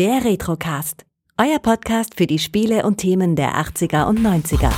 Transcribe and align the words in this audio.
Der 0.00 0.24
Retrocast. 0.24 1.04
Euer 1.36 1.58
Podcast 1.58 2.14
für 2.16 2.26
die 2.26 2.38
Spiele 2.38 2.86
und 2.86 2.96
Themen 2.96 3.36
der 3.36 3.56
80er 3.56 4.06
und 4.06 4.18
90er. 4.20 4.72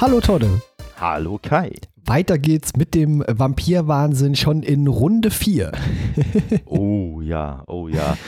Hallo 0.00 0.20
Todde. 0.20 0.62
Hallo 1.00 1.38
Kai. 1.42 1.72
Weiter 2.04 2.36
geht's 2.36 2.76
mit 2.76 2.94
dem 2.94 3.24
Vampirwahnsinn 3.26 4.36
schon 4.36 4.62
in 4.62 4.86
Runde 4.86 5.30
4. 5.30 5.72
oh 6.66 7.22
ja, 7.22 7.62
oh 7.68 7.88
ja. 7.88 8.18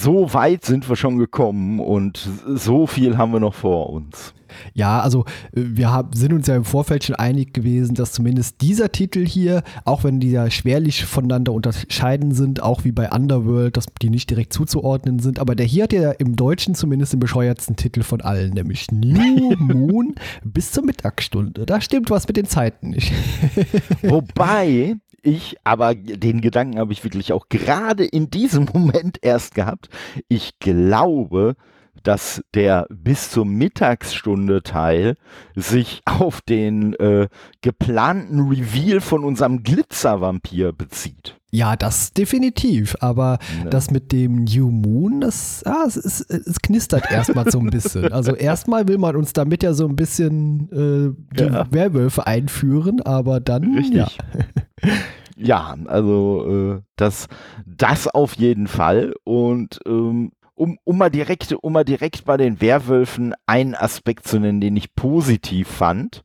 So 0.00 0.32
weit 0.32 0.64
sind 0.64 0.88
wir 0.88 0.94
schon 0.94 1.18
gekommen 1.18 1.80
und 1.80 2.28
so 2.46 2.86
viel 2.86 3.18
haben 3.18 3.32
wir 3.32 3.40
noch 3.40 3.54
vor 3.54 3.90
uns. 3.90 4.32
Ja, 4.72 5.00
also 5.00 5.24
äh, 5.52 5.62
wir 5.74 5.90
haben, 5.90 6.12
sind 6.12 6.32
uns 6.32 6.46
ja 6.46 6.54
im 6.54 6.64
Vorfeld 6.64 7.02
schon 7.02 7.16
einig 7.16 7.52
gewesen, 7.52 7.96
dass 7.96 8.12
zumindest 8.12 8.60
dieser 8.60 8.92
Titel 8.92 9.26
hier, 9.26 9.64
auch 9.84 10.04
wenn 10.04 10.20
die 10.20 10.30
ja 10.30 10.50
schwerlich 10.52 11.04
voneinander 11.04 11.52
unterscheiden 11.52 12.30
sind, 12.32 12.62
auch 12.62 12.84
wie 12.84 12.92
bei 12.92 13.10
Underworld, 13.10 13.76
dass 13.76 13.86
die 14.00 14.08
nicht 14.08 14.30
direkt 14.30 14.52
zuzuordnen 14.52 15.18
sind, 15.18 15.40
aber 15.40 15.56
der 15.56 15.66
hier 15.66 15.82
hat 15.82 15.92
ja 15.92 16.12
im 16.12 16.36
Deutschen 16.36 16.76
zumindest 16.76 17.14
den 17.14 17.20
bescheuertsten 17.20 17.74
Titel 17.74 18.04
von 18.04 18.20
allen, 18.20 18.52
nämlich 18.52 18.92
New 18.92 19.50
Moon 19.58 20.14
bis 20.44 20.70
zur 20.70 20.84
Mittagsstunde. 20.84 21.66
Da 21.66 21.80
stimmt 21.80 22.08
was 22.08 22.28
mit 22.28 22.36
den 22.36 22.46
Zeiten 22.46 22.90
nicht. 22.90 23.12
Wobei 24.02 24.96
ich, 25.22 25.56
aber 25.64 25.94
den 25.94 26.40
Gedanken 26.40 26.78
habe 26.78 26.92
ich 26.92 27.04
wirklich 27.04 27.32
auch 27.32 27.48
gerade 27.48 28.04
in 28.04 28.30
diesem 28.30 28.64
Moment 28.72 29.18
erst 29.22 29.54
gehabt. 29.54 29.88
Ich 30.28 30.58
glaube, 30.58 31.56
dass 32.02 32.42
der 32.54 32.86
bis 32.90 33.30
zur 33.30 33.44
Mittagsstunde 33.44 34.62
Teil 34.62 35.16
sich 35.54 36.00
auf 36.04 36.40
den 36.40 36.94
äh, 36.94 37.28
geplanten 37.60 38.48
Reveal 38.48 39.00
von 39.00 39.24
unserem 39.24 39.62
Glitzervampir 39.62 40.72
bezieht. 40.72 41.38
Ja, 41.50 41.76
das 41.76 42.12
definitiv. 42.12 42.96
Aber 43.00 43.38
ne. 43.64 43.70
das 43.70 43.90
mit 43.90 44.12
dem 44.12 44.44
New 44.44 44.70
Moon, 44.70 45.22
das, 45.22 45.62
ah, 45.64 45.84
es, 45.86 45.96
ist, 45.96 46.30
es 46.30 46.60
knistert 46.60 47.04
erstmal 47.10 47.50
so 47.50 47.58
ein 47.58 47.70
bisschen. 47.70 48.12
Also 48.12 48.34
erstmal 48.34 48.86
will 48.86 48.98
man 48.98 49.16
uns 49.16 49.32
damit 49.32 49.62
ja 49.62 49.72
so 49.72 49.88
ein 49.88 49.96
bisschen 49.96 50.68
äh, 50.70 51.36
die 51.36 51.44
ja. 51.44 51.66
Werwölfe 51.70 52.26
einführen, 52.26 53.00
aber 53.00 53.40
dann 53.40 53.76
Richtig. 53.76 53.94
ja. 53.94 54.08
Ja, 55.36 55.76
also 55.86 56.78
äh, 56.78 56.82
das, 56.96 57.28
das 57.64 58.08
auf 58.08 58.34
jeden 58.34 58.66
Fall. 58.66 59.14
Und 59.24 59.78
ähm, 59.86 60.32
um, 60.54 60.78
um, 60.82 60.98
mal 60.98 61.10
direkt, 61.10 61.52
um 61.52 61.72
mal 61.72 61.84
direkt 61.84 62.24
bei 62.24 62.36
den 62.36 62.60
Werwölfen 62.60 63.34
einen 63.46 63.76
Aspekt 63.76 64.26
zu 64.26 64.40
nennen, 64.40 64.60
den 64.60 64.76
ich 64.76 64.94
positiv 64.96 65.68
fand. 65.68 66.22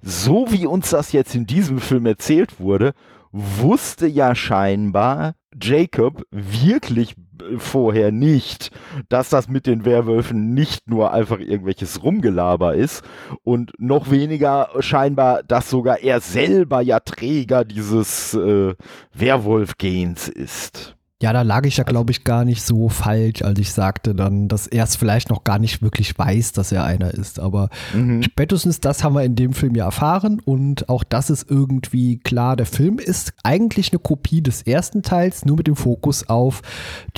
So 0.00 0.46
wie 0.50 0.66
uns 0.66 0.90
das 0.90 1.12
jetzt 1.12 1.34
in 1.34 1.46
diesem 1.46 1.78
Film 1.78 2.06
erzählt 2.06 2.58
wurde, 2.58 2.94
wusste 3.32 4.06
ja 4.06 4.34
scheinbar 4.34 5.34
Jacob 5.60 6.22
wirklich 6.30 7.16
vorher 7.58 8.12
nicht, 8.12 8.70
dass 9.08 9.30
das 9.30 9.48
mit 9.48 9.66
den 9.66 9.84
Werwölfen 9.84 10.54
nicht 10.54 10.88
nur 10.88 11.12
einfach 11.12 11.38
irgendwelches 11.38 12.02
Rumgelaber 12.02 12.74
ist 12.74 13.02
und 13.42 13.72
noch 13.78 14.10
weniger 14.10 14.68
scheinbar, 14.80 15.42
dass 15.42 15.70
sogar 15.70 16.00
er 16.00 16.20
selber 16.20 16.82
ja 16.82 17.00
Träger 17.00 17.64
dieses 17.64 18.34
äh, 18.34 18.74
Werwolf-Gens 19.14 20.28
ist. 20.28 20.96
Ja, 21.22 21.34
da 21.34 21.42
lag 21.42 21.66
ich 21.66 21.76
ja, 21.76 21.84
glaube 21.84 22.12
ich, 22.12 22.24
gar 22.24 22.46
nicht 22.46 22.62
so 22.62 22.88
falsch, 22.88 23.42
als 23.42 23.58
ich 23.58 23.72
sagte 23.72 24.14
dann, 24.14 24.48
dass 24.48 24.66
er 24.66 24.84
es 24.84 24.96
vielleicht 24.96 25.28
noch 25.28 25.44
gar 25.44 25.58
nicht 25.58 25.82
wirklich 25.82 26.18
weiß, 26.18 26.52
dass 26.52 26.72
er 26.72 26.84
einer 26.84 27.12
ist. 27.12 27.38
Aber 27.38 27.68
mhm. 27.92 28.22
spätestens 28.22 28.80
das 28.80 29.04
haben 29.04 29.14
wir 29.14 29.22
in 29.22 29.36
dem 29.36 29.52
Film 29.52 29.74
ja 29.74 29.84
erfahren 29.84 30.40
und 30.42 30.88
auch 30.88 31.04
das 31.04 31.28
ist 31.28 31.50
irgendwie 31.50 32.18
klar. 32.18 32.56
Der 32.56 32.64
Film 32.64 32.98
ist 32.98 33.34
eigentlich 33.44 33.92
eine 33.92 33.98
Kopie 33.98 34.40
des 34.40 34.62
ersten 34.62 35.02
Teils, 35.02 35.44
nur 35.44 35.58
mit 35.58 35.66
dem 35.66 35.76
Fokus 35.76 36.26
auf 36.26 36.62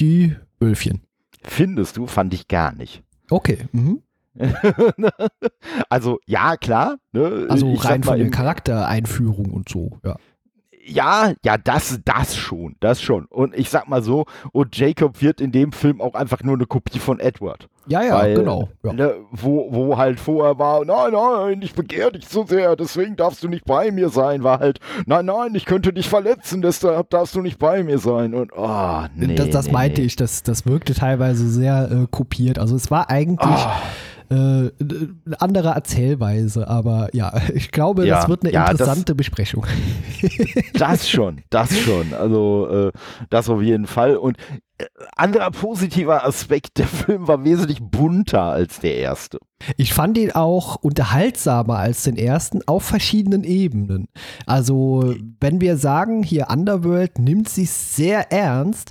die 0.01 0.35
Wölfchen. 0.59 1.03
Findest 1.45 1.97
du? 1.97 2.09
Fand 2.09 2.35
ich 2.35 2.49
gar 2.49 2.73
nicht. 2.75 3.05
Okay. 3.31 3.69
Mhm. 3.71 4.03
also 5.91 6.19
ja, 6.27 6.57
klar. 6.57 6.97
Ne? 7.13 7.47
Also 7.49 7.73
ich 7.73 7.85
rein 7.85 8.03
von 8.03 8.19
der 8.19 8.31
Charaktereinführung 8.31 9.53
und 9.53 9.69
so, 9.69 10.01
ja 10.05 10.17
ja, 10.85 11.33
ja, 11.45 11.59
das, 11.59 12.01
das 12.05 12.37
schon, 12.37 12.77
das 12.81 13.01
schon. 13.01 13.27
Und 13.27 13.57
ich 13.57 13.71
sag 13.71 13.89
mal 13.89 14.03
so, 14.03 14.27
und 14.53 14.77
Jacob 14.77 15.23
wird 15.23 15.41
in 15.41 15.53
dem 15.53 15.73
Film 15.73 16.01
auch 16.01 16.15
einfach 16.15 16.43
nur 16.43 16.55
eine 16.55 16.67
Kopie 16.67 16.99
von 16.99 17.21
Edward. 17.21 17.69
Ja, 17.87 18.03
ja, 18.03 18.15
Weil, 18.15 18.35
genau. 18.35 18.69
Ja. 18.85 18.93
Ne, 18.93 19.15
wo, 19.31 19.69
wo 19.73 19.97
halt 19.97 20.21
vorher 20.21 20.59
war, 20.59 20.85
nein, 20.85 21.13
nein, 21.13 21.63
ich 21.63 21.75
begehre 21.75 22.13
dich 22.13 22.29
so 22.29 22.45
sehr, 22.45 22.77
deswegen 22.77 23.17
darfst 23.17 23.43
du 23.43 23.49
nicht 23.49 23.65
bei 23.65 23.91
mir 23.91 24.09
sein, 24.09 24.45
war 24.45 24.61
halt, 24.61 24.79
nein, 25.07 25.27
nein, 25.27 25.55
ich 25.55 25.65
könnte 25.65 25.93
dich 25.93 26.09
verletzen, 26.09 26.63
deshalb 26.63 27.11
darfst 27.11 27.35
du 27.35 27.41
nicht 27.41 27.59
bei 27.59 27.83
mir 27.83 27.99
sein. 27.99 28.35
Und, 28.35 28.53
oh, 28.57 29.03
nee. 29.17 29.35
Das, 29.35 29.51
das 29.51 29.67
nee, 29.67 29.73
meinte 29.73 30.01
nee. 30.01 30.07
ich, 30.07 30.17
das, 30.17 30.43
das 30.43 30.65
wirkte 30.67 30.95
teilweise 30.95 31.49
sehr 31.49 31.91
äh, 31.91 32.07
kopiert. 32.11 32.59
Also 32.59 32.77
es 32.77 32.91
war 32.91 33.11
eigentlich. 33.11 33.39
Oh 33.51 33.71
äh, 34.33 34.71
eine 34.81 35.41
andere 35.41 35.69
Erzählweise, 35.71 36.69
aber 36.69 37.09
ja, 37.13 37.33
ich 37.55 37.71
glaube, 37.71 38.07
ja, 38.07 38.17
das 38.17 38.29
wird 38.29 38.45
eine 38.45 38.53
ja, 38.53 38.71
interessante 38.71 39.13
das, 39.13 39.17
Besprechung. 39.17 39.67
Das 40.75 41.09
schon, 41.09 41.43
das 41.51 41.79
schon. 41.79 42.15
Also 42.15 42.69
äh, 42.69 42.93
das 43.31 43.49
auf 43.49 43.63
jeden 43.63 43.87
Fall. 43.87 44.17
Und 44.17 44.37
äh, 44.79 44.87
anderer 45.17 45.51
positiver 45.51 46.25
Aspekt, 46.25 46.79
der 46.79 46.87
Film 46.89 47.29
war 47.29 47.45
wesentlich 47.45 47.81
bunter 47.81 48.43
als 48.43 48.81
der 48.81 48.97
erste. 48.97 49.39
Ich 49.77 49.95
fand 49.95 50.19
ihn 50.19 50.33
auch 50.33 50.77
unterhaltsamer 50.77 51.79
als 51.79 52.03
den 52.03 52.17
ersten 52.17 52.61
auf 52.67 52.85
verschiedenen 52.85 53.45
Ebenen. 53.45 54.09
Also, 54.47 55.15
wenn 55.41 55.61
wir 55.61 55.77
sagen, 55.77 56.23
hier 56.23 56.49
Underworld 56.51 57.19
nimmt 57.19 57.49
sich 57.49 57.71
sehr 57.71 58.33
ernst, 58.33 58.91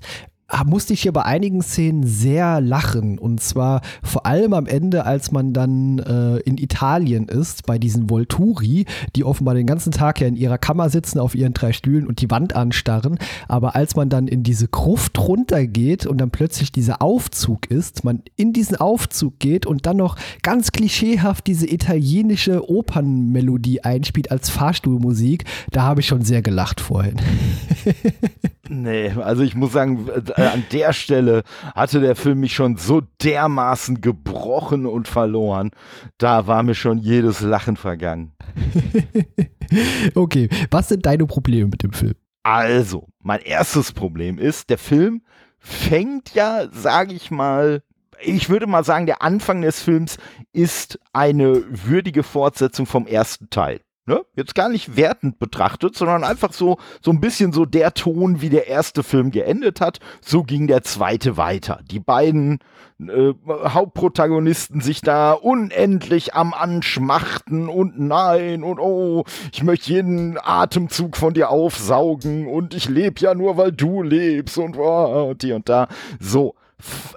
musste 0.66 0.94
ich 0.94 1.02
hier 1.02 1.14
bei 1.14 1.24
einigen 1.24 1.62
Szenen 1.62 2.06
sehr 2.06 2.62
lachen. 2.62 3.18
Und 3.18 3.42
zwar 3.42 3.82
vor 4.04 4.26
allem 4.26 4.54
am 4.54 4.68
Ende, 4.68 5.06
als 5.06 5.32
man 5.32 5.54
dann 5.54 6.00
äh, 6.00 6.38
in 6.40 6.58
Italien 6.58 7.28
ist, 7.28 7.66
bei 7.66 7.78
diesen 7.78 8.10
Volturi, 8.10 8.86
die 9.16 9.24
offenbar 9.24 9.56
den 9.56 9.66
ganzen 9.66 9.92
Tag 9.92 10.22
ja 10.22 10.28
in 10.28 10.36
ihrer 10.36 10.58
Kammer 10.58 10.90
sitzen, 10.90 11.20
auf 11.20 11.36
ihren 11.36 11.54
drei 11.54 11.74
Stühlen 11.74 12.06
und 12.06 12.22
die 12.22 12.30
Wand 12.30 12.56
anstarren. 12.56 13.18
Aber 13.48 13.76
als 13.76 13.96
man 13.96 14.10
dann 14.10 14.28
in 14.28 14.44
diese 14.44 14.68
Gruft 14.68 15.20
runtergeht 15.20 16.06
und 16.06 16.20
dann 16.20 16.32
plötzlich 16.32 16.72
dieser 16.72 17.02
Aufzug 17.02 17.70
ist, 17.70 18.04
man 18.04 18.22
in 18.36 18.54
diesen 18.54 18.78
Aufzug 18.78 19.40
geht 19.40 19.66
und 19.66 19.86
dann 19.86 19.98
noch 19.98 20.18
ganz 20.42 20.72
klischeehaft 20.72 21.48
diese 21.48 21.68
italienische 21.68 22.70
Opernmelodie 22.70 23.84
einspielt 23.84 24.32
als 24.32 24.50
Fahrstuhlmusik, 24.50 25.46
da 25.72 25.84
habe 25.84 26.02
ich 26.02 26.08
schon 26.08 26.24
sehr 26.24 26.42
gelacht 26.42 26.82
vorhin. 26.82 27.18
Nee, 28.74 29.12
also 29.22 29.44
ich 29.44 29.54
muss 29.54 29.74
sagen, 29.74 30.08
äh, 30.08 30.42
an 30.42 30.64
der 30.72 30.94
Stelle 30.94 31.44
hatte 31.76 32.00
der 32.00 32.16
Film 32.16 32.40
mich 32.40 32.54
schon 32.54 32.78
so 32.78 33.02
dermaßen 33.22 34.00
gebrochen 34.00 34.86
und 34.86 35.10
verloren. 35.10 35.72
Da 36.18 36.48
war 36.48 36.64
mir 36.64 36.74
schon 36.74 36.98
jedes 36.98 37.42
Lachen 37.42 37.76
vergangen. 37.76 38.32
okay, 40.16 40.48
was 40.70 40.88
sind 40.88 41.06
deine 41.06 41.26
Probleme 41.26 41.68
mit 41.68 41.84
dem 41.84 41.92
Film? 41.92 42.16
Also, 42.44 43.10
mein 43.22 43.42
erstes 43.42 43.92
Problem 43.92 44.38
ist, 44.38 44.70
der 44.70 44.78
Film 44.78 45.22
fängt 45.60 46.34
ja, 46.34 46.70
sage 46.72 47.14
ich 47.14 47.30
mal, 47.30 47.84
ich 48.22 48.50
würde 48.50 48.68
mal 48.68 48.86
sagen, 48.86 49.06
der 49.06 49.22
Anfang 49.22 49.62
des 49.64 49.82
Films 49.82 50.18
ist 50.54 50.98
eine 51.12 51.62
würdige 51.68 52.24
Fortsetzung 52.24 52.86
vom 52.86 53.06
ersten 53.06 53.50
Teil. 53.50 53.82
Ne? 54.08 54.26
Jetzt 54.36 54.56
gar 54.56 54.68
nicht 54.68 54.96
wertend 54.96 55.38
betrachtet, 55.38 55.96
sondern 55.96 56.24
einfach 56.24 56.54
so, 56.54 56.78
so 57.04 57.12
ein 57.12 57.22
bisschen 57.22 57.54
so 57.54 57.66
der 57.66 57.94
Ton, 57.94 58.42
wie 58.42 58.50
der 58.50 58.68
erste 58.68 59.04
Film 59.04 59.30
geendet 59.30 59.80
hat, 59.80 60.00
so 60.22 60.42
ging 60.42 60.66
der 60.66 60.82
zweite 60.82 61.38
weiter. 61.38 61.82
Die 61.92 62.00
beiden 62.00 62.58
äh, 63.00 63.34
Hauptprotagonisten 63.48 64.82
sich 64.82 65.02
da 65.02 65.34
unendlich 65.34 66.34
am 66.34 66.56
Anschmachten 66.56 67.70
und 67.70 68.00
nein 68.00 68.64
und 68.64 68.80
oh, 68.80 69.24
ich 69.54 69.62
möchte 69.62 69.92
jeden 69.94 70.40
Atemzug 70.42 71.16
von 71.16 71.36
dir 71.36 71.52
aufsaugen 71.52 72.48
und 72.48 72.74
ich 72.74 72.90
lebe 72.90 73.20
ja 73.20 73.36
nur, 73.36 73.56
weil 73.58 73.72
du 73.72 74.02
lebst 74.02 74.58
und 74.58 74.78
oh, 74.78 75.36
die 75.36 75.52
und 75.52 75.70
da. 75.70 75.88
So, 76.20 76.56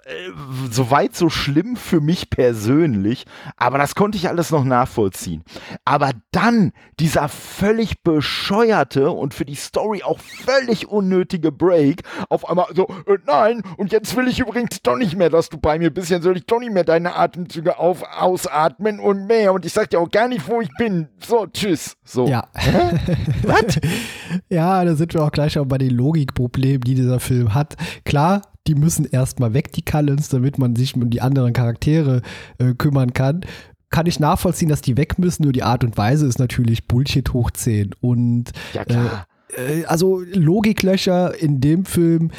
äh, 0.05 0.31
soweit 0.71 1.15
so 1.17 1.29
schlimm 1.29 1.77
für 1.77 2.01
mich 2.01 2.31
persönlich, 2.31 3.25
aber 3.57 3.79
das 3.79 3.95
konnte 3.95 4.19
ich 4.19 4.29
alles 4.29 4.51
noch 4.51 4.65
nachvollziehen. 4.65 5.43
Aber 5.85 6.11
dann 6.31 6.73
dieser 7.01 7.29
völlig 7.29 8.03
bescheuerte 8.03 9.11
und 9.11 9.35
für 9.35 9.45
die 9.45 9.55
Story 9.55 10.03
auch 10.03 10.19
völlig 10.19 10.89
unnötige 10.89 11.53
Break, 11.53 12.03
auf 12.29 12.49
einmal 12.49 12.67
so, 12.75 12.89
äh, 13.07 13.19
nein, 13.27 13.63
und 13.77 13.93
jetzt 13.93 14.17
will 14.17 14.29
ich 14.29 14.41
übrigens 14.41 14.83
doch 14.83 14.97
nicht 14.97 15.17
mehr, 15.17 15.31
dass 15.31 15.49
du 15.49 15.59
bei 15.59 15.79
mir 15.79 15.93
bist, 15.93 16.11
jetzt 16.11 16.25
soll 16.25 16.37
ich 16.37 16.47
doch 16.47 16.61
nicht 16.61 16.73
mehr 16.73 16.85
deine 16.85 17.17
Atemzüge 17.17 17.79
auf, 17.79 18.03
ausatmen 18.03 19.01
und 19.01 19.27
mehr 19.27 19.53
und 19.53 19.65
ich 19.65 19.73
sag 19.73 19.91
dir 19.91 20.01
auch 20.01 20.11
gar 20.11 20.29
nicht, 20.29 20.49
wo 20.49 20.61
ich 20.61 20.71
bin. 20.79 21.09
So, 21.19 21.47
tschüss. 21.47 21.97
So. 22.05 22.27
Ja. 22.27 22.49
Was? 23.43 23.79
ja, 24.49 24.85
da 24.85 24.95
sind 24.95 25.15
wir 25.15 25.23
auch 25.23 25.33
gleich 25.33 25.59
auch 25.59 25.67
bei 25.67 25.79
den 25.79 25.91
Logikproblemen, 25.91 26.83
die 26.83 26.95
dieser 26.95 27.21
Film 27.21 27.55
hat. 27.55 27.77
Klar, 28.05 28.43
die 28.67 28.75
müssen 28.75 29.05
erstmal 29.05 29.55
weg, 29.55 29.73
die 29.73 29.83
Cullens, 29.83 30.29
damit 30.29 30.59
man 30.59 30.77
sich 30.77 30.95
um 30.95 31.11
die 31.11 31.21
anderen 31.21 31.53
Charaktere 31.53 32.23
äh, 32.59 32.75
kümmern 32.75 33.13
kann. 33.13 33.45
Kann 33.91 34.07
ich 34.07 34.19
nachvollziehen, 34.19 34.69
dass 34.69 34.81
die 34.81 34.97
weg 34.97 35.19
müssen, 35.19 35.45
nur 35.45 35.53
die 35.53 35.63
Art 35.63 35.85
und 35.85 35.97
Weise 35.97 36.27
ist 36.27 36.39
natürlich 36.39 36.89
Bullshit 36.89 37.33
hoch 37.33 37.51
10. 37.51 37.95
Und 38.01 38.53
ja, 38.73 38.85
klar. 38.85 39.27
Äh, 39.57 39.81
äh, 39.81 39.85
also 39.85 40.23
Logiklöcher 40.33 41.39
in 41.41 41.61
dem 41.61 41.85
Film 41.85 42.31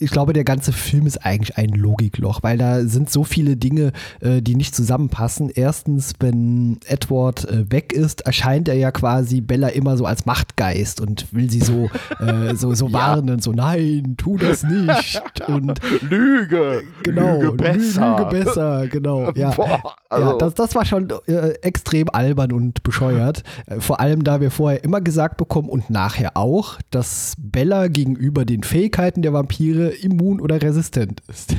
ich 0.00 0.10
glaube, 0.10 0.32
der 0.32 0.44
ganze 0.44 0.72
Film 0.72 1.06
ist 1.06 1.24
eigentlich 1.24 1.58
ein 1.58 1.70
Logikloch, 1.70 2.42
weil 2.42 2.56
da 2.56 2.84
sind 2.84 3.10
so 3.10 3.24
viele 3.24 3.56
Dinge, 3.56 3.92
äh, 4.20 4.40
die 4.40 4.54
nicht 4.54 4.74
zusammenpassen. 4.74 5.50
Erstens, 5.52 6.12
wenn 6.20 6.78
Edward 6.86 7.48
äh, 7.48 7.70
weg 7.70 7.92
ist, 7.92 8.20
erscheint 8.22 8.68
er 8.68 8.76
ja 8.76 8.92
quasi 8.92 9.40
Bella 9.40 9.68
immer 9.68 9.96
so 9.96 10.04
als 10.04 10.24
Machtgeist 10.24 11.00
und 11.00 11.32
will 11.32 11.50
sie 11.50 11.60
so, 11.60 11.90
äh, 12.20 12.54
so, 12.54 12.74
so 12.74 12.86
ja. 12.86 12.92
warnen, 12.92 13.40
so 13.40 13.52
nein, 13.52 14.14
tu 14.16 14.36
das 14.36 14.62
nicht. 14.62 15.22
Und 15.48 15.80
Lüge, 16.02 16.82
genau, 17.02 17.40
Lüge 17.40 17.52
besser. 17.52 18.18
Lüge 18.18 18.44
besser, 18.44 18.86
genau. 18.88 19.32
Ja, 19.38 19.50
Boah, 19.50 19.94
also. 20.08 20.30
ja 20.30 20.36
das, 20.36 20.54
das 20.54 20.74
war 20.74 20.84
schon 20.84 21.08
äh, 21.26 21.50
extrem 21.62 22.08
albern 22.10 22.52
und 22.52 22.82
bescheuert. 22.82 23.44
Äh, 23.66 23.80
vor 23.80 24.00
allem, 24.00 24.24
da 24.24 24.40
wir 24.40 24.50
vorher 24.50 24.82
immer 24.82 25.00
gesagt 25.00 25.36
bekommen 25.36 25.68
und 25.68 25.90
nachher 25.90 26.36
auch, 26.36 26.78
dass 26.90 27.34
Bella 27.38 27.88
gegenüber 27.88 28.44
den 28.44 28.62
Fähigkeiten 28.62 29.22
der 29.22 29.32
Vampire 29.32 29.87
immun 29.90 30.40
oder 30.40 30.60
resistent 30.60 31.22
ist. 31.28 31.54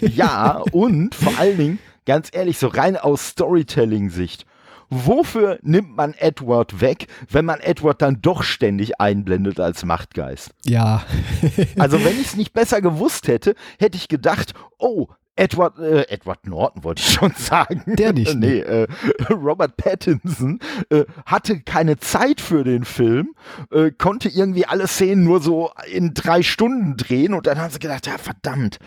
ja, 0.00 0.62
und 0.72 1.14
vor 1.14 1.38
allen 1.38 1.56
Dingen, 1.56 1.78
ganz 2.06 2.28
ehrlich, 2.32 2.58
so 2.58 2.68
rein 2.68 2.96
aus 2.96 3.28
Storytelling-Sicht, 3.28 4.46
wofür 4.90 5.58
nimmt 5.62 5.96
man 5.96 6.14
Edward 6.14 6.80
weg, 6.80 7.06
wenn 7.30 7.44
man 7.44 7.60
Edward 7.60 8.00
dann 8.02 8.22
doch 8.22 8.42
ständig 8.42 9.00
einblendet 9.00 9.60
als 9.60 9.84
Machtgeist? 9.84 10.50
Ja. 10.64 11.04
also 11.78 12.02
wenn 12.04 12.20
ich 12.20 12.28
es 12.28 12.36
nicht 12.36 12.52
besser 12.52 12.80
gewusst 12.80 13.28
hätte, 13.28 13.54
hätte 13.78 13.96
ich 13.96 14.08
gedacht, 14.08 14.54
oh, 14.78 15.08
Edward, 15.38 15.78
äh, 15.78 16.02
Edward 16.08 16.46
Norton 16.46 16.84
wollte 16.84 17.00
ich 17.00 17.12
schon 17.12 17.32
sagen. 17.36 17.82
Der 17.86 18.12
nicht. 18.12 18.34
nee, 18.34 18.58
äh, 18.58 18.86
Robert 19.30 19.76
Pattinson 19.76 20.58
äh, 20.90 21.04
hatte 21.26 21.60
keine 21.60 21.98
Zeit 21.98 22.40
für 22.40 22.64
den 22.64 22.84
Film, 22.84 23.34
äh, 23.70 23.90
konnte 23.90 24.28
irgendwie 24.28 24.66
alle 24.66 24.88
Szenen 24.88 25.24
nur 25.24 25.40
so 25.40 25.70
in 25.92 26.12
drei 26.14 26.42
Stunden 26.42 26.96
drehen 26.96 27.34
und 27.34 27.46
dann 27.46 27.58
haben 27.58 27.70
sie 27.70 27.78
gedacht, 27.78 28.06
ja 28.06 28.18
verdammt, 28.18 28.78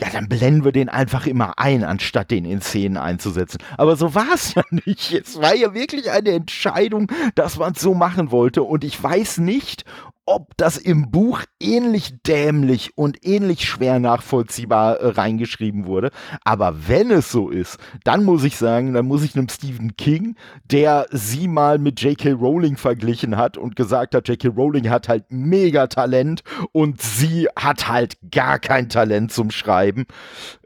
ja, 0.00 0.08
dann 0.10 0.28
blenden 0.28 0.64
wir 0.64 0.72
den 0.72 0.88
einfach 0.88 1.26
immer 1.26 1.58
ein, 1.58 1.84
anstatt 1.84 2.30
den 2.30 2.46
in 2.46 2.62
Szenen 2.62 2.96
einzusetzen. 2.96 3.58
Aber 3.76 3.96
so 3.96 4.14
war 4.14 4.32
es 4.34 4.54
ja 4.54 4.62
nicht. 4.86 5.12
Es 5.12 5.40
war 5.40 5.54
ja 5.54 5.74
wirklich 5.74 6.10
eine 6.10 6.30
Entscheidung, 6.30 7.12
dass 7.34 7.58
man 7.58 7.74
es 7.74 7.80
so 7.80 7.92
machen 7.92 8.30
wollte. 8.30 8.62
Und 8.62 8.82
ich 8.82 9.02
weiß 9.02 9.38
nicht, 9.38 9.84
ob 10.30 10.56
das 10.56 10.76
im 10.76 11.10
Buch 11.10 11.42
ähnlich 11.58 12.14
dämlich 12.24 12.96
und 12.96 13.26
ähnlich 13.26 13.68
schwer 13.68 13.98
nachvollziehbar 13.98 14.98
äh, 14.98 15.08
reingeschrieben 15.08 15.86
wurde. 15.86 16.12
Aber 16.44 16.86
wenn 16.86 17.10
es 17.10 17.32
so 17.32 17.50
ist, 17.50 17.78
dann 18.04 18.22
muss 18.22 18.44
ich 18.44 18.56
sagen, 18.56 18.94
dann 18.94 19.06
muss 19.06 19.24
ich 19.24 19.34
einem 19.34 19.48
Stephen 19.48 19.96
King, 19.96 20.36
der 20.70 21.06
sie 21.10 21.48
mal 21.48 21.78
mit 21.78 22.00
J.K. 22.00 22.30
Rowling 22.30 22.76
verglichen 22.76 23.36
hat 23.36 23.56
und 23.56 23.74
gesagt 23.74 24.14
hat, 24.14 24.28
J.K. 24.28 24.48
Rowling 24.50 24.88
hat 24.88 25.08
halt 25.08 25.24
mega 25.30 25.88
Talent 25.88 26.44
und 26.70 27.02
sie 27.02 27.48
hat 27.56 27.88
halt 27.88 28.16
gar 28.30 28.60
kein 28.60 28.88
Talent 28.88 29.32
zum 29.32 29.50
Schreiben, 29.50 30.06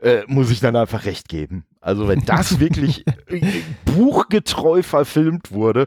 äh, 0.03 0.25
muss 0.27 0.51
ich 0.51 0.61
dann 0.61 0.77
einfach 0.77 1.07
recht 1.07 1.31
geben. 1.31 1.65
Also 1.81 2.07
wenn 2.07 2.21
das 2.25 2.61
wirklich 2.61 3.07
äh, 3.29 3.41
buchgetreu 3.87 4.83
verfilmt 4.83 5.53
wurde, 5.53 5.87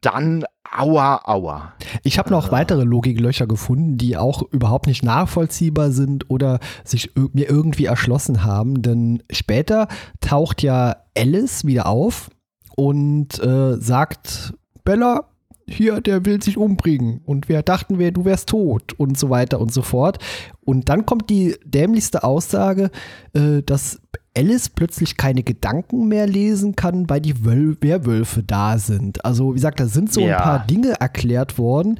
dann 0.00 0.44
aua, 0.76 1.20
aua. 1.24 1.72
Ich 2.02 2.18
habe 2.18 2.30
noch 2.30 2.50
weitere 2.52 2.84
Logiklöcher 2.84 3.46
gefunden, 3.46 3.96
die 3.98 4.16
auch 4.16 4.42
überhaupt 4.50 4.86
nicht 4.86 5.02
nachvollziehbar 5.02 5.90
sind 5.90 6.30
oder 6.30 6.60
sich 6.84 7.12
mir 7.32 7.48
irgendwie 7.48 7.86
erschlossen 7.86 8.44
haben. 8.44 8.82
Denn 8.82 9.22
später 9.30 9.88
taucht 10.20 10.62
ja 10.62 10.96
Alice 11.16 11.64
wieder 11.64 11.86
auf 11.86 12.30
und 12.76 13.38
äh, 13.42 13.76
sagt, 13.80 14.54
Bella, 14.84 15.28
hier, 15.68 16.00
der 16.00 16.24
will 16.24 16.42
sich 16.42 16.56
umbringen 16.56 17.20
und 17.24 17.48
wir 17.48 17.62
dachten 17.62 17.98
wir, 17.98 18.12
du 18.12 18.24
wärst 18.24 18.48
tot 18.48 18.92
und 18.94 19.18
so 19.18 19.30
weiter 19.30 19.60
und 19.60 19.72
so 19.72 19.82
fort. 19.82 20.18
Und 20.64 20.88
dann 20.88 21.06
kommt 21.06 21.30
die 21.30 21.56
dämlichste 21.64 22.24
Aussage, 22.24 22.90
äh, 23.34 23.62
dass 23.62 24.00
Alice 24.36 24.68
plötzlich 24.68 25.16
keine 25.16 25.42
Gedanken 25.42 26.08
mehr 26.08 26.26
lesen 26.26 26.76
kann, 26.76 27.10
weil 27.10 27.20
die 27.20 27.44
Wöl 27.44 27.76
Werwölfe 27.80 28.42
da 28.42 28.78
sind. 28.78 29.24
Also, 29.24 29.50
wie 29.50 29.56
gesagt, 29.56 29.80
da 29.80 29.86
sind 29.86 30.12
so 30.12 30.20
ja. 30.20 30.36
ein 30.36 30.42
paar 30.42 30.66
Dinge 30.66 31.00
erklärt 31.00 31.58
worden, 31.58 31.98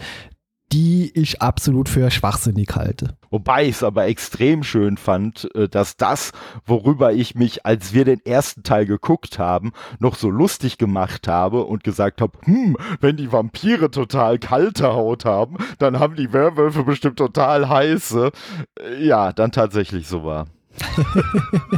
die 0.72 1.10
ich 1.14 1.40
absolut 1.40 1.88
für 1.88 2.10
schwachsinnig 2.10 2.68
halte. 2.74 3.16
Wobei 3.30 3.64
ich 3.64 3.76
es 3.76 3.82
aber 3.82 4.06
extrem 4.06 4.62
schön 4.62 4.96
fand, 4.96 5.48
äh, 5.54 5.68
dass 5.68 5.96
das, 5.96 6.32
worüber 6.66 7.12
ich 7.12 7.34
mich, 7.34 7.64
als 7.64 7.92
wir 7.92 8.04
den 8.04 8.24
ersten 8.24 8.62
Teil 8.62 8.86
geguckt 8.86 9.38
haben, 9.38 9.72
noch 9.98 10.14
so 10.14 10.30
lustig 10.30 10.78
gemacht 10.78 11.28
habe 11.28 11.64
und 11.64 11.84
gesagt 11.84 12.20
habe, 12.20 12.38
hm, 12.44 12.76
wenn 13.00 13.16
die 13.16 13.32
Vampire 13.32 13.90
total 13.90 14.38
kalte 14.38 14.92
Haut 14.92 15.24
haben, 15.24 15.56
dann 15.78 15.98
haben 15.98 16.16
die 16.16 16.32
Werwölfe 16.32 16.84
bestimmt 16.84 17.18
total 17.18 17.68
heiße. 17.68 18.30
Äh, 18.78 19.04
ja, 19.04 19.32
dann 19.32 19.52
tatsächlich 19.52 20.06
so 20.06 20.24
war. 20.24 20.46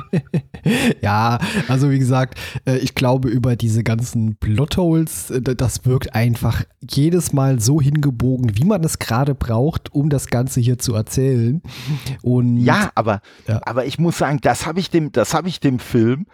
ja, 1.03 1.39
also 1.69 1.91
wie 1.91 1.99
gesagt, 1.99 2.39
äh, 2.67 2.79
ich 2.79 2.95
glaube 2.95 3.29
über 3.29 3.57
diese 3.57 3.83
ganzen 3.83 4.37
Plotholes, 4.37 5.31
äh, 5.31 5.41
das 5.41 5.85
wirkt 5.85 6.15
einfach 6.15 6.65
jedes 6.81 7.33
Mal 7.33 7.61
so 7.61 7.81
hingebogen, 7.81 8.57
wie 8.57 8.65
man 8.65 8.85
es 8.85 8.99
gerade 8.99 9.35
braucht, 9.35 9.95
um 9.95 10.09
das 10.09 10.29
Ganze 10.29 10.61
hier 10.61 10.79
zu 10.79 10.95
erzählen. 10.95 11.63
Und 12.23 12.59
ja, 12.59 12.91
aber, 12.95 13.21
ja. 13.47 13.61
aber 13.65 13.87
ich 13.87 13.99
muss 13.99 14.19
sagen, 14.19 14.39
das 14.43 14.67
habe 14.67 14.81
ich 14.81 14.91
dem, 14.91 15.13
das 15.13 15.35
habe 15.35 15.49
ich 15.49 15.61
dem 15.61 15.79
Film 15.79 16.27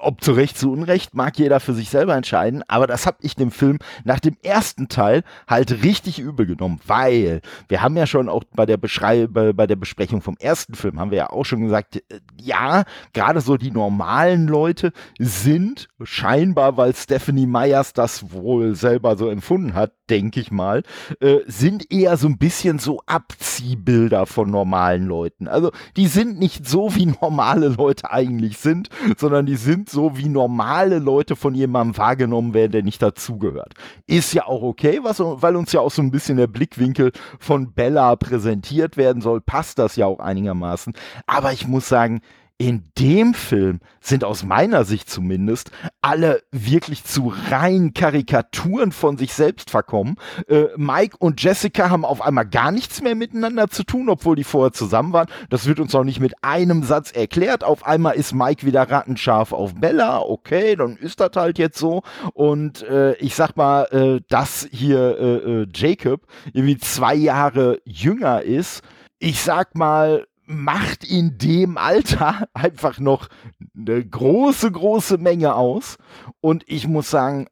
ob 0.00 0.22
zu 0.22 0.32
Recht, 0.32 0.58
zu 0.58 0.70
Unrecht, 0.70 1.14
mag 1.14 1.38
jeder 1.38 1.58
für 1.58 1.72
sich 1.72 1.88
selber 1.88 2.14
entscheiden, 2.14 2.62
aber 2.68 2.86
das 2.86 3.06
habe 3.06 3.18
ich 3.22 3.34
dem 3.34 3.50
Film 3.50 3.78
nach 4.04 4.20
dem 4.20 4.36
ersten 4.42 4.88
Teil 4.88 5.22
halt 5.48 5.82
richtig 5.82 6.18
übel 6.18 6.46
genommen, 6.46 6.80
weil 6.86 7.40
wir 7.68 7.82
haben 7.82 7.96
ja 7.96 8.06
schon 8.06 8.28
auch 8.28 8.44
bei 8.54 8.66
der, 8.66 8.76
Beschrei 8.76 9.26
bei, 9.26 9.52
bei 9.52 9.66
der 9.66 9.76
Besprechung 9.76 10.20
vom 10.20 10.36
ersten 10.38 10.74
Film, 10.74 11.00
haben 11.00 11.10
wir 11.10 11.18
ja 11.18 11.30
auch 11.30 11.44
schon 11.44 11.62
gesagt, 11.62 11.96
äh, 11.96 12.20
ja, 12.36 12.84
gerade 13.12 13.40
so 13.40 13.56
die 13.56 13.70
normalen 13.70 14.46
Leute 14.48 14.92
sind 15.18 15.88
scheinbar, 16.02 16.76
weil 16.76 16.94
Stephanie 16.94 17.46
Myers 17.46 17.92
das 17.94 18.32
wohl 18.32 18.74
selber 18.74 19.16
so 19.16 19.28
empfunden 19.28 19.74
hat, 19.74 19.92
denke 20.10 20.40
ich 20.40 20.50
mal, 20.50 20.82
äh, 21.20 21.38
sind 21.46 21.90
eher 21.90 22.16
so 22.16 22.26
ein 22.26 22.36
bisschen 22.36 22.78
so 22.78 23.00
Abziehbilder 23.06 24.26
von 24.26 24.50
normalen 24.50 25.06
Leuten. 25.06 25.48
Also 25.48 25.70
die 25.96 26.08
sind 26.08 26.38
nicht 26.38 26.68
so, 26.68 26.94
wie 26.94 27.06
normale 27.06 27.68
Leute 27.68 28.10
eigentlich 28.10 28.58
sind, 28.58 28.88
sondern 29.16 29.46
die 29.46 29.56
sind 29.56 29.69
so, 29.88 30.16
wie 30.16 30.28
normale 30.28 30.98
Leute 30.98 31.36
von 31.36 31.54
jemandem 31.54 31.96
wahrgenommen 31.98 32.54
werden, 32.54 32.72
der 32.72 32.82
nicht 32.82 33.02
dazugehört. 33.02 33.74
Ist 34.06 34.32
ja 34.32 34.46
auch 34.46 34.62
okay, 34.62 35.00
was, 35.02 35.20
weil 35.20 35.56
uns 35.56 35.72
ja 35.72 35.80
auch 35.80 35.90
so 35.90 36.02
ein 36.02 36.10
bisschen 36.10 36.36
der 36.36 36.46
Blickwinkel 36.46 37.12
von 37.38 37.72
Bella 37.72 38.16
präsentiert 38.16 38.96
werden 38.96 39.22
soll, 39.22 39.40
passt 39.40 39.78
das 39.78 39.96
ja 39.96 40.06
auch 40.06 40.20
einigermaßen. 40.20 40.94
Aber 41.26 41.52
ich 41.52 41.66
muss 41.66 41.88
sagen, 41.88 42.20
in 42.60 42.92
dem 42.98 43.32
Film 43.32 43.80
sind 44.02 44.22
aus 44.22 44.44
meiner 44.44 44.84
Sicht 44.84 45.08
zumindest 45.08 45.70
alle 46.02 46.42
wirklich 46.52 47.04
zu 47.04 47.32
rein 47.48 47.94
Karikaturen 47.94 48.92
von 48.92 49.16
sich 49.16 49.32
selbst 49.32 49.70
verkommen. 49.70 50.16
Äh, 50.46 50.66
Mike 50.76 51.16
und 51.18 51.42
Jessica 51.42 51.88
haben 51.88 52.04
auf 52.04 52.20
einmal 52.20 52.44
gar 52.44 52.70
nichts 52.70 53.00
mehr 53.00 53.14
miteinander 53.14 53.70
zu 53.70 53.82
tun, 53.82 54.10
obwohl 54.10 54.36
die 54.36 54.44
vorher 54.44 54.74
zusammen 54.74 55.14
waren. 55.14 55.28
Das 55.48 55.64
wird 55.64 55.80
uns 55.80 55.94
auch 55.94 56.04
nicht 56.04 56.20
mit 56.20 56.34
einem 56.42 56.82
Satz 56.82 57.12
erklärt. 57.12 57.64
Auf 57.64 57.86
einmal 57.86 58.16
ist 58.16 58.34
Mike 58.34 58.66
wieder 58.66 58.82
rattenscharf 58.82 59.54
auf 59.54 59.76
Bella. 59.76 60.20
Okay, 60.20 60.76
dann 60.76 60.98
ist 60.98 61.18
das 61.20 61.30
halt 61.36 61.58
jetzt 61.58 61.78
so. 61.78 62.02
Und 62.34 62.82
äh, 62.82 63.14
ich 63.14 63.36
sag 63.36 63.56
mal, 63.56 63.84
äh, 63.84 64.20
dass 64.28 64.68
hier 64.70 65.18
äh, 65.18 65.62
äh, 65.62 65.66
Jacob 65.74 66.26
irgendwie 66.52 66.76
zwei 66.76 67.14
Jahre 67.14 67.80
jünger 67.86 68.42
ist. 68.42 68.82
Ich 69.18 69.40
sag 69.40 69.74
mal, 69.74 70.26
macht 70.50 71.04
in 71.04 71.38
dem 71.38 71.78
Alter 71.78 72.48
einfach 72.54 72.98
noch 72.98 73.28
eine 73.76 74.04
große, 74.04 74.70
große 74.70 75.18
Menge 75.18 75.54
aus. 75.54 75.96
Und 76.40 76.64
ich 76.66 76.86
muss 76.86 77.10
sagen, 77.10 77.48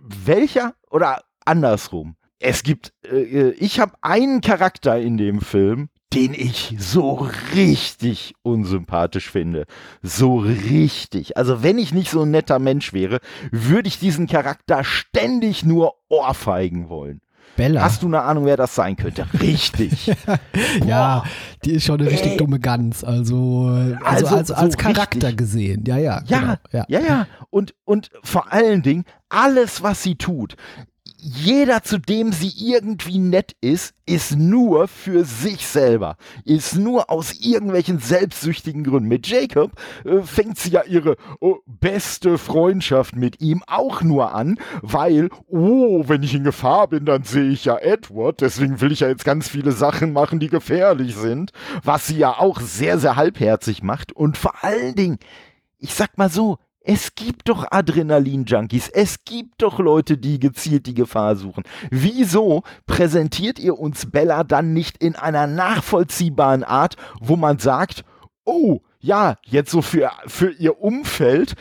welcher 0.00 0.74
oder 0.90 1.22
andersrum. 1.44 2.16
Es 2.38 2.62
gibt, 2.62 2.92
äh, 3.10 3.50
ich 3.50 3.80
habe 3.80 3.94
einen 4.02 4.40
Charakter 4.40 4.98
in 4.98 5.16
dem 5.16 5.40
Film, 5.40 5.88
den 6.12 6.34
ich 6.34 6.76
so 6.78 7.28
richtig 7.54 8.34
unsympathisch 8.42 9.30
finde. 9.30 9.66
So 10.02 10.38
richtig. 10.38 11.36
Also 11.36 11.62
wenn 11.62 11.78
ich 11.78 11.92
nicht 11.92 12.10
so 12.10 12.22
ein 12.22 12.30
netter 12.30 12.58
Mensch 12.58 12.92
wäre, 12.92 13.20
würde 13.50 13.88
ich 13.88 13.98
diesen 13.98 14.26
Charakter 14.26 14.84
ständig 14.84 15.64
nur 15.64 15.94
ohrfeigen 16.08 16.88
wollen. 16.88 17.20
Bella. 17.56 17.82
Hast 17.82 18.02
du 18.02 18.06
eine 18.06 18.22
Ahnung, 18.22 18.44
wer 18.44 18.56
das 18.56 18.74
sein 18.74 18.96
könnte? 18.96 19.26
Richtig. 19.40 20.12
ja, 20.86 21.24
die 21.64 21.72
ist 21.72 21.84
schon 21.84 22.00
eine 22.00 22.10
richtig 22.10 22.32
Ey. 22.32 22.36
dumme 22.36 22.60
Gans. 22.60 23.02
Also, 23.02 23.68
also, 24.04 24.26
also 24.26 24.36
als, 24.36 24.50
als 24.50 24.72
so 24.74 24.78
Charakter 24.78 25.28
richtig. 25.28 25.36
gesehen. 25.36 25.84
Ja, 25.86 25.96
ja. 25.96 26.22
Ja, 26.26 26.40
genau. 26.40 26.54
ja, 26.72 26.84
ja. 26.88 27.00
ja. 27.00 27.26
Und, 27.50 27.74
und 27.84 28.10
vor 28.22 28.52
allen 28.52 28.82
Dingen, 28.82 29.04
alles, 29.28 29.82
was 29.82 30.02
sie 30.02 30.16
tut, 30.16 30.56
jeder, 31.28 31.82
zu 31.82 31.98
dem 31.98 32.30
sie 32.30 32.52
irgendwie 32.56 33.18
nett 33.18 33.56
ist, 33.60 33.94
ist 34.06 34.36
nur 34.36 34.86
für 34.86 35.24
sich 35.24 35.66
selber. 35.66 36.16
Ist 36.44 36.76
nur 36.76 37.10
aus 37.10 37.32
irgendwelchen 37.40 37.98
selbstsüchtigen 37.98 38.84
Gründen. 38.84 39.08
Mit 39.08 39.26
Jacob 39.26 39.72
äh, 40.04 40.22
fängt 40.22 40.56
sie 40.56 40.70
ja 40.70 40.84
ihre 40.84 41.16
oh, 41.40 41.56
beste 41.66 42.38
Freundschaft 42.38 43.16
mit 43.16 43.40
ihm 43.40 43.64
auch 43.66 44.02
nur 44.02 44.36
an, 44.36 44.60
weil, 44.82 45.30
oh, 45.48 46.04
wenn 46.06 46.22
ich 46.22 46.32
in 46.32 46.44
Gefahr 46.44 46.86
bin, 46.86 47.04
dann 47.06 47.24
sehe 47.24 47.50
ich 47.50 47.64
ja 47.64 47.76
Edward. 47.76 48.40
Deswegen 48.40 48.80
will 48.80 48.92
ich 48.92 49.00
ja 49.00 49.08
jetzt 49.08 49.24
ganz 49.24 49.48
viele 49.48 49.72
Sachen 49.72 50.12
machen, 50.12 50.38
die 50.38 50.48
gefährlich 50.48 51.16
sind. 51.16 51.50
Was 51.82 52.06
sie 52.06 52.18
ja 52.18 52.38
auch 52.38 52.60
sehr, 52.60 53.00
sehr 53.00 53.16
halbherzig 53.16 53.82
macht. 53.82 54.12
Und 54.12 54.36
vor 54.36 54.62
allen 54.62 54.94
Dingen, 54.94 55.18
ich 55.78 55.92
sag 55.92 56.18
mal 56.18 56.30
so, 56.30 56.58
es 56.88 57.16
gibt 57.16 57.48
doch 57.48 57.66
Adrenalin-Junkies. 57.68 58.88
Es 58.88 59.24
gibt 59.24 59.60
doch 59.60 59.80
Leute, 59.80 60.16
die 60.16 60.38
gezielt 60.38 60.86
die 60.86 60.94
Gefahr 60.94 61.34
suchen. 61.34 61.64
Wieso 61.90 62.62
präsentiert 62.86 63.58
ihr 63.58 63.76
uns 63.76 64.10
Bella 64.12 64.44
dann 64.44 64.72
nicht 64.72 65.02
in 65.02 65.16
einer 65.16 65.48
nachvollziehbaren 65.48 66.62
Art, 66.62 66.96
wo 67.20 67.34
man 67.34 67.58
sagt, 67.58 68.04
oh, 68.44 68.82
ja, 69.00 69.36
jetzt 69.44 69.72
so 69.72 69.82
für, 69.82 70.12
für 70.28 70.52
ihr 70.52 70.80
Umfeld 70.80 71.54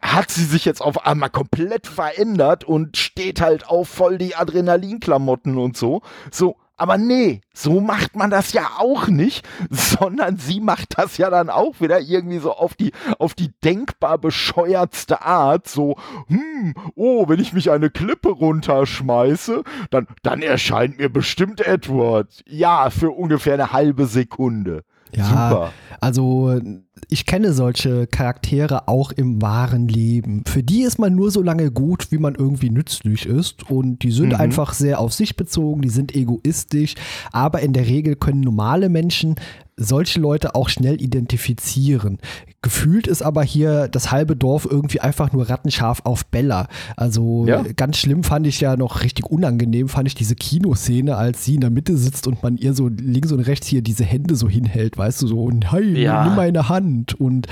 hat 0.00 0.30
sie 0.30 0.44
sich 0.44 0.64
jetzt 0.64 0.80
auf 0.80 1.06
einmal 1.06 1.30
komplett 1.30 1.86
verändert 1.86 2.64
und 2.64 2.96
steht 2.96 3.42
halt 3.42 3.68
auf 3.68 3.88
voll 3.88 4.16
die 4.16 4.34
Adrenalinklamotten 4.34 5.58
und 5.58 5.76
so. 5.76 6.00
So, 6.30 6.56
aber 6.82 6.98
nee, 6.98 7.42
so 7.54 7.80
macht 7.80 8.16
man 8.16 8.28
das 8.28 8.52
ja 8.52 8.68
auch 8.78 9.06
nicht, 9.06 9.48
sondern 9.70 10.36
sie 10.36 10.58
macht 10.58 10.98
das 10.98 11.16
ja 11.16 11.30
dann 11.30 11.48
auch 11.48 11.80
wieder 11.80 12.00
irgendwie 12.00 12.38
so 12.38 12.52
auf 12.52 12.74
die, 12.74 12.90
auf 13.20 13.34
die 13.34 13.52
denkbar 13.62 14.18
bescheuertste 14.18 15.22
Art. 15.22 15.68
So, 15.68 15.94
hm, 16.26 16.74
oh, 16.96 17.28
wenn 17.28 17.38
ich 17.38 17.52
mich 17.52 17.70
eine 17.70 17.88
Klippe 17.88 18.30
runterschmeiße, 18.30 19.62
dann, 19.90 20.08
dann 20.24 20.42
erscheint 20.42 20.98
mir 20.98 21.08
bestimmt 21.08 21.60
Edward. 21.60 22.42
Ja, 22.48 22.90
für 22.90 23.12
ungefähr 23.12 23.54
eine 23.54 23.72
halbe 23.72 24.06
Sekunde. 24.06 24.82
Ja, 25.14 25.50
Super. 25.50 25.72
also 26.00 26.60
ich 27.08 27.26
kenne 27.26 27.52
solche 27.52 28.06
Charaktere 28.06 28.88
auch 28.88 29.12
im 29.12 29.42
wahren 29.42 29.88
Leben. 29.88 30.44
Für 30.46 30.62
die 30.62 30.82
ist 30.82 30.98
man 30.98 31.14
nur 31.14 31.30
so 31.30 31.42
lange 31.42 31.70
gut, 31.70 32.10
wie 32.10 32.18
man 32.18 32.34
irgendwie 32.34 32.70
nützlich 32.70 33.26
ist. 33.26 33.68
Und 33.70 34.02
die 34.02 34.12
sind 34.12 34.30
mhm. 34.30 34.36
einfach 34.36 34.72
sehr 34.72 35.00
auf 35.00 35.12
sich 35.12 35.36
bezogen, 35.36 35.82
die 35.82 35.90
sind 35.90 36.14
egoistisch. 36.14 36.94
Aber 37.32 37.60
in 37.60 37.72
der 37.72 37.86
Regel 37.86 38.16
können 38.16 38.40
normale 38.40 38.88
Menschen 38.88 39.36
solche 39.76 40.20
Leute 40.20 40.54
auch 40.54 40.68
schnell 40.68 41.00
identifizieren. 41.00 42.18
Gefühlt 42.60 43.06
ist 43.06 43.22
aber 43.22 43.42
hier 43.42 43.88
das 43.88 44.12
halbe 44.12 44.36
Dorf 44.36 44.68
irgendwie 44.70 45.00
einfach 45.00 45.32
nur 45.32 45.48
rattenscharf 45.48 46.02
auf 46.04 46.26
Bella. 46.26 46.68
Also 46.96 47.46
ja. 47.46 47.62
ganz 47.74 47.98
schlimm 47.98 48.22
fand 48.22 48.46
ich 48.46 48.60
ja 48.60 48.76
noch 48.76 49.02
richtig 49.02 49.26
unangenehm, 49.26 49.88
fand 49.88 50.08
ich 50.08 50.14
diese 50.14 50.36
Kinoszene, 50.36 51.16
als 51.16 51.44
sie 51.44 51.54
in 51.54 51.62
der 51.62 51.70
Mitte 51.70 51.96
sitzt 51.96 52.26
und 52.26 52.42
man 52.42 52.56
ihr 52.56 52.74
so 52.74 52.88
links 52.88 53.32
und 53.32 53.40
rechts 53.40 53.66
hier 53.66 53.82
diese 53.82 54.04
Hände 54.04 54.36
so 54.36 54.48
hinhält, 54.48 54.98
weißt 54.98 55.22
du, 55.22 55.26
so 55.26 55.50
hey, 55.50 56.02
ja. 56.02 56.24
nimm 56.24 56.36
meine 56.36 56.68
Hand. 56.68 57.14
Und 57.14 57.46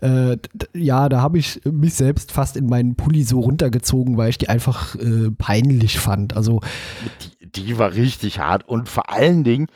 äh, 0.00 0.36
ja, 0.74 1.08
da 1.08 1.22
habe 1.22 1.38
ich 1.38 1.60
mich 1.64 1.94
selbst 1.94 2.32
fast 2.32 2.56
in 2.56 2.66
meinen 2.66 2.94
Pulli 2.94 3.24
so 3.24 3.40
runtergezogen, 3.40 4.16
weil 4.16 4.30
ich 4.30 4.38
die 4.38 4.48
einfach 4.48 4.94
äh, 4.96 5.30
peinlich 5.36 5.98
fand. 5.98 6.36
Also 6.36 6.60
die, 7.40 7.64
die 7.64 7.78
war 7.78 7.94
richtig 7.94 8.38
hart 8.38 8.68
und 8.68 8.88
vor 8.88 9.10
allen 9.10 9.42
Dingen 9.42 9.66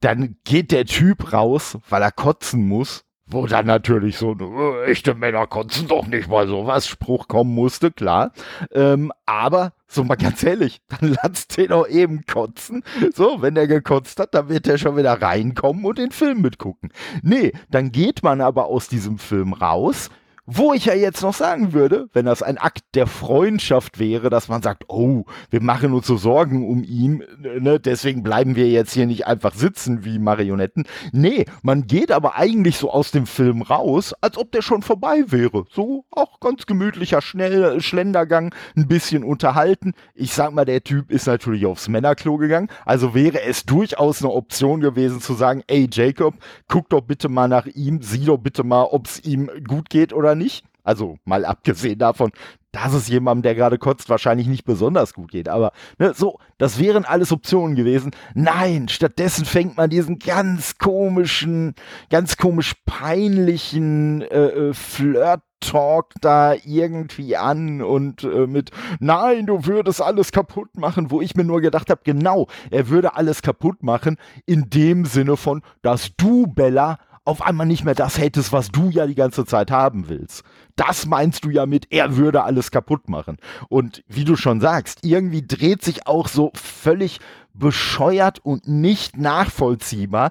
dann 0.00 0.36
geht 0.44 0.70
der 0.70 0.86
Typ 0.86 1.32
raus, 1.32 1.78
weil 1.88 2.02
er 2.02 2.12
kotzen 2.12 2.66
muss, 2.66 3.04
wo 3.30 3.46
dann 3.46 3.66
natürlich 3.66 4.16
so 4.16 4.34
äh, 4.34 4.90
echte 4.90 5.14
Männer 5.14 5.46
kotzen 5.46 5.86
doch 5.86 6.06
nicht 6.06 6.28
mal 6.28 6.48
sowas 6.48 6.86
Spruch 6.86 7.28
kommen 7.28 7.54
musste, 7.54 7.90
klar. 7.90 8.32
Ähm, 8.72 9.12
aber 9.26 9.72
so 9.86 10.04
mal 10.04 10.16
ganz 10.16 10.42
ehrlich, 10.42 10.80
dann 10.88 11.16
lasst 11.22 11.56
den 11.56 11.72
auch 11.72 11.86
eben 11.86 12.24
kotzen. 12.26 12.82
So, 13.14 13.42
wenn 13.42 13.54
der 13.54 13.66
gekotzt 13.66 14.18
hat, 14.20 14.34
dann 14.34 14.48
wird 14.48 14.66
er 14.66 14.78
schon 14.78 14.96
wieder 14.96 15.20
reinkommen 15.20 15.84
und 15.84 15.98
den 15.98 16.10
Film 16.10 16.40
mitgucken. 16.40 16.90
Nee, 17.22 17.52
dann 17.70 17.92
geht 17.92 18.22
man 18.22 18.40
aber 18.40 18.66
aus 18.66 18.88
diesem 18.88 19.18
Film 19.18 19.52
raus, 19.52 20.10
wo 20.50 20.72
ich 20.72 20.86
ja 20.86 20.94
jetzt 20.94 21.20
noch 21.20 21.34
sagen 21.34 21.74
würde, 21.74 22.08
wenn 22.14 22.24
das 22.24 22.42
ein 22.42 22.56
Akt 22.56 22.80
der 22.94 23.06
Freundschaft 23.06 23.98
wäre, 23.98 24.30
dass 24.30 24.48
man 24.48 24.62
sagt, 24.62 24.84
oh, 24.88 25.24
wir 25.50 25.60
machen 25.60 25.92
uns 25.92 26.06
so 26.06 26.16
Sorgen 26.16 26.66
um 26.66 26.82
ihn, 26.82 27.22
ne, 27.38 27.78
deswegen 27.78 28.22
bleiben 28.22 28.56
wir 28.56 28.66
jetzt 28.66 28.94
hier 28.94 29.04
nicht 29.04 29.26
einfach 29.26 29.52
sitzen 29.52 30.06
wie 30.06 30.18
Marionetten. 30.18 30.86
Nee, 31.12 31.44
man 31.60 31.86
geht 31.86 32.10
aber 32.10 32.36
eigentlich 32.36 32.78
so 32.78 32.90
aus 32.90 33.10
dem 33.10 33.26
Film 33.26 33.60
raus, 33.60 34.14
als 34.22 34.38
ob 34.38 34.50
der 34.52 34.62
schon 34.62 34.80
vorbei 34.80 35.24
wäre. 35.26 35.66
So 35.70 36.06
auch 36.10 36.40
ganz 36.40 36.64
gemütlicher 36.64 37.20
schnell 37.20 37.82
Schlendergang, 37.82 38.54
ein 38.74 38.88
bisschen 38.88 39.24
unterhalten. 39.24 39.92
Ich 40.14 40.32
sag 40.32 40.54
mal, 40.54 40.64
der 40.64 40.82
Typ 40.82 41.10
ist 41.10 41.26
natürlich 41.26 41.66
aufs 41.66 41.88
Männerklo 41.88 42.38
gegangen, 42.38 42.68
also 42.86 43.14
wäre 43.14 43.42
es 43.42 43.66
durchaus 43.66 44.22
eine 44.22 44.32
Option 44.32 44.80
gewesen 44.80 45.20
zu 45.20 45.34
sagen, 45.34 45.62
ey 45.66 45.90
Jacob, 45.92 46.36
guck 46.68 46.88
doch 46.88 47.02
bitte 47.02 47.28
mal 47.28 47.48
nach 47.48 47.66
ihm, 47.66 48.00
sieh 48.00 48.24
doch 48.24 48.38
bitte 48.38 48.64
mal, 48.64 48.84
ob 48.84 49.08
es 49.08 49.22
ihm 49.22 49.50
gut 49.68 49.90
geht 49.90 50.14
oder 50.14 50.37
nicht. 50.38 50.64
Also 50.88 51.18
mal 51.26 51.44
abgesehen 51.44 51.98
davon, 51.98 52.30
dass 52.72 52.94
es 52.94 53.08
jemandem, 53.08 53.42
der 53.42 53.54
gerade 53.54 53.76
kotzt, 53.76 54.08
wahrscheinlich 54.08 54.46
nicht 54.46 54.64
besonders 54.64 55.12
gut 55.12 55.30
geht. 55.30 55.48
Aber 55.48 55.72
ne, 55.98 56.14
so, 56.14 56.38
das 56.56 56.78
wären 56.78 57.04
alles 57.04 57.30
Optionen 57.30 57.76
gewesen. 57.76 58.12
Nein, 58.34 58.88
stattdessen 58.88 59.44
fängt 59.44 59.76
man 59.76 59.90
diesen 59.90 60.18
ganz 60.18 60.78
komischen, 60.78 61.74
ganz 62.08 62.38
komisch 62.38 62.74
peinlichen 62.86 64.22
äh, 64.22 64.46
äh, 64.46 64.74
Flirt 64.74 65.42
Talk 65.60 66.12
da 66.20 66.54
irgendwie 66.54 67.36
an 67.36 67.82
und 67.82 68.22
äh, 68.22 68.46
mit 68.46 68.70
Nein, 69.00 69.46
du 69.46 69.66
würdest 69.66 70.00
alles 70.00 70.30
kaputt 70.30 70.76
machen, 70.76 71.10
wo 71.10 71.20
ich 71.20 71.34
mir 71.34 71.44
nur 71.44 71.60
gedacht 71.60 71.90
habe, 71.90 72.00
genau, 72.04 72.46
er 72.70 72.88
würde 72.88 73.16
alles 73.16 73.42
kaputt 73.42 73.82
machen 73.82 74.16
in 74.46 74.70
dem 74.70 75.04
Sinne 75.04 75.36
von, 75.36 75.62
dass 75.82 76.14
du, 76.16 76.46
Bella, 76.46 76.98
auf 77.28 77.42
einmal 77.42 77.66
nicht 77.66 77.84
mehr 77.84 77.94
das 77.94 78.16
hättest, 78.16 78.52
was 78.52 78.70
du 78.70 78.88
ja 78.88 79.06
die 79.06 79.14
ganze 79.14 79.44
Zeit 79.44 79.70
haben 79.70 80.08
willst. 80.08 80.44
Das 80.76 81.04
meinst 81.04 81.44
du 81.44 81.50
ja 81.50 81.66
mit, 81.66 81.86
er 81.90 82.16
würde 82.16 82.42
alles 82.42 82.70
kaputt 82.70 83.10
machen. 83.10 83.36
Und 83.68 84.02
wie 84.08 84.24
du 84.24 84.34
schon 84.34 84.62
sagst, 84.62 85.00
irgendwie 85.04 85.46
dreht 85.46 85.82
sich 85.82 86.06
auch 86.06 86.26
so 86.26 86.50
völlig 86.54 87.20
bescheuert 87.52 88.38
und 88.42 88.66
nicht 88.66 89.18
nachvollziehbar 89.18 90.30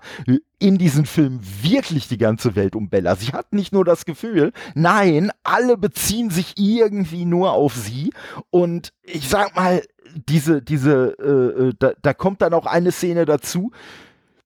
in 0.58 0.80
diesem 0.80 1.06
Film 1.06 1.40
wirklich 1.62 2.08
die 2.08 2.18
ganze 2.18 2.56
Welt 2.56 2.76
um 2.76 2.90
Bella. 2.90 3.16
Sie 3.16 3.32
hat 3.32 3.54
nicht 3.54 3.74
nur 3.74 3.86
das 3.86 4.06
Gefühl, 4.06 4.52
nein, 4.74 5.32
alle 5.44 5.78
beziehen 5.78 6.32
sich 6.32 6.56
irgendwie 6.58 7.26
nur 7.26 7.52
auf 7.52 7.76
sie. 7.76 8.12
Und 8.50 8.92
ich 9.04 9.30
sag 9.30 9.56
mal, 9.56 9.84
diese, 10.16 10.64
diese, 10.64 11.16
äh, 11.20 11.68
äh 11.68 11.74
da, 11.78 11.92
da 12.02 12.14
kommt 12.16 12.42
dann 12.42 12.56
auch 12.56 12.66
eine 12.66 12.92
Szene 12.92 13.26
dazu, 13.26 13.72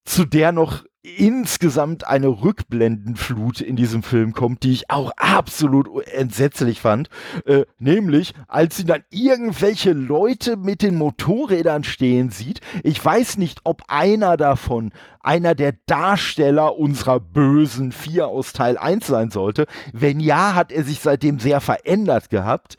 zu 0.03 0.25
der 0.25 0.51
noch 0.51 0.83
insgesamt 1.03 2.05
eine 2.05 2.27
Rückblendenflut 2.27 3.61
in 3.61 3.75
diesem 3.75 4.03
Film 4.03 4.33
kommt, 4.33 4.63
die 4.63 4.71
ich 4.71 4.91
auch 4.91 5.11
absolut 5.17 6.07
entsetzlich 6.07 6.79
fand. 6.79 7.09
Äh, 7.45 7.65
nämlich, 7.79 8.33
als 8.47 8.77
sie 8.77 8.85
dann 8.85 9.03
irgendwelche 9.09 9.93
Leute 9.93 10.57
mit 10.57 10.83
den 10.83 10.95
Motorrädern 10.95 11.83
stehen 11.83 12.29
sieht. 12.29 12.61
Ich 12.83 13.03
weiß 13.03 13.37
nicht, 13.37 13.61
ob 13.63 13.83
einer 13.87 14.37
davon 14.37 14.91
einer 15.23 15.55
der 15.55 15.73
Darsteller 15.85 16.77
unserer 16.77 17.19
bösen 17.19 17.91
Vier 17.91 18.27
aus 18.27 18.53
Teil 18.53 18.77
1 18.77 19.07
sein 19.07 19.31
sollte. 19.31 19.65
Wenn 19.93 20.19
ja, 20.19 20.55
hat 20.55 20.71
er 20.71 20.83
sich 20.83 20.99
seitdem 20.99 21.39
sehr 21.39 21.61
verändert 21.61 22.29
gehabt. 22.29 22.77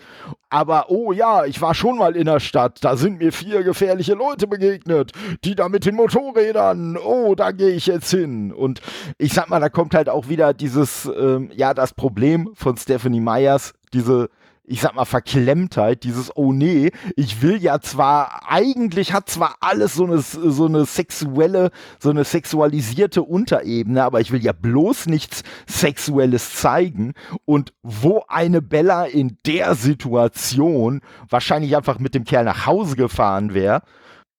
Aber 0.50 0.90
oh 0.90 1.12
ja, 1.12 1.46
ich 1.46 1.62
war 1.62 1.74
schon 1.74 1.96
mal 1.96 2.14
in 2.14 2.26
der 2.26 2.40
Stadt. 2.40 2.84
Da 2.84 2.96
sind 2.96 3.18
mir 3.18 3.32
vier 3.32 3.62
gefährliche 3.62 4.14
Leute 4.14 4.46
begegnet. 4.46 5.12
Die 5.44 5.54
da 5.54 5.68
mit 5.68 5.86
den 5.86 5.94
Motorrädern. 5.94 6.98
Oh, 6.98 7.34
da 7.34 7.52
gehe 7.52 7.70
ich 7.70 7.86
jetzt 7.86 8.10
hin. 8.10 8.52
Und 8.52 8.82
ich 9.18 9.32
sag 9.32 9.48
mal, 9.48 9.60
da 9.60 9.68
kommt 9.68 9.94
halt 9.94 10.08
auch 10.08 10.28
wieder 10.28 10.52
dieses, 10.52 11.10
ähm, 11.16 11.50
ja, 11.54 11.72
das 11.72 11.94
Problem 11.94 12.50
von 12.54 12.76
Stephanie 12.76 13.20
Meyers, 13.20 13.72
diese 13.94 14.28
ich 14.64 14.80
sag 14.80 14.94
mal, 14.94 15.04
Verklemmtheit, 15.04 16.04
dieses, 16.04 16.36
oh 16.36 16.52
nee, 16.52 16.92
ich 17.16 17.42
will 17.42 17.60
ja 17.60 17.80
zwar, 17.80 18.48
eigentlich 18.48 19.12
hat 19.12 19.28
zwar 19.28 19.56
alles 19.60 19.94
so 19.94 20.04
eine, 20.04 20.18
so 20.18 20.66
eine 20.66 20.84
sexuelle, 20.84 21.70
so 21.98 22.10
eine 22.10 22.24
sexualisierte 22.24 23.22
Unterebene, 23.22 24.04
aber 24.04 24.20
ich 24.20 24.30
will 24.30 24.42
ja 24.42 24.52
bloß 24.52 25.06
nichts 25.06 25.42
Sexuelles 25.68 26.54
zeigen. 26.54 27.14
Und 27.44 27.72
wo 27.82 28.24
eine 28.28 28.62
Bella 28.62 29.04
in 29.04 29.36
der 29.46 29.74
Situation 29.74 31.00
wahrscheinlich 31.28 31.76
einfach 31.76 31.98
mit 31.98 32.14
dem 32.14 32.24
Kerl 32.24 32.44
nach 32.44 32.64
Hause 32.64 32.94
gefahren 32.94 33.54
wäre, 33.54 33.82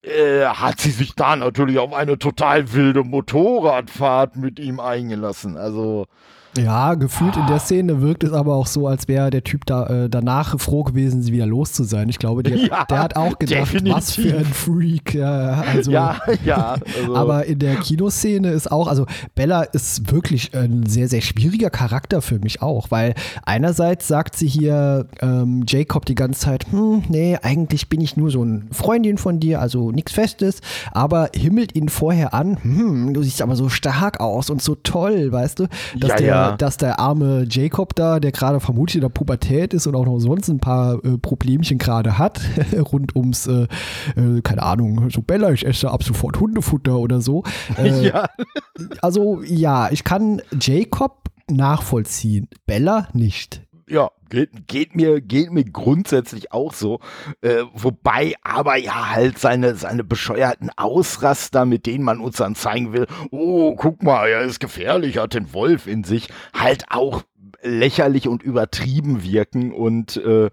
äh, 0.03 0.45
hat 0.45 0.79
sie 0.79 0.91
sich 0.91 1.15
da 1.15 1.35
natürlich 1.35 1.79
auf 1.79 1.93
eine 1.93 2.17
total 2.17 2.71
wilde 2.73 3.03
Motorradfahrt 3.03 4.37
mit 4.37 4.57
ihm 4.59 4.79
eingelassen. 4.79 5.57
Also 5.57 6.07
ja, 6.57 6.93
gefühlt 6.93 7.36
in 7.36 7.48
der 7.48 7.60
Szene 7.60 8.01
wirkt 8.01 8.24
es 8.24 8.31
aber 8.31 8.55
auch 8.55 8.67
so, 8.67 8.88
als 8.88 9.07
wäre 9.07 9.29
der 9.31 9.43
Typ 9.43 9.65
da 9.65 9.88
äh, 9.88 10.10
danach 10.10 10.60
froh 10.60 10.83
gewesen, 10.83 11.22
sie 11.22 11.33
wieder 11.33 11.45
los 11.45 11.74
zu 11.74 11.83
sein. 11.83 12.10
Ich 12.10 12.19
glaube, 12.19 12.43
der, 12.43 12.57
ja, 12.57 12.86
der 12.86 13.00
hat 13.00 13.15
auch 13.15 13.39
gedacht, 13.39 13.62
definitiv. 13.62 13.93
was 13.95 14.12
für 14.15 14.38
ein 14.38 14.45
Freak. 14.45 15.13
Ja, 15.15 15.63
also, 15.74 15.91
ja, 15.91 16.22
ja. 16.45 16.75
Also. 17.00 17.15
Aber 17.15 17.45
in 17.45 17.60
der 17.60 17.77
Kinoszene 17.77 18.51
ist 18.51 18.72
auch, 18.72 18.88
also 18.88 19.05
Bella 19.36 19.63
ist 19.63 20.12
wirklich 20.12 20.55
ein 20.55 20.86
sehr, 20.86 21.07
sehr 21.07 21.22
schwieriger 21.22 21.69
Charakter 21.69 22.22
für 22.22 22.39
mich 22.39 22.62
auch, 22.62 22.91
weil 22.91 23.15
einerseits 23.45 24.07
sagt 24.07 24.36
sie 24.36 24.48
hier 24.48 25.07
ähm, 25.22 25.63
Jacob 25.67 26.05
die 26.05 26.15
ganze 26.15 26.41
Zeit, 26.41 26.67
hm, 26.72 27.03
nee, 27.10 27.38
eigentlich 27.41 27.89
bin 27.89 28.01
ich 28.01 28.15
nur 28.15 28.29
so 28.29 28.43
ein 28.43 28.67
Freundin 28.72 29.17
von 29.17 29.39
dir, 29.39 29.60
also 29.60 29.91
nichts 29.91 30.12
Festes, 30.12 30.62
aber 30.91 31.29
himmelt 31.36 31.75
ihn 31.75 31.89
vorher 31.89 32.33
an, 32.33 32.57
hm, 32.62 33.13
du 33.13 33.24
siehst 33.24 33.41
aber 33.41 33.55
so 33.55 33.69
stark 33.69 34.19
aus 34.19 34.50
und 34.50 34.62
so 34.62 34.75
toll, 34.75 35.31
weißt 35.31 35.60
du, 35.60 35.67
dass 35.98 36.12
ja, 36.12 36.15
der 36.17 36.42
dass 36.51 36.77
der 36.77 37.00
arme 37.00 37.45
Jacob 37.50 37.95
da, 37.95 38.19
der 38.19 38.31
gerade 38.31 38.59
vermutlich 38.59 38.95
in 38.95 39.01
der 39.01 39.09
Pubertät 39.09 39.73
ist 39.73 39.88
und 39.88 39.95
auch 39.95 40.05
noch 40.05 40.19
sonst 40.19 40.50
ein 40.50 40.59
paar 40.59 41.03
äh, 41.03 41.17
Problemchen 41.17 41.77
gerade 41.77 42.17
hat, 42.17 42.41
rund 42.91 43.15
ums, 43.15 43.47
äh, 43.47 43.67
äh, 44.15 44.41
keine 44.41 44.63
Ahnung, 44.63 45.09
so 45.09 45.21
Bella, 45.21 45.51
ich 45.51 45.65
esse 45.65 45.89
ab 45.89 46.03
sofort 46.03 46.39
Hundefutter 46.39 46.97
oder 46.97 47.21
so. 47.21 47.43
Äh, 47.77 48.07
ja. 48.07 48.25
Also 49.01 49.41
ja, 49.43 49.89
ich 49.91 50.03
kann 50.03 50.41
Jacob 50.59 51.29
nachvollziehen, 51.50 52.47
Bella 52.65 53.07
nicht. 53.13 53.62
Ja, 53.88 54.09
geht, 54.33 54.67
geht, 54.67 54.95
mir, 54.95 55.21
geht 55.21 55.51
mir 55.51 55.63
grundsätzlich 55.63 56.51
auch 56.51 56.73
so. 56.73 56.99
Äh, 57.41 57.63
wobei 57.73 58.33
aber 58.41 58.77
ja 58.77 59.11
halt 59.11 59.37
seine, 59.37 59.75
seine 59.75 60.03
bescheuerten 60.03 60.71
Ausraster, 60.75 61.65
mit 61.65 61.85
denen 61.85 62.03
man 62.03 62.19
uns 62.19 62.37
dann 62.37 62.55
zeigen 62.55 62.93
will, 62.93 63.07
oh, 63.31 63.75
guck 63.75 64.01
mal, 64.03 64.27
er 64.27 64.41
ist 64.41 64.59
gefährlich, 64.59 65.19
hat 65.19 65.35
den 65.35 65.53
Wolf 65.53 65.87
in 65.87 66.03
sich, 66.03 66.29
halt 66.53 66.85
auch 66.89 67.23
lächerlich 67.61 68.27
und 68.27 68.43
übertrieben 68.43 69.23
wirken 69.23 69.71
und 69.71 70.17
äh, 70.17 70.49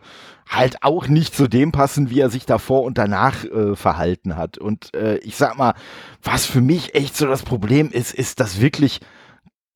halt 0.49 0.83
auch 0.83 1.09
nicht 1.09 1.35
zu 1.35 1.49
dem 1.49 1.73
passen, 1.73 2.11
wie 2.11 2.21
er 2.21 2.31
sich 2.31 2.47
davor 2.47 2.83
und 2.83 2.99
danach 2.99 3.45
äh, 3.45 3.75
verhalten 3.75 4.37
hat. 4.37 4.59
Und 4.59 4.95
äh, 4.95 5.17
ich 5.19 5.37
sag 5.37 5.57
mal, 5.57 5.75
was 6.23 6.47
für 6.47 6.61
mich 6.61 6.95
echt 6.95 7.17
so 7.17 7.27
das 7.27 7.43
Problem 7.43 7.91
ist, 7.91 8.13
ist, 8.15 8.41
dass 8.41 8.61
wirklich 8.61 9.01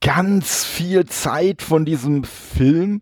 ganz 0.01 0.65
viel 0.65 1.07
Zeit 1.07 1.63
von 1.63 1.85
diesem 1.85 2.25
Film 2.25 3.01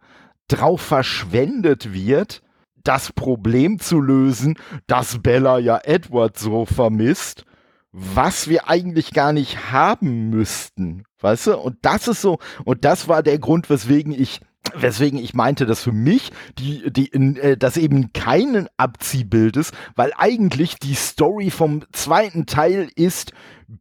drauf 0.53 0.81
verschwendet 0.81 1.93
wird, 1.93 2.43
das 2.85 3.13
Problem 3.13 3.79
zu 3.79 4.01
lösen, 4.01 4.57
dass 4.87 5.23
Bella 5.23 5.59
ja 5.59 5.81
Edward 5.83 6.39
so 6.39 6.67
vermisst, 6.67 7.45
was 7.93 8.49
wir 8.49 8.69
eigentlich 8.69 9.13
gar 9.13 9.33
nicht 9.33 9.73
haben 9.73 10.31
müssten. 10.31 11.05
Weißt 11.21 11.49
du? 11.49 11.59
Und 11.59 11.77
das 11.83 12.09
ist 12.09 12.23
so, 12.23 12.39
und 12.65 12.85
das 12.85 13.09
war 13.09 13.23
der 13.23 13.39
Grund, 13.39 13.71
weswegen 13.71 14.13
ich 14.13 14.41
weswegen 14.75 15.19
ich 15.19 15.35
meinte, 15.35 15.67
dass 15.67 15.83
für 15.83 15.93
mich 15.93 16.31
die, 16.59 16.91
die, 16.91 17.13
äh, 17.13 17.57
das 17.57 17.77
eben 17.77 18.13
kein 18.13 18.69
Abziehbild 18.77 19.57
ist, 19.57 19.75
weil 19.97 20.13
eigentlich 20.17 20.77
die 20.77 20.95
Story 20.95 21.51
vom 21.51 21.83
zweiten 21.93 22.47
Teil 22.47 22.89
ist, 22.95 23.33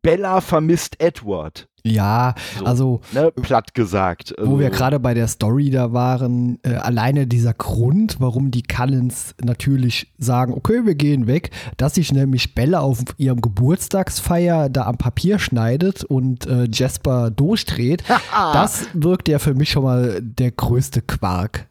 Bella 0.01 0.41
vermisst 0.41 1.01
Edward. 1.01 1.67
Ja, 1.83 2.35
so, 2.59 2.65
also 2.65 3.01
ne, 3.11 3.31
platt 3.31 3.73
gesagt. 3.73 4.37
Also, 4.37 4.51
wo 4.51 4.59
wir 4.59 4.69
gerade 4.69 4.99
bei 4.99 5.13
der 5.13 5.27
Story 5.27 5.71
da 5.71 5.93
waren, 5.93 6.59
äh, 6.63 6.75
alleine 6.75 7.25
dieser 7.25 7.53
Grund, 7.53 8.17
warum 8.19 8.51
die 8.51 8.61
Cullens 8.61 9.33
natürlich 9.43 10.13
sagen, 10.19 10.53
okay, 10.53 10.85
wir 10.85 10.95
gehen 10.95 11.25
weg, 11.25 11.49
dass 11.77 11.95
sich 11.95 12.11
nämlich 12.13 12.53
Bella 12.53 12.81
auf 12.81 12.99
ihrem 13.17 13.41
Geburtstagsfeier 13.41 14.69
da 14.69 14.85
am 14.85 14.97
Papier 14.97 15.39
schneidet 15.39 16.03
und 16.03 16.45
äh, 16.45 16.67
Jasper 16.71 17.31
durchdreht, 17.31 18.03
das 18.53 18.85
wirkt 18.93 19.27
ja 19.27 19.39
für 19.39 19.55
mich 19.55 19.71
schon 19.71 19.83
mal 19.83 20.19
der 20.21 20.51
größte 20.51 21.01
Quark. 21.01 21.70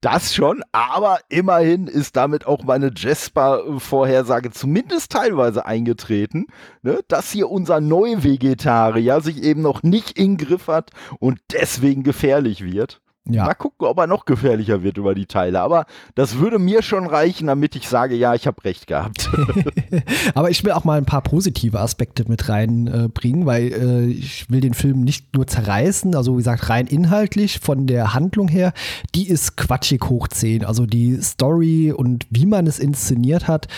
Das 0.00 0.34
schon, 0.34 0.62
aber 0.72 1.18
immerhin 1.28 1.86
ist 1.86 2.16
damit 2.16 2.46
auch 2.46 2.64
meine 2.64 2.90
Jasper-Vorhersage 2.94 4.50
zumindest 4.50 5.12
teilweise 5.12 5.66
eingetreten, 5.66 6.46
ne, 6.82 7.00
dass 7.08 7.30
hier 7.30 7.50
unser 7.50 7.80
Neu-Vegetarier 7.80 9.20
sich 9.20 9.42
eben 9.42 9.60
noch 9.60 9.82
nicht 9.82 10.18
in 10.18 10.38
Griff 10.38 10.68
hat 10.68 10.90
und 11.18 11.40
deswegen 11.52 12.02
gefährlich 12.02 12.64
wird. 12.64 13.02
Ja. 13.26 13.46
Mal 13.46 13.54
gucken, 13.54 13.86
ob 13.86 13.98
er 13.98 14.06
noch 14.06 14.26
gefährlicher 14.26 14.82
wird 14.82 14.98
über 14.98 15.14
die 15.14 15.24
Teile. 15.24 15.60
Aber 15.60 15.86
das 16.14 16.38
würde 16.38 16.58
mir 16.58 16.82
schon 16.82 17.06
reichen, 17.06 17.46
damit 17.46 17.74
ich 17.74 17.88
sage, 17.88 18.14
ja, 18.14 18.34
ich 18.34 18.46
habe 18.46 18.62
recht 18.64 18.86
gehabt. 18.86 19.30
Aber 20.34 20.50
ich 20.50 20.62
will 20.62 20.72
auch 20.72 20.84
mal 20.84 20.98
ein 20.98 21.06
paar 21.06 21.22
positive 21.22 21.80
Aspekte 21.80 22.24
mit 22.28 22.50
reinbringen, 22.50 23.42
äh, 23.42 23.46
weil 23.46 23.72
äh, 23.72 24.04
ich 24.06 24.50
will 24.50 24.60
den 24.60 24.74
Film 24.74 25.00
nicht 25.00 25.34
nur 25.34 25.46
zerreißen, 25.46 26.14
also 26.14 26.34
wie 26.34 26.38
gesagt, 26.38 26.68
rein 26.68 26.86
inhaltlich 26.86 27.60
von 27.60 27.86
der 27.86 28.12
Handlung 28.12 28.48
her, 28.48 28.74
die 29.14 29.28
ist 29.28 29.56
quatschig 29.56 30.02
hoch 30.04 30.28
10. 30.28 30.64
Also 30.64 30.84
die 30.84 31.20
Story 31.22 31.92
und 31.92 32.26
wie 32.28 32.46
man 32.46 32.66
es 32.66 32.78
inszeniert 32.78 33.48
hat, 33.48 33.68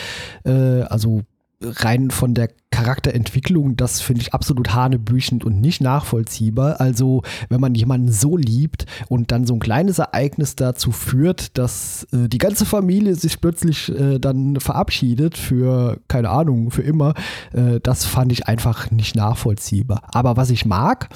äh, 0.45 0.83
also 0.83 1.23
rein 1.63 2.11
von 2.11 2.35
der 2.35 2.49
Charakterentwicklung, 2.71 3.77
das 3.77 4.01
finde 4.01 4.23
ich 4.23 4.35
absolut 4.35 4.75
hanebüchend 4.75 5.45
und 5.45 5.61
nicht 5.61 5.81
nachvollziehbar. 5.81 6.81
Also, 6.81 7.23
wenn 7.49 7.61
man 7.61 7.75
jemanden 7.75 8.11
so 8.11 8.37
liebt 8.37 8.87
und 9.09 9.31
dann 9.33 9.47
so 9.47 9.55
ein 9.55 9.61
kleines 9.61 9.99
Ereignis 9.99 10.57
dazu 10.57 10.93
führt, 10.93 11.57
dass 11.57 12.07
äh, 12.13 12.29
die 12.29 12.39
ganze 12.39 12.67
Familie 12.67 13.15
sich 13.15 13.41
plötzlich 13.41 13.89
äh, 13.89 14.19
dann 14.19 14.61
verabschiedet 14.61 15.39
für, 15.39 16.01
keine 16.09 16.29
Ahnung, 16.31 16.71
für 16.71 16.83
immer, 16.83 17.15
äh, 17.53 17.81
das 17.83 18.05
fand 18.05 18.33
ich 18.33 18.47
einfach 18.47 18.91
nicht 18.91 19.17
nachvollziehbar. 19.17 20.03
Aber 20.13 20.37
was 20.37 20.51
ich 20.51 20.67
mag, 20.67 21.09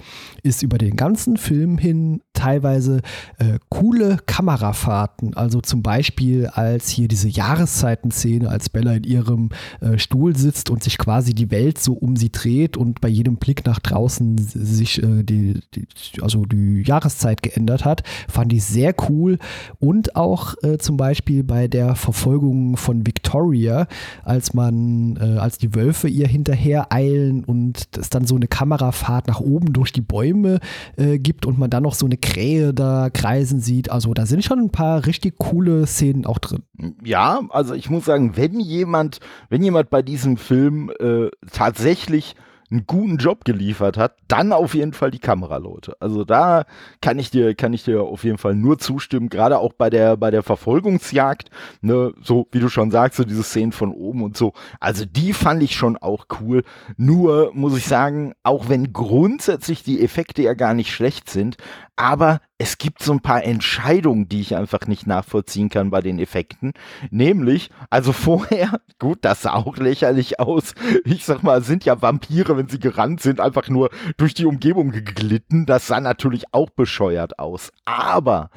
ist 0.42 0.62
über 0.62 0.78
den 0.78 0.96
ganzen 0.96 1.36
Film 1.36 1.78
hin 1.78 2.22
teilweise 2.32 3.02
äh, 3.38 3.58
coole 3.68 4.18
Kamerafahrten. 4.24 5.34
Also 5.34 5.60
zum 5.60 5.82
Beispiel 5.82 6.46
als 6.46 6.88
hier 6.88 7.08
diese 7.08 7.28
Jahreszeitenszene, 7.28 8.48
als 8.48 8.70
Bella 8.70 8.94
in 8.94 9.04
ihrem 9.04 9.50
äh, 9.80 9.98
Stuhl 9.98 10.36
sitzt 10.36 10.70
und 10.70 10.82
sich 10.82 10.96
quasi 10.96 11.34
die 11.34 11.39
Welt 11.50 11.78
so 11.78 11.92
um 11.92 12.16
sie 12.16 12.30
dreht 12.30 12.76
und 12.76 13.00
bei 13.00 13.08
jedem 13.08 13.36
Blick 13.36 13.64
nach 13.64 13.78
draußen 13.78 14.36
sich 14.38 15.02
äh, 15.02 15.22
die, 15.22 15.60
die, 15.74 15.86
also 16.20 16.44
die 16.44 16.82
Jahreszeit 16.82 17.42
geändert 17.42 17.84
hat, 17.84 18.02
fand 18.28 18.52
ich 18.52 18.64
sehr 18.64 18.94
cool. 19.08 19.38
Und 19.78 20.16
auch 20.16 20.54
äh, 20.62 20.78
zum 20.78 20.96
Beispiel 20.96 21.44
bei 21.44 21.68
der 21.68 21.94
Verfolgung 21.94 22.76
von 22.76 23.06
Victoria, 23.06 23.86
als 24.24 24.54
man, 24.54 25.16
äh, 25.16 25.38
als 25.38 25.58
die 25.58 25.74
Wölfe 25.74 26.08
ihr 26.08 26.28
hinterher 26.28 26.92
eilen 26.92 27.44
und 27.44 27.88
es 27.96 28.10
dann 28.10 28.26
so 28.26 28.36
eine 28.36 28.48
Kamerafahrt 28.48 29.28
nach 29.28 29.40
oben 29.40 29.72
durch 29.72 29.92
die 29.92 30.00
Bäume 30.00 30.60
äh, 30.96 31.18
gibt 31.18 31.46
und 31.46 31.58
man 31.58 31.70
dann 31.70 31.82
noch 31.82 31.94
so 31.94 32.06
eine 32.06 32.16
Krähe 32.16 32.74
da 32.74 33.10
kreisen 33.10 33.60
sieht. 33.60 33.90
Also 33.90 34.14
da 34.14 34.26
sind 34.26 34.44
schon 34.44 34.58
ein 34.58 34.70
paar 34.70 35.06
richtig 35.06 35.38
coole 35.38 35.86
Szenen 35.86 36.26
auch 36.26 36.38
drin. 36.38 36.62
Ja, 37.04 37.40
also 37.50 37.74
ich 37.74 37.90
muss 37.90 38.04
sagen, 38.04 38.36
wenn 38.36 38.58
jemand, 38.60 39.20
wenn 39.48 39.62
jemand 39.62 39.90
bei 39.90 40.02
diesem 40.02 40.36
Film 40.36 40.90
äh, 41.00 41.29
tatsächlich 41.52 42.34
einen 42.70 42.86
guten 42.86 43.16
Job 43.16 43.44
geliefert 43.44 43.96
hat, 43.96 44.16
dann 44.28 44.52
auf 44.52 44.74
jeden 44.74 44.92
Fall 44.92 45.10
die 45.10 45.18
Kameraleute. 45.18 45.96
Also 46.00 46.24
da 46.24 46.64
kann 47.00 47.18
ich 47.18 47.30
dir, 47.30 47.54
kann 47.54 47.72
ich 47.72 47.84
dir 47.84 48.02
auf 48.02 48.22
jeden 48.22 48.38
Fall 48.38 48.54
nur 48.54 48.78
zustimmen, 48.78 49.28
gerade 49.28 49.58
auch 49.58 49.72
bei 49.72 49.90
der, 49.90 50.16
bei 50.16 50.30
der 50.30 50.42
Verfolgungsjagd, 50.42 51.50
ne, 51.80 52.12
so 52.22 52.46
wie 52.52 52.60
du 52.60 52.68
schon 52.68 52.90
sagst, 52.90 53.16
so 53.16 53.24
diese 53.24 53.42
Szenen 53.42 53.72
von 53.72 53.92
oben 53.92 54.22
und 54.22 54.36
so. 54.36 54.52
Also 54.78 55.04
die 55.04 55.32
fand 55.32 55.62
ich 55.62 55.74
schon 55.74 55.96
auch 55.96 56.26
cool. 56.40 56.62
Nur 56.96 57.50
muss 57.54 57.76
ich 57.76 57.86
sagen, 57.86 58.34
auch 58.44 58.68
wenn 58.68 58.92
grundsätzlich 58.92 59.82
die 59.82 60.02
Effekte 60.02 60.42
ja 60.42 60.54
gar 60.54 60.74
nicht 60.74 60.92
schlecht 60.92 61.28
sind, 61.28 61.56
aber 62.00 62.40
es 62.56 62.78
gibt 62.78 63.02
so 63.02 63.12
ein 63.12 63.20
paar 63.20 63.44
Entscheidungen, 63.44 64.26
die 64.26 64.40
ich 64.40 64.56
einfach 64.56 64.86
nicht 64.86 65.06
nachvollziehen 65.06 65.68
kann 65.68 65.90
bei 65.90 66.00
den 66.00 66.18
Effekten. 66.18 66.72
Nämlich, 67.10 67.68
also 67.90 68.12
vorher, 68.14 68.80
gut, 68.98 69.18
das 69.20 69.42
sah 69.42 69.52
auch 69.52 69.76
lächerlich 69.76 70.40
aus. 70.40 70.74
Ich 71.04 71.26
sag 71.26 71.42
mal, 71.42 71.62
sind 71.62 71.84
ja 71.84 72.00
Vampire, 72.00 72.56
wenn 72.56 72.68
sie 72.68 72.80
gerannt 72.80 73.20
sind, 73.20 73.38
einfach 73.38 73.68
nur 73.68 73.90
durch 74.16 74.32
die 74.32 74.46
Umgebung 74.46 74.92
geglitten. 74.92 75.66
Das 75.66 75.88
sah 75.88 76.00
natürlich 76.00 76.54
auch 76.54 76.70
bescheuert 76.70 77.38
aus. 77.38 77.70
Aber 77.84 78.48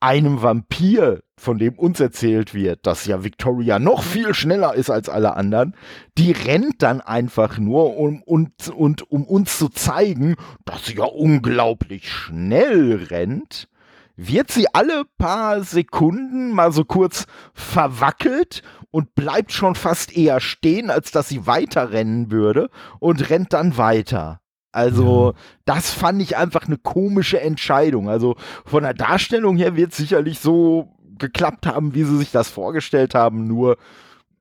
einem 0.00 0.42
Vampir, 0.42 1.22
von 1.36 1.58
dem 1.58 1.78
uns 1.78 2.00
erzählt 2.00 2.54
wird, 2.54 2.86
dass 2.86 3.06
ja 3.06 3.22
Victoria 3.22 3.78
noch 3.78 4.02
viel 4.02 4.34
schneller 4.34 4.74
ist 4.74 4.90
als 4.90 5.08
alle 5.08 5.36
anderen, 5.36 5.74
die 6.18 6.32
rennt 6.32 6.82
dann 6.82 7.00
einfach 7.00 7.58
nur, 7.58 7.96
um, 7.96 8.22
und, 8.22 8.68
und, 8.68 9.10
um 9.10 9.24
uns 9.24 9.58
zu 9.58 9.68
zeigen, 9.68 10.36
dass 10.64 10.86
sie 10.86 10.96
ja 10.96 11.04
unglaublich 11.04 12.10
schnell 12.10 13.06
rennt, 13.10 13.68
wird 14.16 14.50
sie 14.50 14.66
alle 14.74 15.04
paar 15.16 15.62
Sekunden 15.62 16.52
mal 16.52 16.72
so 16.72 16.84
kurz 16.84 17.26
verwackelt 17.54 18.62
und 18.90 19.14
bleibt 19.14 19.52
schon 19.52 19.74
fast 19.74 20.16
eher 20.16 20.40
stehen, 20.40 20.90
als 20.90 21.10
dass 21.10 21.28
sie 21.28 21.46
weiterrennen 21.46 22.30
würde 22.30 22.68
und 22.98 23.30
rennt 23.30 23.52
dann 23.52 23.76
weiter. 23.76 24.39
Also, 24.72 25.34
das 25.64 25.90
fand 25.90 26.22
ich 26.22 26.36
einfach 26.36 26.66
eine 26.66 26.78
komische 26.78 27.40
Entscheidung. 27.40 28.08
Also, 28.08 28.36
von 28.64 28.82
der 28.82 28.94
Darstellung 28.94 29.56
her 29.56 29.76
wird 29.76 29.94
sicherlich 29.94 30.38
so 30.38 30.88
geklappt 31.18 31.66
haben, 31.66 31.94
wie 31.94 32.04
sie 32.04 32.16
sich 32.16 32.30
das 32.30 32.48
vorgestellt 32.48 33.14
haben, 33.14 33.46
nur 33.46 33.76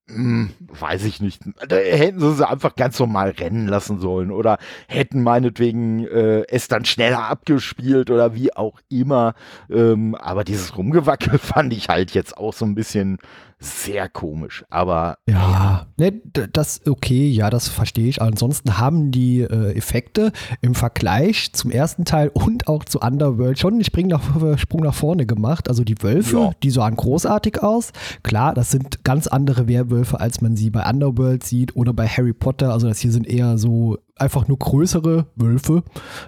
Hm, 0.09 0.49
weiß 0.59 1.03
ich 1.05 1.21
nicht. 1.21 1.43
Da 1.67 1.75
hätten 1.75 2.19
sie 2.19 2.33
sie 2.33 2.47
einfach 2.47 2.75
ganz 2.75 2.97
normal 2.99 3.29
rennen 3.29 3.67
lassen 3.67 3.99
sollen 3.99 4.31
oder 4.31 4.57
hätten 4.87 5.21
meinetwegen 5.21 6.07
äh, 6.07 6.45
es 6.47 6.67
dann 6.67 6.83
schneller 6.85 7.29
abgespielt 7.29 8.09
oder 8.09 8.33
wie 8.33 8.55
auch 8.55 8.79
immer. 8.89 9.35
Ähm, 9.69 10.15
aber 10.15 10.43
dieses 10.43 10.75
Rumgewackel 10.75 11.37
fand 11.37 11.73
ich 11.73 11.89
halt 11.89 12.11
jetzt 12.11 12.37
auch 12.37 12.53
so 12.53 12.65
ein 12.65 12.73
bisschen 12.73 13.19
sehr 13.59 14.07
komisch, 14.07 14.63
aber. 14.69 15.17
Ja, 15.27 15.87
ne, 15.97 16.13
das 16.53 16.81
okay, 16.87 17.29
ja, 17.29 17.49
das 17.49 17.67
verstehe 17.67 18.07
ich. 18.07 18.21
Ansonsten 18.21 18.77
haben 18.77 19.11
die 19.11 19.41
äh, 19.41 19.75
Effekte 19.75 20.31
im 20.61 20.75
Vergleich 20.75 21.51
zum 21.51 21.69
ersten 21.69 22.05
Teil 22.05 22.29
und 22.29 22.67
auch 22.67 22.85
zu 22.85 22.99
Underworld 22.99 23.59
schon 23.59 23.73
einen 23.73 23.83
Sprung 23.83 24.07
nach, 24.07 24.57
Sprung 24.57 24.83
nach 24.83 24.93
vorne 24.93 25.25
gemacht. 25.25 25.67
Also 25.67 25.83
die 25.83 26.01
Wölfe, 26.01 26.37
ja. 26.37 26.51
die 26.63 26.69
sahen 26.69 26.95
großartig 26.95 27.61
aus. 27.61 27.91
Klar, 28.23 28.53
das 28.53 28.71
sind 28.71 29.03
ganz 29.03 29.27
andere 29.27 29.67
Werwölfe, 29.67 30.19
als 30.19 30.39
man 30.39 30.55
sie 30.55 30.69
bei 30.69 30.89
Underworld 30.89 31.43
sieht 31.43 31.75
oder 31.75 31.91
bei 31.91 32.07
Harry 32.07 32.33
Potter. 32.33 32.71
Also 32.71 32.87
das 32.87 32.99
hier 32.99 33.11
sind 33.11 33.27
eher 33.27 33.57
so 33.57 33.97
einfach 34.15 34.47
nur 34.47 34.57
größere 34.57 35.27
Wölfe, 35.35 35.83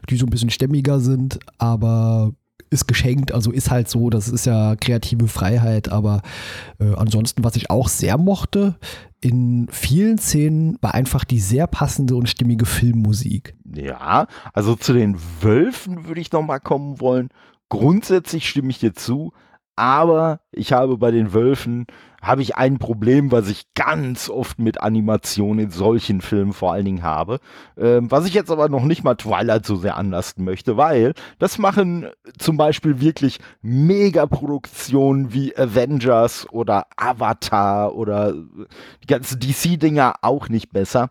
die 0.10 0.17
so 0.17 0.26
ein 0.26 0.30
bisschen 0.30 0.50
stämmiger 0.50 1.00
sind, 1.00 1.39
aber 1.58 2.34
ist 2.71 2.88
geschenkt, 2.88 3.34
also 3.34 3.51
ist 3.51 3.69
halt 3.69 3.89
so, 3.89 4.10
das 4.10 4.29
ist 4.29 4.45
ja 4.45 4.75
kreative 4.75 5.27
Freiheit, 5.27 5.89
aber 5.89 6.21
äh, 6.79 6.95
ansonsten, 6.95 7.43
was 7.43 7.55
ich 7.55 7.69
auch 7.69 7.89
sehr 7.89 8.17
mochte, 8.17 8.75
in 9.19 9.67
vielen 9.69 10.17
Szenen 10.17 10.77
war 10.81 10.95
einfach 10.95 11.25
die 11.25 11.39
sehr 11.39 11.67
passende 11.67 12.15
und 12.15 12.27
stimmige 12.27 12.65
Filmmusik. 12.65 13.53
Ja, 13.75 14.27
also 14.53 14.75
zu 14.75 14.93
den 14.93 15.17
Wölfen 15.41 16.07
würde 16.07 16.21
ich 16.21 16.31
noch 16.31 16.41
mal 16.41 16.60
kommen 16.60 16.99
wollen. 16.99 17.29
Grundsätzlich 17.69 18.49
stimme 18.49 18.71
ich 18.71 18.79
dir 18.79 18.93
zu, 18.93 19.34
aber 19.82 20.41
ich 20.52 20.74
habe 20.74 20.96
bei 21.00 21.10
den 21.10 21.34
Wölfen 21.34 21.88
habe 22.22 22.44
ich 22.44 22.56
ein 22.56 22.78
Problem, 22.78 23.32
was 23.32 23.50
ich 23.50 23.74
ganz 23.74 24.30
oft 24.30 24.60
mit 24.60 24.80
Animationen 24.80 25.65
in 25.65 25.72
solchen 25.72 26.22
Filmen 26.22 26.54
vor 26.54 26.72
allen 26.72 26.86
Dingen 26.86 27.02
habe, 27.02 27.39
ähm, 27.80 28.12
was 28.12 28.28
ich 28.28 28.36
jetzt 28.36 28.52
aber 28.52 28.70
noch 28.70 28.84
nicht 28.84 29.04
mal 29.04 29.15
Twilight 29.15 29.65
so 29.65 29.76
sehr 29.76 29.98
anlasten 29.98 30.46
möchte, 30.46 30.78
weil 30.78 31.15
das 31.39 31.58
machen 31.58 32.12
zum 32.38 32.58
Beispiel 32.58 33.02
wirklich 33.02 33.39
Megaproduktionen 33.63 35.34
wie 35.34 35.58
Avengers 35.58 36.48
oder 36.52 36.86
Avatar 36.96 37.96
oder 37.96 38.34
die 38.34 39.08
ganzen 39.08 39.39
DC-Dinger 39.39 40.13
auch 40.22 40.48
nicht 40.48 40.72
besser, 40.72 41.10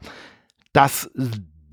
dass 0.72 1.10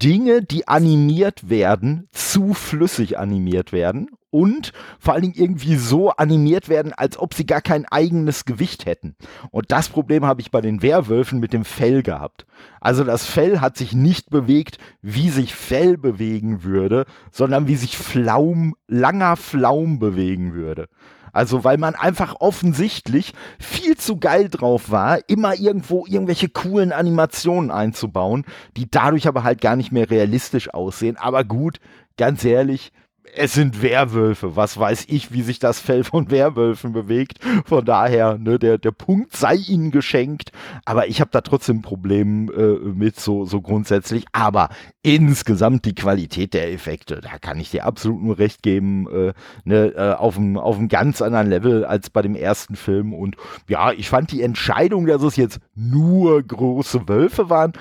Dinge, 0.02 0.42
die 0.42 0.68
animiert 0.68 1.48
werden, 1.48 2.08
zu 2.12 2.56
flüssig 2.56 3.20
animiert 3.20 3.72
werden 3.72 4.10
und 4.38 4.72
vor 5.00 5.16
allen 5.16 5.24
Dingen 5.24 5.34
irgendwie 5.36 5.78
so 5.78 6.12
animiert 6.12 6.70
werden, 6.70 6.94
als 6.94 7.18
ob 7.18 7.34
sie 7.34 7.48
gar 7.48 7.62
kein 7.62 7.86
eigenes 7.86 8.46
Gewicht 8.46 8.86
hätten. 8.86 9.16
Und 9.50 9.72
das 9.72 9.90
Problem 9.90 10.26
habe 10.26 10.42
ich 10.42 10.52
bei 10.52 10.62
den 10.62 10.84
Werwölfen 10.84 11.40
mit 11.40 11.54
dem 11.54 11.66
Fell 11.66 12.04
gehabt. 12.04 12.46
Also 12.80 13.04
das 13.04 13.26
Fell 13.26 13.62
hat 13.62 13.78
sich 13.78 13.94
nicht 13.94 14.30
bewegt, 14.30 14.78
wie 15.02 15.32
sich 15.32 15.56
Fell 15.56 15.98
bewegen 15.98 16.64
würde, 16.64 17.06
sondern 17.32 17.68
wie 17.68 17.76
sich 17.76 17.98
Flaum, 17.98 18.76
langer 18.88 19.38
Flaum 19.38 19.98
bewegen 19.98 20.54
würde. 20.54 20.88
Also 21.34 21.64
weil 21.64 21.80
man 21.80 21.96
einfach 21.96 22.36
offensichtlich 22.40 23.34
viel 23.60 23.98
zu 23.98 24.18
geil 24.18 24.50
drauf 24.50 24.92
war, 24.92 25.18
immer 25.28 25.56
irgendwo 25.56 26.06
irgendwelche 26.06 26.50
coolen 26.50 26.92
Animationen 26.92 27.72
einzubauen, 27.72 28.46
die 28.76 28.90
dadurch 28.90 29.28
aber 29.28 29.44
halt 29.44 29.62
gar 29.62 29.76
nicht 29.76 29.92
mehr 29.92 30.12
realistisch 30.12 30.72
aussehen. 30.72 31.18
Aber 31.18 31.44
gut, 31.44 31.80
ganz 32.18 32.46
ehrlich, 32.46 32.92
es 33.36 33.54
sind 33.54 33.82
Werwölfe. 33.82 34.56
Was 34.56 34.78
weiß 34.78 35.06
ich, 35.08 35.32
wie 35.32 35.42
sich 35.42 35.60
das 35.60 35.80
Fell 35.80 36.04
von 36.04 36.32
Werwölfen 36.32 36.94
bewegt. 36.94 37.40
Von 37.66 37.86
daher, 37.86 38.38
ne, 38.38 38.60
der, 38.60 38.78
der 38.78 38.92
Punkt 38.92 39.36
sei 39.36 39.56
ihnen 39.56 39.92
geschenkt. 39.92 40.52
Aber 40.86 41.08
ich 41.08 41.22
habe 41.22 41.32
da 41.32 41.42
trotzdem 41.42 41.78
ein 41.78 41.82
Problem 41.82 42.52
äh, 42.52 42.78
mit, 42.90 43.20
so, 43.20 43.46
so 43.46 43.62
grundsätzlich. 43.62 44.26
Aber 44.32 44.70
insgesamt 45.02 45.86
die 45.86 45.96
Qualität 45.96 46.54
der 46.54 46.72
Effekte, 46.72 47.22
da 47.22 47.38
kann 47.40 47.60
ich 47.60 47.72
dir 47.72 47.86
absolut 47.86 48.22
nur 48.22 48.38
recht 48.38 48.64
geben, 48.64 49.08
äh, 49.08 49.34
ne, 49.64 49.94
äh, 49.96 50.14
auf 50.14 50.38
einem 50.38 50.88
ganz 50.90 51.22
anderen 51.22 51.48
Level 51.48 51.86
als 51.86 52.10
bei 52.10 52.22
dem 52.22 52.36
ersten 52.36 52.76
Film. 52.76 53.14
Und 53.14 53.36
ja, 53.68 53.92
ich 53.92 54.10
fand 54.10 54.32
die 54.32 54.42
Entscheidung, 54.42 55.06
dass 55.06 55.22
es 55.22 55.36
jetzt 55.36 55.60
nur 55.76 56.42
große 56.42 57.08
Wölfe 57.08 57.50
waren, 57.50 57.74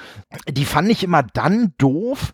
die 0.49 0.65
fand 0.65 0.91
ich 0.91 1.03
immer 1.03 1.23
dann 1.23 1.73
doof, 1.79 2.33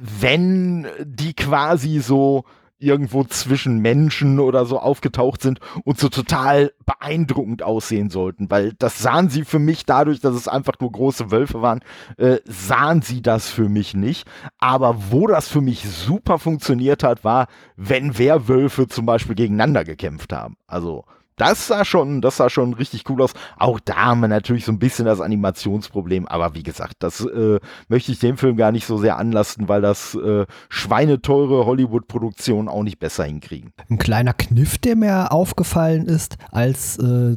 wenn 0.00 0.86
die 1.04 1.34
quasi 1.34 2.00
so 2.00 2.44
irgendwo 2.78 3.24
zwischen 3.24 3.78
Menschen 3.78 4.38
oder 4.40 4.66
so 4.66 4.78
aufgetaucht 4.78 5.40
sind 5.40 5.60
und 5.84 5.98
so 5.98 6.08
total 6.08 6.72
beeindruckend 6.84 7.62
aussehen 7.62 8.10
sollten, 8.10 8.50
weil 8.50 8.72
das 8.78 8.98
sahen 8.98 9.30
sie 9.30 9.44
für 9.44 9.58
mich 9.58 9.86
dadurch, 9.86 10.20
dass 10.20 10.34
es 10.34 10.48
einfach 10.48 10.74
nur 10.80 10.92
große 10.92 11.30
Wölfe 11.30 11.62
waren, 11.62 11.80
äh, 12.18 12.38
sahen 12.44 13.02
sie 13.02 13.22
das 13.22 13.48
für 13.48 13.68
mich 13.68 13.94
nicht. 13.94 14.28
Aber 14.58 14.96
wo 15.10 15.26
das 15.26 15.48
für 15.48 15.60
mich 15.60 15.84
super 15.88 16.38
funktioniert 16.38 17.02
hat, 17.02 17.24
war, 17.24 17.46
wenn 17.76 18.18
Werwölfe 18.18 18.86
zum 18.88 19.06
Beispiel 19.06 19.34
gegeneinander 19.34 19.84
gekämpft 19.84 20.32
haben. 20.32 20.56
Also 20.66 21.04
das 21.36 21.66
sah 21.66 21.84
schon, 21.84 22.20
das 22.20 22.36
sah 22.36 22.48
schon 22.48 22.74
richtig 22.74 23.08
cool 23.08 23.22
aus. 23.22 23.32
Auch 23.58 23.80
da 23.80 23.96
haben 23.96 24.20
wir 24.20 24.28
natürlich 24.28 24.64
so 24.64 24.72
ein 24.72 24.78
bisschen 24.78 25.06
das 25.06 25.20
Animationsproblem, 25.20 26.26
aber 26.28 26.54
wie 26.54 26.62
gesagt, 26.62 26.94
das 27.00 27.24
äh, 27.24 27.58
möchte 27.88 28.12
ich 28.12 28.18
dem 28.18 28.36
Film 28.36 28.56
gar 28.56 28.72
nicht 28.72 28.86
so 28.86 28.96
sehr 28.96 29.18
anlasten, 29.18 29.68
weil 29.68 29.82
das 29.82 30.14
äh, 30.14 30.46
schweineteure 30.68 31.66
Hollywood-Produktionen 31.66 32.68
auch 32.68 32.82
nicht 32.82 32.98
besser 32.98 33.24
hinkriegen. 33.24 33.72
Ein 33.90 33.98
kleiner 33.98 34.32
Kniff, 34.32 34.78
der 34.78 34.96
mir 34.96 35.32
aufgefallen 35.32 36.06
ist, 36.06 36.36
als 36.50 36.98
äh, 36.98 37.36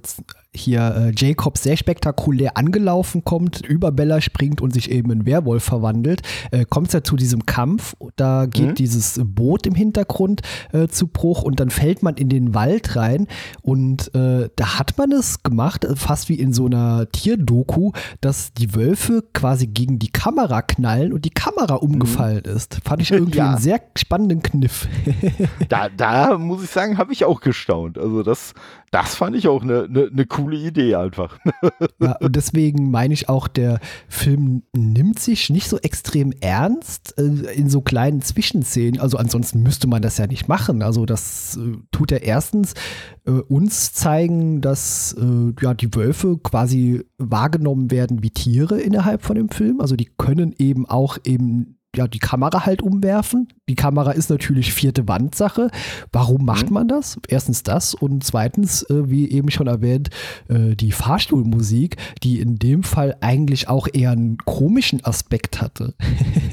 hier 0.56 0.96
äh, 0.96 1.12
Jacob 1.16 1.58
sehr 1.58 1.78
spektakulär 1.78 2.58
angelaufen 2.58 3.24
kommt, 3.24 3.62
über 3.66 3.92
Bella 3.92 4.22
springt 4.22 4.62
und 4.62 4.74
sich 4.74 4.92
eben 4.92 5.12
in 5.12 5.26
Werwolf 5.26 5.64
verwandelt, 5.64 6.22
äh, 6.52 6.66
kommt 6.66 6.88
es 6.88 6.94
ja 6.94 7.04
zu 7.04 7.16
diesem 7.16 7.46
Kampf. 7.46 7.96
Da 8.16 8.46
geht 8.46 8.70
mhm. 8.70 8.76
dieses 8.76 9.20
Boot 9.24 9.68
im 9.68 9.76
Hintergrund 9.76 10.42
äh, 10.72 10.88
zu 10.88 11.08
Bruch 11.08 11.44
und 11.44 11.60
dann 11.60 11.70
fällt 11.70 12.04
man 12.04 12.16
in 12.16 12.30
den 12.30 12.54
Wald 12.54 12.96
rein 12.96 13.28
und 13.62 14.14
äh, 14.16 14.50
da 14.56 14.80
hat 14.80 14.98
man 14.98 15.12
es 15.12 15.44
gemacht, 15.44 15.86
äh, 15.86 15.96
fast 15.96 16.30
wie 16.30 16.36
in 16.36 16.54
so 16.54 16.66
einer 16.66 17.10
Tierdoku, 17.12 17.92
dass 18.22 18.54
die 18.54 18.76
Wölfe 18.76 19.24
quasi 19.34 19.68
gegen 19.68 20.00
die 20.00 20.12
Kamera 20.12 20.62
knallen 20.62 21.14
und 21.14 21.26
die 21.26 21.32
Kamera 21.32 21.76
mhm. 21.76 21.94
umgefallen 21.94 22.44
mhm. 22.46 22.56
ist. 22.56 22.80
Fand 22.84 23.02
ich 23.02 23.12
irgendwie 23.18 23.38
ja. 23.38 23.52
einen 23.52 23.62
sehr 23.62 23.82
spannenden 23.96 24.42
Kniff. 24.42 24.88
da, 25.70 25.90
da 25.90 26.38
muss 26.38 26.64
ich 26.64 26.70
sagen, 26.70 26.98
habe 26.98 27.14
ich 27.14 27.26
auch 27.26 27.42
gestaunt. 27.42 27.98
Also 27.98 28.24
das, 28.24 28.54
das 28.92 29.16
fand 29.16 29.36
ich 29.36 29.48
auch 29.48 29.64
eine 29.64 29.88
ne, 29.90 30.10
ne 30.12 30.26
coole 30.26 30.58
Idee 30.58 30.96
einfach. 30.96 31.38
ja, 32.00 32.16
und 32.18 32.36
deswegen 32.36 32.90
meine 32.90 33.14
ich 33.14 33.28
auch, 33.28 33.48
der 33.48 33.80
Film 34.08 34.64
nimmt 34.74 35.20
sich 35.20 35.50
nicht 35.50 35.68
so 35.68 35.78
extrem 35.78 36.32
ernst 36.40 37.16
äh, 37.18 37.54
in 37.54 37.70
so 37.70 37.82
kleinen 37.82 38.22
Zwischenszenen. 38.22 39.00
Also 39.00 39.18
ansonsten 39.18 39.62
müsste 39.62 39.88
man 39.88 40.02
das 40.02 40.18
ja 40.18 40.28
nicht 40.28 40.48
machen. 40.48 40.82
Also 40.82 41.06
das 41.06 41.58
äh, 41.58 41.78
tut 41.92 42.12
er 42.14 42.24
erstens 42.24 42.76
äh, 43.26 43.32
uns 43.32 43.92
zeigen, 43.94 44.62
dass 44.62 45.14
äh, 45.20 45.54
ja 45.62 45.74
die 45.74 45.94
Wölfe 45.94 46.38
quasi 46.38 47.04
wahrgenommen 47.18 47.92
werden 47.92 48.24
wie 48.24 48.32
Tiere 48.32 48.80
innerhalb 48.80 49.22
von 49.22 49.36
dem 49.36 49.50
Film. 49.50 49.82
Also 49.82 49.98
die 49.98 50.10
können 50.18 50.56
eben 50.58 50.88
auch 50.88 51.18
eben 51.26 51.77
ja, 51.98 52.08
die 52.08 52.20
Kamera 52.20 52.66
halt 52.66 52.82
umwerfen. 52.82 53.48
Die 53.68 53.76
Kamera 53.76 54.12
ist 54.12 54.30
natürlich 54.30 54.74
vierte 54.74 55.08
Wandsache. 55.08 55.70
Warum 56.12 56.46
macht 56.46 56.68
mhm. 56.68 56.74
man 56.74 56.88
das? 56.88 57.18
Erstens 57.28 57.64
das 57.64 57.94
und 57.94 58.24
zweitens, 58.24 58.84
äh, 58.84 59.10
wie 59.10 59.30
eben 59.30 59.52
schon 59.52 59.68
erwähnt, 59.68 60.10
äh, 60.48 60.76
die 60.76 60.92
Fahrstuhlmusik, 60.92 61.98
die 62.24 62.40
in 62.40 62.58
dem 62.60 62.84
Fall 62.84 63.18
eigentlich 63.22 63.68
auch 63.68 63.88
eher 63.92 64.12
einen 64.12 64.38
komischen 64.38 65.04
Aspekt 65.04 65.62
hatte. 65.62 65.96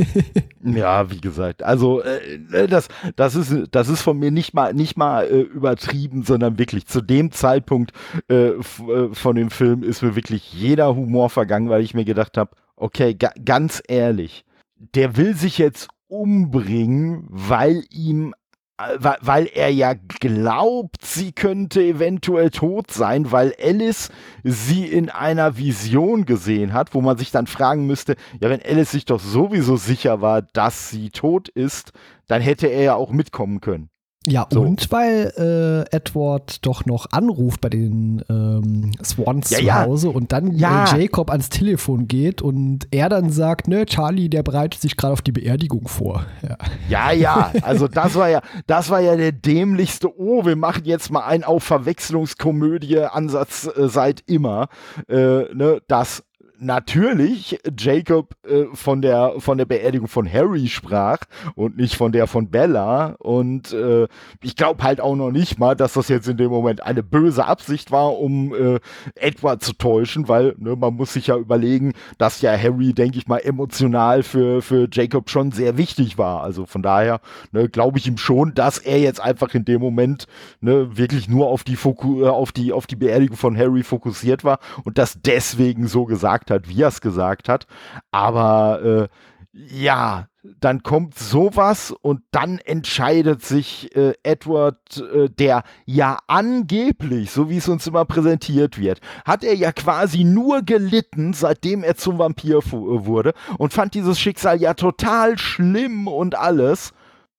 ja, 0.64 1.11
wie 1.11 1.20
gesagt, 1.20 1.62
also 1.62 2.02
äh, 2.02 2.35
äh, 2.52 2.66
das, 2.66 2.88
das, 3.16 3.35
ist, 3.35 3.54
das 3.70 3.88
ist 3.88 4.02
von 4.02 4.18
mir 4.18 4.30
nicht 4.30 4.54
mal, 4.54 4.74
nicht 4.74 4.96
mal 4.96 5.26
äh, 5.26 5.40
übertrieben, 5.40 6.24
sondern 6.24 6.59
wirklich 6.59 6.87
zu 6.87 7.00
dem 7.00 7.30
Zeitpunkt 7.30 7.92
äh, 8.28 8.52
von 8.61 9.37
dem 9.37 9.50
Film 9.50 9.83
ist 9.83 10.02
mir 10.02 10.16
wirklich 10.16 10.52
jeder 10.52 10.96
Humor 10.96 11.30
vergangen, 11.30 11.68
weil 11.68 11.83
ich 11.83 11.94
mir 11.94 12.04
gedacht 12.04 12.37
habe, 12.38 12.50
okay, 12.76 13.14
ga 13.14 13.30
ganz 13.44 13.83
ehrlich, 13.87 14.44
der 14.76 15.16
will 15.16 15.34
sich 15.34 15.58
jetzt 15.58 15.88
umbringen, 16.08 17.26
weil 17.28 17.84
ihm 17.90 18.34
äh, 18.76 18.98
weil 19.20 19.48
er 19.54 19.68
ja 19.70 19.94
glaubt, 20.20 21.04
sie 21.04 21.32
könnte 21.32 21.80
eventuell 21.82 22.50
tot 22.50 22.90
sein, 22.90 23.30
weil 23.30 23.54
Alice 23.62 24.10
sie 24.42 24.87
in 24.87 25.10
einer 25.10 25.56
Vision 25.56 26.24
gesehen 26.24 26.72
hat, 26.72 26.92
wo 26.92 27.00
man 27.00 27.16
sich 27.16 27.30
dann 27.30 27.46
fragen 27.46 27.87
müsste, 27.87 28.16
ja, 28.40 28.50
wenn 28.50 28.62
Alice 28.62 28.90
sich 28.90 29.04
doch 29.04 29.20
sowieso 29.20 29.76
sicher 29.76 30.20
war, 30.20 30.42
dass 30.42 30.90
sie 30.90 31.10
tot 31.10 31.48
ist, 31.48 31.92
dann 32.26 32.42
hätte 32.42 32.66
er 32.66 32.82
ja 32.82 32.94
auch 32.94 33.12
mitkommen 33.12 33.60
können. 33.60 33.90
Ja, 34.26 34.46
So. 34.50 34.62
und 34.62 34.90
weil 34.90 35.84
äh, 35.90 35.94
Edward 35.96 36.64
doch 36.66 36.87
noch 36.87 37.06
anruft 37.12 37.60
bei 37.60 37.68
den 37.68 38.22
ähm, 38.30 38.92
Swans 39.04 39.50
Ja, 39.50 39.58
zu 39.58 39.64
ja. 39.64 39.84
Hause 39.84 40.10
und 40.10 40.32
dann 40.32 40.52
Ja. 40.52 40.84
äh, 40.94 41.02
Jacob 41.02 41.30
ans 41.30 41.48
Telefon 41.50 42.08
geht 42.08 42.40
und 42.42 42.87
er 42.90 43.08
dann 43.08 43.30
sagt, 43.30 43.68
ne, 43.68 43.84
Charlie, 43.87 44.28
der 44.30 44.42
bereitet 44.42 44.80
sich 44.80 44.96
gerade 44.96 45.12
auf 45.12 45.22
die 45.22 45.32
Beerdigung 45.32 45.88
vor. 45.88 46.24
Ja. 46.42 46.56
Ja, 46.88 47.12
ja, 47.12 47.52
also 47.62 47.87
das 47.88 48.14
war 48.14 48.28
ja, 48.30 48.40
das 48.66 48.88
war 48.90 49.00
ja 49.00 49.16
der 49.16 49.32
dämlichste, 49.32 50.08
oh, 50.18 50.44
wir 50.46 50.56
machen 50.56 50.82
jetzt 50.84 51.10
mal 51.10 51.24
einen 51.24 51.44
auf 51.44 51.62
Verwechslungskomödie-Ansatz 51.64 53.68
äh, 53.76 53.88
seit 53.88 54.22
immer, 54.26 54.68
äh, 55.08 55.42
ne, 55.54 55.80
dass 55.88 56.24
natürlich 56.58 57.60
Jacob 57.78 58.34
äh, 58.46 58.64
von 58.72 59.02
der 59.02 59.34
von 59.38 59.58
der 59.58 59.64
Beerdigung 59.64 60.08
von 60.08 60.30
Harry 60.30 60.68
sprach 60.68 61.18
und 61.56 61.76
nicht 61.76 61.96
von 61.96 62.12
der 62.12 62.26
von 62.26 62.50
Bella 62.50 63.16
und 63.18 63.72
äh, 63.72 64.06
ich 64.42 64.56
glaube 64.56 64.82
halt 64.82 65.00
auch 65.00 65.16
noch 65.16 65.30
nicht 65.30 65.58
mal, 65.58 65.74
dass 65.74 65.94
das 65.94 66.08
jetzt 66.08 66.28
in 66.28 66.36
dem 66.36 66.50
Moment 66.50 66.82
eine 66.82 67.02
böse 67.02 67.44
Absicht 67.44 67.90
war, 67.90 68.18
um 68.18 68.54
äh, 68.54 68.80
Edward 69.16 69.62
zu 69.62 69.72
täuschen, 69.72 70.28
weil 70.28 70.54
ne, 70.58 70.76
man 70.76 70.94
muss 70.94 71.12
sich 71.12 71.26
ja 71.26 71.36
überlegen, 71.36 71.92
dass 72.18 72.40
ja 72.40 72.56
Harry, 72.56 72.94
denke 72.94 73.18
ich 73.18 73.26
mal, 73.26 73.38
emotional 73.38 74.22
für 74.22 74.62
für 74.62 74.88
Jacob 74.90 75.30
schon 75.30 75.50
sehr 75.52 75.76
wichtig 75.76 76.18
war. 76.18 76.42
Also 76.42 76.66
von 76.66 76.82
daher 76.82 77.20
ne, 77.52 77.68
glaube 77.68 77.98
ich 77.98 78.06
ihm 78.06 78.16
schon, 78.18 78.54
dass 78.54 78.78
er 78.78 79.00
jetzt 79.00 79.20
einfach 79.20 79.54
in 79.54 79.64
dem 79.64 79.80
Moment 79.80 80.26
ne, 80.60 80.96
wirklich 80.96 81.28
nur 81.28 81.48
auf 81.48 81.64
die 81.64 81.76
Foku 81.76 82.26
auf 82.26 82.52
die 82.52 82.72
auf 82.72 82.86
die 82.86 82.96
Beerdigung 82.96 83.36
von 83.36 83.56
Harry 83.56 83.82
fokussiert 83.82 84.44
war 84.44 84.60
und 84.84 84.98
das 84.98 85.18
deswegen 85.20 85.88
so 85.88 86.04
gesagt 86.04 86.43
hat, 86.50 86.68
wie 86.68 86.83
er 86.83 86.88
es 86.88 87.00
gesagt 87.00 87.48
hat. 87.48 87.66
Aber 88.11 88.83
äh, 88.83 89.09
ja, 89.52 90.26
dann 90.61 90.83
kommt 90.83 91.16
sowas 91.16 91.94
und 92.02 92.22
dann 92.33 92.59
entscheidet 92.59 93.42
sich 93.44 93.94
äh, 93.96 94.14
Edward, 94.22 94.78
äh, 94.98 95.30
der 95.30 95.62
ja 95.87 96.18
angeblich, 96.26 97.30
so 97.30 97.48
wie 97.48 97.57
es 97.57 97.68
uns 97.68 97.87
immer 97.87 98.04
präsentiert 98.04 98.78
wird, 98.78 99.00
hat 99.24 99.44
er 99.44 99.54
ja 99.54 99.72
quasi 99.72 100.24
nur 100.24 100.62
gelitten, 100.62 101.33
seitdem 101.33 101.83
er 101.83 101.96
zum 101.96 102.18
Vampir 102.18 102.59
äh, 102.59 102.72
wurde 102.72 103.33
und 103.57 103.72
fand 103.72 103.94
dieses 103.94 104.18
Schicksal 104.18 104.61
ja 104.61 104.74
total 104.74 105.38
schlimm 105.38 106.09
und 106.09 106.35
alles. 106.35 106.92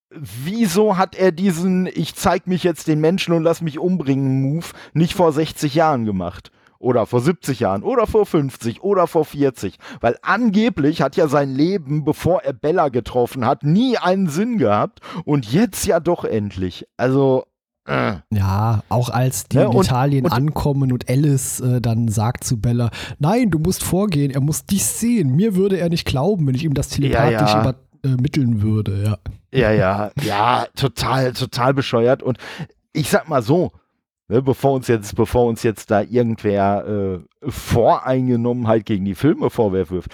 Wieso 0.10 0.98
hat 0.98 1.16
er 1.16 1.32
diesen 1.32 1.88
Ich 1.88 2.16
zeig 2.16 2.48
mich 2.48 2.64
jetzt 2.64 2.88
den 2.88 3.02
Menschen 3.02 3.34
und 3.34 3.44
lass 3.44 3.62
mich 3.62 3.78
umbringen 3.78 4.42
Move 4.42 4.68
nicht 4.94 5.14
vor 5.14 5.34
60 5.34 5.76
Jahren 5.76 6.06
gemacht? 6.06 6.52
Oder 6.80 7.06
vor 7.06 7.22
70 7.22 7.60
Jahren 7.62 7.84
oder 7.84 8.06
vor 8.08 8.26
50 8.26 8.84
oder 8.84 9.08
vor 9.08 9.26
40. 9.26 9.78
Weil 10.02 10.18
angeblich 10.22 11.02
hat 11.02 11.16
ja 11.16 11.28
sein 11.28 11.50
Leben, 11.50 12.04
bevor 12.04 12.44
er 12.44 12.54
Bella 12.54 12.90
getroffen 12.90 13.46
hat, 13.46 13.64
nie 13.64 13.98
einen 13.98 14.28
Sinn 14.30 14.58
gehabt. 14.58 15.00
Und 15.24 15.52
jetzt 15.52 15.86
ja 15.86 16.00
doch 16.00 16.26
endlich. 16.26 16.86
Also, 16.98 17.46
äh. 17.88 18.14
Ja, 18.32 18.84
auch 18.90 19.10
als 19.10 19.46
die 19.48 19.58
Ja, 19.58 19.64
in 19.64 19.70
und- 19.70 19.86
Italien 19.86 20.26
und- 20.26 20.32
ankommen 20.34 20.92
und 20.92 21.10
Alice 21.10 21.60
äh, 21.62 21.80
dann 21.82 22.08
sagt 22.10 22.44
zu 22.44 22.58
Bella, 22.60 22.90
nein, 23.20 23.52
du 23.52 23.60
musst 23.60 23.84
vorgehen, 23.84 24.32
er 24.32 24.42
muss 24.42 24.66
dich 24.66 24.84
sehen. 24.86 25.36
Mir 25.36 25.56
würde 25.56 25.78
er 25.78 25.90
nicht 25.90 26.06
glauben, 26.06 26.46
wenn 26.48 26.56
ich 26.56 26.64
ihm 26.66 26.74
das 26.74 26.90
telepathisch 26.90 27.54
Ja, 27.54 27.64
ja. 27.64 27.76
übermitteln 28.04 28.62
würde. 28.62 29.04
Ja. 29.04 29.18
Ja, 29.58 29.72
ja, 29.72 30.12
ja, 30.22 30.66
total, 30.76 31.32
total 31.32 31.74
bescheuert. 31.74 32.22
Und 32.22 32.38
ich 32.92 33.10
sag 33.10 33.30
mal 33.30 33.42
so, 33.42 33.72
ne, 34.28 34.42
bevor 34.42 34.74
uns 34.74 34.88
jetzt, 34.88 35.16
bevor 35.16 35.46
uns 35.46 35.64
jetzt 35.64 35.92
da 35.92 36.02
irgendwer 36.02 36.86
äh, 36.86 37.50
Voreingenommenheit 37.50 38.86
gegen 38.86 39.06
die 39.06 39.16
Filme 39.16 39.50
Vorwurf 39.50 39.92
wirft, 39.92 40.12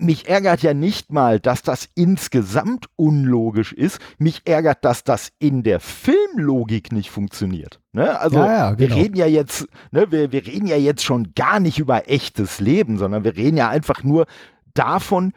mich 0.00 0.28
ärgert 0.28 0.62
ja 0.62 0.72
nicht 0.72 1.12
mal, 1.12 1.40
dass 1.40 1.62
das 1.62 1.88
insgesamt 1.94 2.86
unlogisch 2.96 3.72
ist. 3.72 4.00
Mich 4.18 4.42
ärgert, 4.46 4.84
dass 4.84 5.04
das 5.04 5.30
in 5.38 5.62
der 5.62 5.78
Filmlogik 5.78 6.90
nicht 6.90 7.10
funktioniert. 7.10 7.80
Ne? 7.92 8.18
Also 8.18 8.38
Ja, 8.38 8.70
ja, 8.70 8.78
wir 8.78 8.88
genau. 8.88 9.00
reden 9.00 9.16
ja 9.16 9.26
jetzt, 9.26 9.68
ne, 9.90 10.10
wir, 10.10 10.32
wir 10.32 10.46
reden 10.46 10.66
ja 10.66 10.76
jetzt 10.76 11.04
schon 11.04 11.34
gar 11.34 11.60
nicht 11.60 11.78
über 11.78 12.08
echtes 12.08 12.60
Leben, 12.60 12.98
sondern 12.98 13.24
wir 13.24 13.36
reden 13.36 13.58
ja 13.58 13.68
einfach 13.68 14.02
nur 14.02 14.26
davon, 14.72 15.32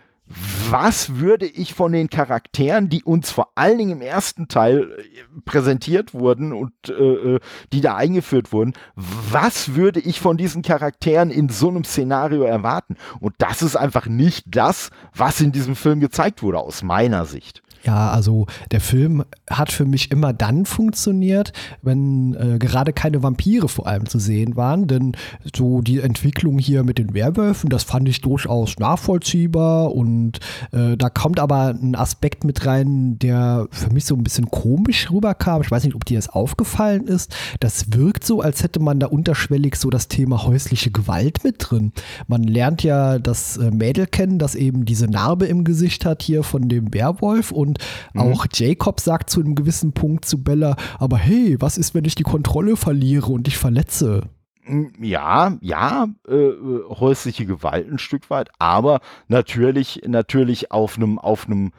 was 0.69 1.17
würde 1.17 1.45
ich 1.45 1.73
von 1.73 1.91
den 1.91 2.09
Charakteren, 2.09 2.89
die 2.89 3.03
uns 3.03 3.31
vor 3.31 3.49
allen 3.55 3.77
Dingen 3.77 3.91
im 3.91 4.01
ersten 4.01 4.47
Teil 4.47 4.91
äh, 4.91 5.41
präsentiert 5.45 6.13
wurden 6.13 6.53
und 6.53 6.73
äh, 6.88 6.93
äh, 6.93 7.39
die 7.71 7.81
da 7.81 7.95
eingeführt 7.95 8.53
wurden, 8.53 8.73
was 8.95 9.75
würde 9.75 9.99
ich 9.99 10.19
von 10.19 10.38
diesen 10.38 10.62
Charakteren 10.62 11.31
in 11.31 11.49
so 11.49 11.69
einem 11.69 11.83
Szenario 11.83 12.43
erwarten? 12.43 12.95
Und 13.19 13.36
das 13.39 13.62
ist 13.62 13.75
einfach 13.75 14.07
nicht 14.07 14.45
das, 14.47 14.89
was 15.13 15.41
in 15.41 15.51
diesem 15.51 15.75
Film 15.75 15.99
gezeigt 15.99 16.41
wurde, 16.41 16.59
aus 16.59 16.83
meiner 16.83 17.25
Sicht. 17.25 17.62
Ja, 17.86 18.12
also 18.12 18.46
der 18.72 18.80
Film 18.80 19.26
hat 19.50 19.72
für 19.72 19.86
mich 19.86 20.10
immer 20.10 20.32
dann 20.32 20.65
funktioniert, 20.65 21.52
wenn 21.82 22.34
äh, 22.36 22.58
gerade 22.58 22.93
keine 22.93 23.22
Vampire 23.24 23.67
vor 23.67 23.88
allem 23.88 24.08
zu 24.08 24.19
sehen 24.19 24.56
waren. 24.56 24.88
Denn 24.88 25.17
so 25.54 25.82
die 25.82 26.00
Entwicklung 26.00 26.60
hier 26.60 26.84
mit 26.84 26.98
den 26.98 27.13
Werwölfen, 27.13 27.69
das 27.69 27.84
fand 27.84 28.08
ich 28.08 28.22
durchaus 28.22 28.78
nachvollziehbar. 28.80 29.93
Und 29.93 30.39
äh, 30.72 30.96
da 30.96 31.10
kommt 31.10 31.41
aber 31.41 31.76
ein 31.82 31.96
Aspekt 31.96 32.46
mit 32.46 32.65
rein, 32.65 33.19
der 33.19 33.67
für 33.72 33.91
mich 33.91 34.06
so 34.06 34.15
ein 34.15 34.24
bisschen 34.24 34.50
komisch 34.50 35.12
rüberkam. 35.12 35.62
Ich 35.62 35.72
weiß 35.72 35.84
nicht, 35.84 35.96
ob 35.96 36.06
dir 36.06 36.17
das 36.17 36.30
aufgefallen 36.30 37.08
ist. 37.08 37.36
Das 37.60 37.91
wirkt 37.91 38.26
so, 38.26 38.39
als 38.39 38.63
hätte 38.63 38.80
man 38.80 39.00
da 39.00 39.08
unterschwellig 39.08 39.76
so 39.76 39.89
das 39.89 40.08
Thema 40.08 40.43
häusliche 40.43 40.91
Gewalt 40.91 41.43
mit 41.43 41.56
drin. 41.60 41.91
Man 42.28 42.43
lernt 42.43 42.82
ja 42.82 43.19
das 43.19 43.58
äh, 43.58 43.72
Mädel 43.72 44.08
kennen, 44.08 44.39
das 44.39 44.56
eben 44.56 44.86
diese 44.86 45.08
Narbe 45.08 45.48
im 45.48 45.65
Gesicht 45.65 46.06
hat 46.06 46.22
hier 46.24 46.43
von 46.43 46.69
dem 46.69 46.93
Werwolf 46.93 47.52
und 47.52 47.72
auch 48.15 48.45
Jacob 48.53 48.99
sagt 48.99 49.29
zu 49.29 49.39
einem 49.41 49.55
gewissen 49.55 49.93
Punkt 49.93 50.25
zu 50.25 50.43
Bella, 50.43 50.75
aber 50.99 51.17
hey, 51.17 51.57
was 51.59 51.77
ist, 51.77 51.93
wenn 51.93 52.05
ich 52.05 52.15
die 52.15 52.23
Kontrolle 52.23 52.75
verliere 52.75 53.31
und 53.31 53.47
dich 53.47 53.57
verletze? 53.57 54.23
Mm, 54.65 54.88
Ja, 55.01 55.57
ja, 55.62 56.07
äh, 56.27 56.36
äh, 56.36 56.83
häusliche 56.89 57.45
Gewalt 57.45 57.91
ein 57.91 57.99
Stück 57.99 58.29
weit, 58.29 58.49
aber 58.59 59.01
natürlich, 59.27 60.01
natürlich 60.07 60.71
auf 60.71 60.97
einem, 60.97 61.19
auf 61.19 61.47
einem 61.47 61.71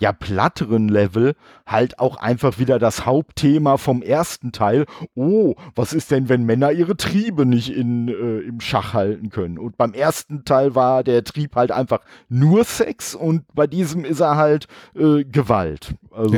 ja 0.00 0.12
platteren 0.12 0.88
Level 0.88 1.34
halt 1.66 1.98
auch 1.98 2.16
einfach 2.16 2.58
wieder 2.58 2.78
das 2.78 3.06
Hauptthema 3.06 3.76
vom 3.76 4.02
ersten 4.02 4.52
Teil. 4.52 4.86
Oh, 5.14 5.54
was 5.74 5.92
ist 5.92 6.10
denn, 6.10 6.28
wenn 6.28 6.44
Männer 6.44 6.72
ihre 6.72 6.96
Triebe 6.96 7.46
nicht 7.46 7.72
in, 7.72 8.08
äh, 8.08 8.40
im 8.40 8.60
Schach 8.60 8.94
halten 8.94 9.30
können? 9.30 9.58
Und 9.58 9.76
beim 9.76 9.92
ersten 9.92 10.44
Teil 10.44 10.74
war 10.74 11.04
der 11.04 11.24
Trieb 11.24 11.56
halt 11.56 11.70
einfach 11.70 12.00
nur 12.28 12.64
Sex 12.64 13.14
und 13.14 13.44
bei 13.54 13.66
diesem 13.66 14.04
ist 14.04 14.20
er 14.20 14.36
halt 14.36 14.66
äh, 14.94 15.24
Gewalt. 15.24 15.94
Also 16.10 16.34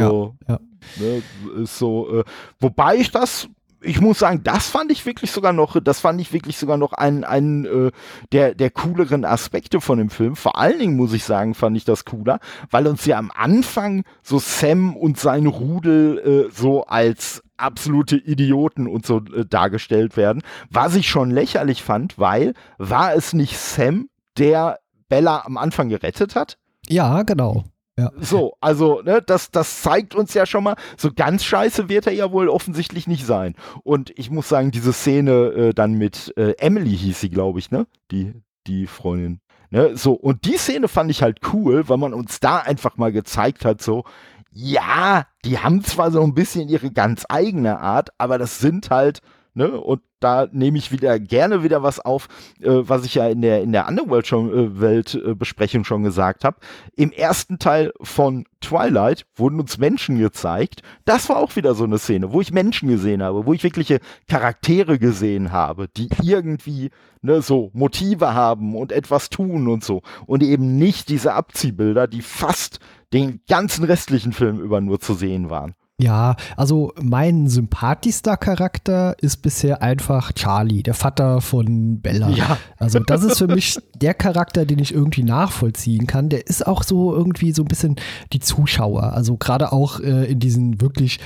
Ja, 0.48 0.54
ja. 0.54 0.60
Ne, 0.96 1.22
ist 1.62 1.78
so, 1.78 2.20
äh, 2.20 2.24
wobei 2.58 2.96
ich 2.96 3.10
das, 3.10 3.48
ich 3.82 4.00
muss 4.00 4.18
sagen, 4.18 4.42
das 4.42 4.68
fand 4.68 4.90
ich 4.90 5.04
wirklich 5.06 5.30
sogar 5.30 5.52
noch, 5.52 5.80
das 5.80 6.00
fand 6.00 6.20
ich 6.20 6.32
wirklich 6.32 6.56
sogar 6.56 6.76
noch 6.76 6.92
einen, 6.92 7.24
einen 7.24 7.64
äh, 7.64 7.90
der, 8.32 8.54
der 8.54 8.70
cooleren 8.70 9.24
Aspekte 9.24 9.80
von 9.80 9.98
dem 9.98 10.10
Film. 10.10 10.36
Vor 10.36 10.58
allen 10.58 10.78
Dingen 10.78 10.96
muss 10.96 11.12
ich 11.12 11.24
sagen, 11.24 11.54
fand 11.54 11.76
ich 11.76 11.84
das 11.84 12.04
cooler, 12.04 12.38
weil 12.70 12.86
uns 12.86 13.04
ja 13.04 13.18
am 13.18 13.30
Anfang 13.34 14.04
so 14.22 14.38
Sam 14.38 14.96
und 14.96 15.18
sein 15.18 15.46
Rudel 15.46 16.48
äh, 16.48 16.52
so 16.52 16.84
als 16.84 17.42
absolute 17.56 18.16
Idioten 18.16 18.86
und 18.86 19.06
so 19.06 19.18
äh, 19.18 19.44
dargestellt 19.46 20.16
werden, 20.16 20.42
was 20.70 20.94
ich 20.94 21.08
schon 21.08 21.30
lächerlich 21.30 21.82
fand, 21.82 22.18
weil 22.18 22.54
war 22.78 23.14
es 23.14 23.32
nicht 23.32 23.56
Sam, 23.56 24.08
der 24.38 24.78
Bella 25.08 25.42
am 25.44 25.58
Anfang 25.58 25.88
gerettet 25.88 26.34
hat? 26.34 26.58
Ja, 26.88 27.22
genau. 27.22 27.64
Ja. 27.98 28.10
So, 28.18 28.56
also, 28.60 29.02
ne, 29.02 29.20
das, 29.20 29.50
das 29.50 29.82
zeigt 29.82 30.14
uns 30.14 30.32
ja 30.32 30.46
schon 30.46 30.64
mal, 30.64 30.76
so 30.96 31.10
ganz 31.14 31.44
scheiße 31.44 31.88
wird 31.90 32.06
er 32.06 32.14
ja 32.14 32.32
wohl 32.32 32.48
offensichtlich 32.48 33.06
nicht 33.06 33.26
sein. 33.26 33.54
Und 33.84 34.10
ich 34.18 34.30
muss 34.30 34.48
sagen, 34.48 34.70
diese 34.70 34.92
Szene 34.92 35.32
äh, 35.32 35.74
dann 35.74 35.94
mit 35.94 36.32
äh, 36.36 36.52
Emily 36.58 36.96
hieß 36.96 37.20
sie, 37.20 37.28
glaube 37.28 37.58
ich, 37.58 37.70
ne? 37.70 37.86
Die, 38.10 38.32
die 38.66 38.86
Freundin. 38.86 39.40
Ne? 39.70 39.96
So, 39.96 40.12
und 40.12 40.44
die 40.46 40.56
Szene 40.56 40.88
fand 40.88 41.10
ich 41.10 41.22
halt 41.22 41.40
cool, 41.52 41.88
weil 41.88 41.98
man 41.98 42.14
uns 42.14 42.40
da 42.40 42.58
einfach 42.58 42.96
mal 42.96 43.12
gezeigt 43.12 43.64
hat, 43.64 43.82
so, 43.82 44.04
ja, 44.50 45.26
die 45.44 45.58
haben 45.58 45.82
zwar 45.82 46.10
so 46.10 46.22
ein 46.22 46.34
bisschen 46.34 46.68
ihre 46.68 46.90
ganz 46.90 47.24
eigene 47.28 47.80
Art, 47.80 48.10
aber 48.18 48.38
das 48.38 48.58
sind 48.58 48.90
halt, 48.90 49.20
ne, 49.54 49.80
und 49.80 50.02
da 50.22 50.48
nehme 50.52 50.78
ich 50.78 50.92
wieder 50.92 51.18
gerne 51.18 51.62
wieder 51.62 51.82
was 51.82 52.00
auf, 52.00 52.28
äh, 52.60 52.68
was 52.70 53.04
ich 53.04 53.14
ja 53.14 53.28
in 53.28 53.42
der 53.42 53.62
in 53.62 53.72
der 53.72 53.88
Underworld 53.88 54.26
schon 54.26 54.82
äh, 54.82 54.96
äh, 55.00 55.84
schon 55.84 56.02
gesagt 56.02 56.44
habe. 56.44 56.58
Im 56.96 57.12
ersten 57.12 57.58
Teil 57.58 57.92
von 58.00 58.44
Twilight 58.60 59.26
wurden 59.34 59.60
uns 59.60 59.78
Menschen 59.78 60.18
gezeigt. 60.18 60.82
Das 61.04 61.28
war 61.28 61.36
auch 61.36 61.56
wieder 61.56 61.74
so 61.74 61.84
eine 61.84 61.98
Szene, 61.98 62.32
wo 62.32 62.40
ich 62.40 62.52
Menschen 62.52 62.88
gesehen 62.88 63.22
habe, 63.22 63.46
wo 63.46 63.52
ich 63.52 63.64
wirkliche 63.64 64.00
Charaktere 64.28 64.98
gesehen 64.98 65.52
habe, 65.52 65.88
die 65.88 66.08
irgendwie 66.22 66.90
ne, 67.22 67.42
so 67.42 67.70
Motive 67.72 68.34
haben 68.34 68.76
und 68.76 68.92
etwas 68.92 69.30
tun 69.30 69.68
und 69.68 69.84
so 69.84 70.02
und 70.26 70.42
eben 70.42 70.78
nicht 70.78 71.08
diese 71.08 71.34
Abziehbilder, 71.34 72.06
die 72.06 72.22
fast 72.22 72.78
den 73.12 73.40
ganzen 73.48 73.84
restlichen 73.84 74.32
Film 74.32 74.60
über 74.60 74.80
nur 74.80 75.00
zu 75.00 75.14
sehen 75.14 75.50
waren. 75.50 75.74
Ja, 76.00 76.36
also 76.56 76.92
mein 77.00 77.46
sympathischster 77.48 78.36
Charakter 78.36 79.14
ist 79.20 79.36
bisher 79.42 79.82
einfach 79.82 80.32
Charlie, 80.32 80.82
der 80.82 80.94
Vater 80.94 81.40
von 81.40 82.00
Bella. 82.00 82.30
Ja. 82.30 82.58
Also 82.76 82.98
das 82.98 83.22
ist 83.22 83.38
für 83.38 83.46
mich 83.46 83.78
der 83.94 84.14
Charakter, 84.14 84.66
den 84.66 84.80
ich 84.80 84.92
irgendwie 84.92 85.22
nachvollziehen 85.22 86.06
kann. 86.06 86.28
Der 86.28 86.46
ist 86.46 86.66
auch 86.66 86.82
so 86.82 87.14
irgendwie 87.14 87.52
so 87.52 87.62
ein 87.62 87.68
bisschen 87.68 87.96
die 88.32 88.40
Zuschauer. 88.40 89.12
Also 89.12 89.36
gerade 89.36 89.72
auch 89.72 90.00
äh, 90.00 90.24
in 90.32 90.40
diesen 90.40 90.80
wirklich 90.80 91.20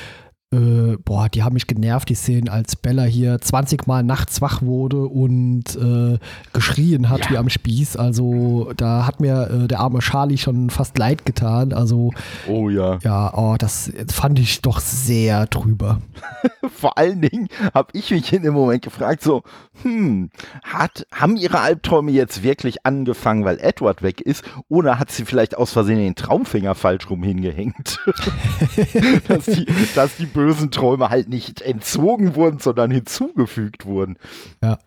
äh, 0.56 0.96
boah, 1.04 1.28
die 1.28 1.42
haben 1.42 1.54
mich 1.54 1.66
genervt, 1.66 2.08
die 2.08 2.14
Szenen, 2.14 2.48
als 2.48 2.76
Bella 2.76 3.04
hier 3.04 3.40
20 3.40 3.86
Mal 3.86 4.02
nachts 4.02 4.40
wach 4.40 4.62
wurde 4.62 5.04
und 5.04 5.64
äh, 5.76 6.18
geschrien 6.52 7.08
hat 7.08 7.26
Ja. 7.26 7.30
wie 7.30 7.38
am 7.38 7.48
Spieß. 7.48 7.96
Also 7.96 8.72
da 8.76 9.06
hat 9.06 9.20
mir 9.20 9.50
äh, 9.64 9.68
der 9.68 9.80
arme 9.80 9.98
Charlie 10.00 10.38
schon 10.38 10.70
fast 10.70 10.98
leid 10.98 11.24
getan. 11.26 11.72
Also 11.72 12.12
Oh 12.48 12.68
ja. 12.70 12.98
ja, 13.02 13.32
oh, 13.36 13.56
das 13.58 13.92
fand 14.10 14.38
ich 14.38 14.62
doch 14.62 14.80
sehr 14.80 15.46
drüber. 15.46 16.00
Vor 16.78 16.96
allen 16.98 17.20
Dingen 17.20 17.48
habe 17.74 17.88
ich 17.92 18.10
mich 18.10 18.32
in 18.32 18.42
dem 18.42 18.54
Moment 18.54 18.82
gefragt, 18.82 19.22
so, 19.22 19.42
hm, 19.82 20.30
hat, 20.62 21.06
haben 21.12 21.36
ihre 21.36 21.60
Albträume 21.60 22.10
jetzt 22.10 22.42
wirklich 22.42 22.86
angefangen, 22.86 23.44
weil 23.44 23.58
Edward 23.60 24.02
weg 24.02 24.20
ist, 24.20 24.44
oder 24.68 24.98
hat 24.98 25.10
sie 25.10 25.24
vielleicht 25.24 25.56
aus 25.56 25.72
Versehen 25.72 25.98
den 25.98 26.14
Traumfinger 26.14 26.74
falsch 26.74 27.08
rum 27.10 27.22
hingehängt? 27.22 27.98
dass, 29.28 29.44
die, 29.46 29.66
dass 29.94 30.16
die 30.16 30.26
bösen 30.46 30.70
Träume 30.70 31.10
halt 31.10 31.28
nicht 31.28 31.60
entzogen 31.60 32.36
wurden, 32.36 32.60
sondern 32.60 32.92
hinzugefügt 32.92 33.84
wurden. 33.84 34.16
Ja. 34.62 34.78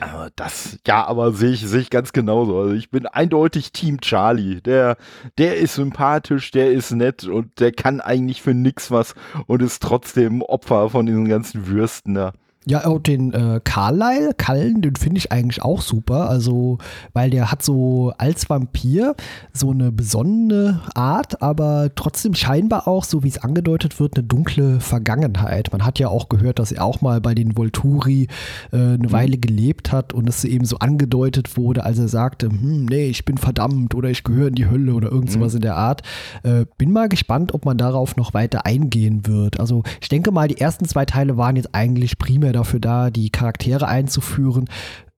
Aber 0.00 0.30
das, 0.36 0.78
ja, 0.86 1.04
aber 1.04 1.32
sehe 1.32 1.50
ich, 1.50 1.66
sehe 1.66 1.80
ich 1.80 1.90
ganz 1.90 2.12
genauso. 2.12 2.58
Also 2.58 2.74
ich 2.74 2.90
bin 2.90 3.06
eindeutig 3.06 3.72
Team 3.72 4.00
Charlie. 4.00 4.60
Der, 4.60 4.96
der 5.38 5.56
ist 5.56 5.74
sympathisch, 5.74 6.50
der 6.52 6.70
ist 6.70 6.92
nett 6.92 7.24
und 7.24 7.58
der 7.60 7.72
kann 7.72 8.00
eigentlich 8.00 8.40
für 8.42 8.54
nix 8.54 8.90
was 8.90 9.14
und 9.46 9.62
ist 9.62 9.82
trotzdem 9.82 10.42
Opfer 10.42 10.90
von 10.90 11.06
diesen 11.06 11.28
ganzen 11.28 11.66
Würsten 11.66 12.14
da. 12.14 12.32
Ja, 12.66 12.86
und 12.86 13.06
den 13.06 13.32
äh, 13.32 13.58
Carlyle, 13.64 14.34
Kallen, 14.36 14.82
den 14.82 14.94
finde 14.94 15.16
ich 15.16 15.32
eigentlich 15.32 15.62
auch 15.62 15.80
super. 15.80 16.28
Also, 16.28 16.76
weil 17.14 17.30
der 17.30 17.50
hat 17.50 17.62
so 17.62 18.12
als 18.18 18.50
Vampir 18.50 19.14
so 19.54 19.70
eine 19.70 19.90
besonnene 19.90 20.82
Art, 20.94 21.40
aber 21.40 21.90
trotzdem 21.94 22.34
scheinbar 22.34 22.86
auch, 22.86 23.04
so 23.04 23.22
wie 23.22 23.28
es 23.28 23.38
angedeutet 23.38 23.98
wird, 23.98 24.18
eine 24.18 24.26
dunkle 24.26 24.78
Vergangenheit. 24.78 25.72
Man 25.72 25.86
hat 25.86 25.98
ja 25.98 26.08
auch 26.08 26.28
gehört, 26.28 26.58
dass 26.58 26.70
er 26.70 26.84
auch 26.84 27.00
mal 27.00 27.22
bei 27.22 27.34
den 27.34 27.56
Volturi 27.56 28.28
äh, 28.72 28.76
eine 28.76 29.10
Weile 29.10 29.38
gelebt 29.38 29.90
hat 29.90 30.12
und 30.12 30.28
es 30.28 30.44
eben 30.44 30.66
so 30.66 30.76
angedeutet 30.80 31.56
wurde, 31.56 31.84
als 31.84 31.98
er 31.98 32.08
sagte, 32.08 32.50
hm, 32.50 32.84
nee, 32.84 33.06
ich 33.06 33.24
bin 33.24 33.38
verdammt 33.38 33.94
oder 33.94 34.10
ich 34.10 34.22
gehöre 34.22 34.48
in 34.48 34.54
die 34.54 34.68
Hölle 34.68 34.92
oder 34.92 35.10
irgend 35.10 35.32
sowas 35.32 35.54
in 35.54 35.62
der 35.62 35.76
Art. 35.76 36.02
Äh, 36.42 36.66
bin 36.76 36.92
mal 36.92 37.08
gespannt, 37.08 37.54
ob 37.54 37.64
man 37.64 37.78
darauf 37.78 38.16
noch 38.16 38.34
weiter 38.34 38.66
eingehen 38.66 39.26
wird. 39.26 39.58
Also 39.58 39.82
ich 40.02 40.10
denke 40.10 40.30
mal, 40.30 40.48
die 40.48 40.60
ersten 40.60 40.84
zwei 40.84 41.06
Teile 41.06 41.38
waren 41.38 41.56
jetzt 41.56 41.74
eigentlich 41.74 42.18
primär 42.18 42.49
dafür 42.52 42.80
da, 42.80 43.10
die 43.10 43.30
Charaktere 43.30 43.88
einzuführen. 43.88 44.68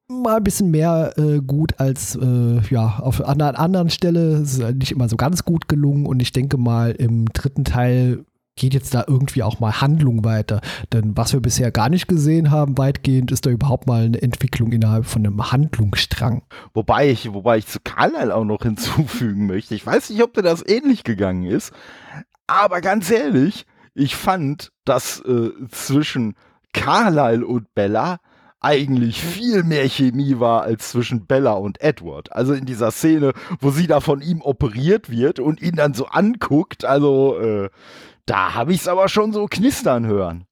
Mal 0.09 0.37
ein 0.37 0.45
bisschen 0.45 0.71
mehr 0.71 1.15
äh, 1.17 1.41
gut 1.41 1.81
als 1.81 2.17
äh, 2.17 2.61
ja, 2.71 2.99
auf 2.99 3.25
einer 3.25 3.59
anderen 3.59 3.91
Stelle. 3.91 4.37
Es 4.39 4.59
ist 4.59 4.77
nicht 4.77 4.93
immer 4.93 5.09
so 5.09 5.17
ganz 5.17 5.45
gut 5.45 5.69
gelungen 5.69 6.07
und 6.07 6.21
ich 6.21 6.33
denke 6.33 6.59
mal, 6.59 6.93
im 6.93 7.27
dritten 7.33 7.65
Teil 7.65 8.25
geht 8.57 8.75
jetzt 8.75 8.95
da 8.95 9.05
irgendwie 9.07 9.43
auch 9.43 9.61
mal 9.61 9.81
Handlung 9.81 10.25
weiter. 10.25 10.61
Denn 10.93 11.17
was 11.17 11.33
wir 11.33 11.41
bisher 11.41 11.71
gar 11.71 11.89
nicht 11.89 12.09
gesehen 12.09 12.51
haben, 12.51 12.77
weitgehend, 12.77 13.33
ist 13.33 13.47
da 13.47 13.51
überhaupt 13.51 13.87
mal 13.87 14.05
eine 14.05 14.21
Entwicklung 14.21 14.73
innerhalb 14.73 15.07
von 15.07 15.25
einem 15.25 15.51
Handlungsstrang. 15.51 16.43
Wobei 16.75 17.11
ich, 17.11 17.33
wobei 17.33 17.59
ich 17.59 17.67
zu 17.67 17.81
Carlyle 17.83 18.35
auch 18.35 18.45
noch 18.45 18.63
hinzufügen 18.63 19.47
möchte. 19.47 19.75
Ich 19.75 19.87
weiß 19.87 20.11
nicht, 20.11 20.23
ob 20.23 20.35
dir 20.35 20.43
das 20.43 20.67
ähnlich 20.67 21.05
gegangen 21.05 21.45
ist, 21.45 21.73
aber 22.47 22.81
ganz 22.81 23.11
ehrlich, 23.11 23.67
ich 23.95 24.17
fand, 24.17 24.73
dass 24.85 25.21
äh, 25.21 25.51
zwischen 25.71 26.35
Carlyle 26.73 27.47
und 27.47 27.75
Bella 27.75 28.19
eigentlich 28.63 29.21
viel 29.21 29.65
mehr 29.65 29.89
Chemie 29.89 30.39
war 30.39 30.63
als 30.63 30.91
zwischen 30.91 31.27
Bella 31.27 31.53
und 31.55 31.81
Edward. 31.81 32.33
Also 32.33 32.55
in 32.55 32.65
dieser 32.65 32.93
Szene, 32.93 33.33
wo 33.61 33.71
sie 33.71 33.89
da 33.89 34.01
von 34.01 34.21
ihm 34.23 34.41
operiert 34.41 35.11
wird 35.11 35.41
und 35.41 35.61
ihn 35.61 35.75
dann 35.75 35.95
so 35.95 36.07
anguckt, 36.07 36.85
also 36.85 37.39
äh, 37.41 37.71
da 38.25 38.55
habe 38.55 38.73
ich 38.73 38.83
es 38.83 38.89
aber 38.89 39.09
schon 39.09 39.33
so 39.33 39.47
knistern 39.47 40.07
hören. 40.07 40.45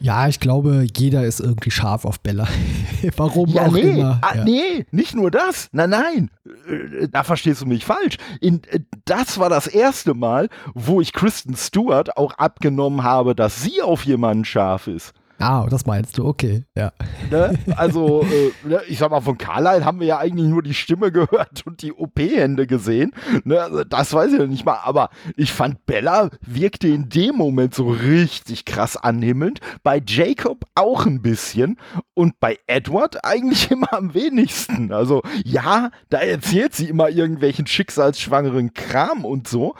Ja, 0.00 0.28
ich 0.28 0.40
glaube, 0.40 0.84
jeder 0.94 1.24
ist 1.24 1.40
irgendwie 1.40 1.70
scharf 1.70 2.04
auf 2.04 2.20
Bella. 2.20 2.46
Warum 3.16 3.48
Ja, 3.48 3.66
auch 3.66 3.72
nee, 3.72 3.80
immer. 3.80 4.18
ah, 4.20 4.36
ja. 4.36 4.44
nee, 4.44 4.84
nicht 4.90 5.14
nur 5.14 5.30
das. 5.30 5.68
Nein, 5.72 5.90
nein, 5.90 6.30
Äh, 6.68 7.08
da 7.08 7.22
verstehst 7.22 7.62
du 7.62 7.66
mich 7.66 7.84
falsch. 7.84 8.16
In, 8.40 8.62
äh, 8.64 8.80
das 9.04 9.38
war 9.38 9.48
das 9.48 9.66
erste 9.68 10.12
Mal, 10.14 10.48
wo 10.74 11.00
ich 11.00 11.12
Kristen 11.12 11.56
Stewart 11.56 12.16
auch 12.16 12.34
abgenommen 12.34 13.04
habe, 13.04 13.34
dass 13.34 13.62
sie 13.62 13.80
auf 13.80 14.04
jemanden 14.04 14.44
scharf 14.44 14.88
ist. 14.88 15.12
Ah, 15.38 15.66
das 15.68 15.84
meinst 15.84 16.16
du, 16.18 16.26
okay, 16.26 16.64
ja. 16.76 16.92
Ne? 17.30 17.58
Also, 17.76 18.22
äh, 18.22 18.52
ne, 18.66 18.80
ich 18.88 18.98
sag 18.98 19.10
mal, 19.10 19.20
von 19.20 19.36
Carlyle 19.36 19.84
haben 19.84 20.00
wir 20.00 20.06
ja 20.06 20.18
eigentlich 20.18 20.48
nur 20.48 20.62
die 20.62 20.74
Stimme 20.74 21.10
gehört 21.12 21.66
und 21.66 21.82
die 21.82 21.92
OP-Hände 21.92 22.66
gesehen. 22.66 23.12
Ne? 23.44 23.60
Also, 23.60 23.84
das 23.84 24.12
weiß 24.12 24.32
ich 24.32 24.38
ja 24.38 24.46
nicht 24.46 24.64
mal, 24.64 24.78
aber 24.82 25.10
ich 25.36 25.52
fand 25.52 25.86
Bella 25.86 26.30
wirkte 26.40 26.88
in 26.88 27.08
dem 27.08 27.36
Moment 27.36 27.74
so 27.74 27.88
richtig 27.88 28.64
krass 28.64 28.96
anhimmelnd. 28.96 29.60
Bei 29.82 30.00
Jacob 30.06 30.64
auch 30.74 31.06
ein 31.06 31.20
bisschen 31.20 31.78
und 32.14 32.38
bei 32.40 32.58
Edward 32.66 33.24
eigentlich 33.24 33.70
immer 33.70 33.92
am 33.92 34.14
wenigsten. 34.14 34.92
Also, 34.92 35.22
ja, 35.44 35.90
da 36.10 36.18
erzählt 36.18 36.74
sie 36.74 36.88
immer 36.88 37.10
irgendwelchen 37.10 37.66
schicksalsschwangeren 37.66 38.72
Kram 38.72 39.24
und 39.24 39.48
so. 39.48 39.74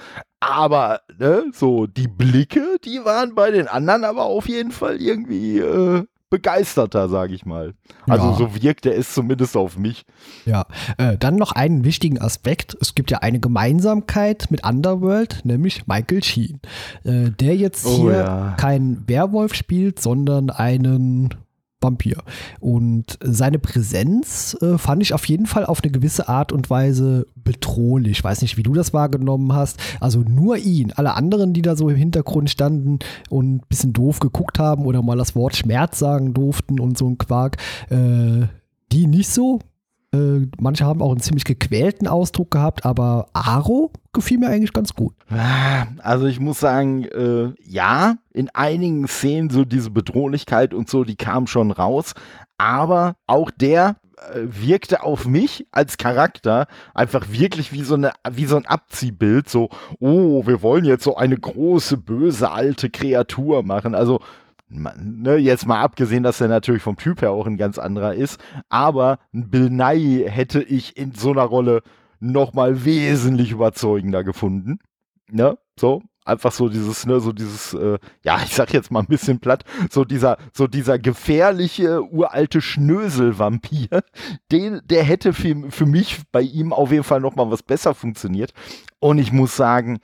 Aber, 0.50 1.00
ne, 1.18 1.44
so, 1.52 1.86
die 1.86 2.08
Blicke, 2.08 2.76
die 2.84 3.00
waren 3.04 3.34
bei 3.34 3.50
den 3.50 3.68
anderen 3.68 4.04
aber 4.04 4.24
auf 4.24 4.48
jeden 4.48 4.72
Fall 4.72 4.96
irgendwie 5.00 5.58
äh, 5.58 6.04
begeisterter, 6.30 7.08
sage 7.08 7.32
ich 7.34 7.46
mal. 7.46 7.74
Also 8.08 8.26
Ja. 8.30 8.34
so 8.36 8.54
wirkt 8.62 8.86
er 8.86 8.96
es 8.98 9.14
zumindest 9.14 9.56
auf 9.56 9.78
mich. 9.78 10.04
Ja, 10.44 10.66
äh, 10.98 11.16
dann 11.16 11.36
noch 11.36 11.52
einen 11.52 11.84
wichtigen 11.84 12.20
Aspekt. 12.20 12.76
Es 12.80 12.94
gibt 12.94 13.10
ja 13.10 13.18
eine 13.18 13.38
Gemeinsamkeit 13.40 14.50
mit 14.50 14.66
Underworld, 14.66 15.42
nämlich 15.44 15.86
Michael 15.86 16.22
Sheen, 16.24 16.60
äh, 17.04 17.30
der 17.30 17.56
jetzt 17.56 17.86
Oh 17.86 17.96
hier 17.96 18.16
ja. 18.16 18.54
keinen 18.58 19.08
Werwolf 19.08 19.54
spielt, 19.54 20.00
sondern 20.00 20.50
einen 20.50 21.34
Vampir. 21.84 22.16
Und 22.58 23.18
seine 23.22 23.60
Präsenz 23.60 24.56
äh, 24.60 24.78
fand 24.78 25.02
ich 25.02 25.14
auf 25.14 25.24
jeden 25.26 25.46
Fall 25.46 25.64
auf 25.64 25.82
eine 25.82 25.92
gewisse 25.92 26.28
Art 26.28 26.50
und 26.50 26.70
Weise 26.70 27.26
bedrohlich. 27.36 28.18
Ich 28.18 28.24
weiß 28.24 28.42
nicht, 28.42 28.56
wie 28.56 28.62
du 28.64 28.72
das 28.72 28.92
wahrgenommen 28.92 29.52
hast. 29.52 29.78
Also 30.00 30.20
nur 30.20 30.56
ihn. 30.56 30.92
Alle 30.92 31.14
anderen, 31.14 31.52
die 31.52 31.62
da 31.62 31.76
so 31.76 31.88
im 31.88 31.96
Hintergrund 31.96 32.50
standen 32.50 32.98
und 33.30 33.56
ein 33.56 33.62
bisschen 33.68 33.92
doof 33.92 34.18
geguckt 34.18 34.58
haben 34.58 34.86
oder 34.86 35.02
mal 35.02 35.16
das 35.16 35.36
Wort 35.36 35.54
Schmerz 35.56 35.98
sagen 35.98 36.34
durften 36.34 36.80
und 36.80 36.98
so 36.98 37.08
ein 37.08 37.18
Quark, 37.18 37.58
äh, 37.90 38.46
die 38.90 39.06
nicht 39.06 39.28
so. 39.28 39.60
Äh, 40.14 40.48
manche 40.60 40.84
haben 40.84 41.02
auch 41.02 41.10
einen 41.10 41.20
ziemlich 41.20 41.44
gequälten 41.44 42.06
Ausdruck 42.06 42.50
gehabt, 42.50 42.84
aber 42.84 43.26
Aro 43.32 43.90
gefiel 44.12 44.38
mir 44.38 44.48
eigentlich 44.48 44.72
ganz 44.72 44.94
gut. 44.94 45.14
Ah, 45.30 45.86
Also 45.98 46.26
ich 46.26 46.40
muss 46.40 46.60
sagen, 46.60 47.04
äh, 47.04 47.52
ja, 47.66 48.16
in 48.32 48.48
einigen 48.50 49.06
Szenen 49.08 49.50
so 49.50 49.64
diese 49.64 49.90
Bedrohlichkeit 49.90 50.72
und 50.72 50.88
so, 50.88 51.04
die 51.04 51.16
kam 51.16 51.46
schon 51.46 51.70
raus. 51.70 52.14
Aber 52.56 53.16
auch 53.26 53.50
der 53.50 53.96
äh, 54.32 54.40
wirkte 54.44 55.02
auf 55.02 55.26
mich 55.26 55.66
als 55.72 55.98
Charakter 55.98 56.66
einfach 56.94 57.26
wirklich 57.30 57.72
wie 57.72 57.82
so, 57.82 57.94
eine, 57.94 58.12
wie 58.30 58.46
so 58.46 58.56
ein 58.56 58.66
Abziehbild. 58.66 59.48
So, 59.48 59.68
oh, 59.98 60.46
wir 60.46 60.62
wollen 60.62 60.84
jetzt 60.84 61.04
so 61.04 61.16
eine 61.16 61.36
große, 61.36 61.96
böse, 61.96 62.50
alte 62.50 62.90
Kreatur 62.90 63.64
machen. 63.64 63.94
Also 63.94 64.20
Ne, 64.76 65.36
jetzt 65.36 65.66
mal 65.66 65.80
abgesehen, 65.80 66.24
dass 66.24 66.40
er 66.40 66.48
natürlich 66.48 66.82
vom 66.82 66.96
Typ 66.96 67.22
her 67.22 67.30
auch 67.30 67.46
ein 67.46 67.56
ganz 67.56 67.78
anderer 67.78 68.14
ist, 68.14 68.40
aber 68.68 69.18
ein 69.32 69.48
Bill 69.48 69.70
Nye 69.70 70.28
hätte 70.28 70.62
ich 70.62 70.96
in 70.96 71.12
so 71.12 71.30
einer 71.30 71.44
Rolle 71.44 71.82
noch 72.18 72.54
mal 72.54 72.84
wesentlich 72.84 73.52
überzeugender 73.52 74.24
gefunden. 74.24 74.78
Ne, 75.30 75.56
so 75.78 76.02
einfach 76.24 76.52
so 76.52 76.68
dieses, 76.68 77.06
ne, 77.06 77.20
so 77.20 77.32
dieses, 77.32 77.74
äh, 77.74 77.98
ja, 78.24 78.40
ich 78.42 78.54
sag 78.54 78.72
jetzt 78.72 78.90
mal 78.90 79.00
ein 79.00 79.06
bisschen 79.06 79.40
platt, 79.40 79.64
so 79.90 80.04
dieser, 80.04 80.38
so 80.52 80.66
dieser 80.66 80.98
gefährliche 80.98 82.02
uralte 82.02 82.60
Schnösel-Vampir, 82.60 84.02
den, 84.52 84.80
der 84.84 85.04
hätte 85.04 85.32
für, 85.32 85.70
für 85.70 85.86
mich 85.86 86.22
bei 86.32 86.40
ihm 86.40 86.72
auf 86.72 86.90
jeden 86.90 87.04
Fall 87.04 87.20
noch 87.20 87.36
mal 87.36 87.50
was 87.50 87.62
besser 87.62 87.94
funktioniert. 87.94 88.52
Und 88.98 89.18
ich 89.18 89.32
muss 89.32 89.54
sagen, 89.54 90.00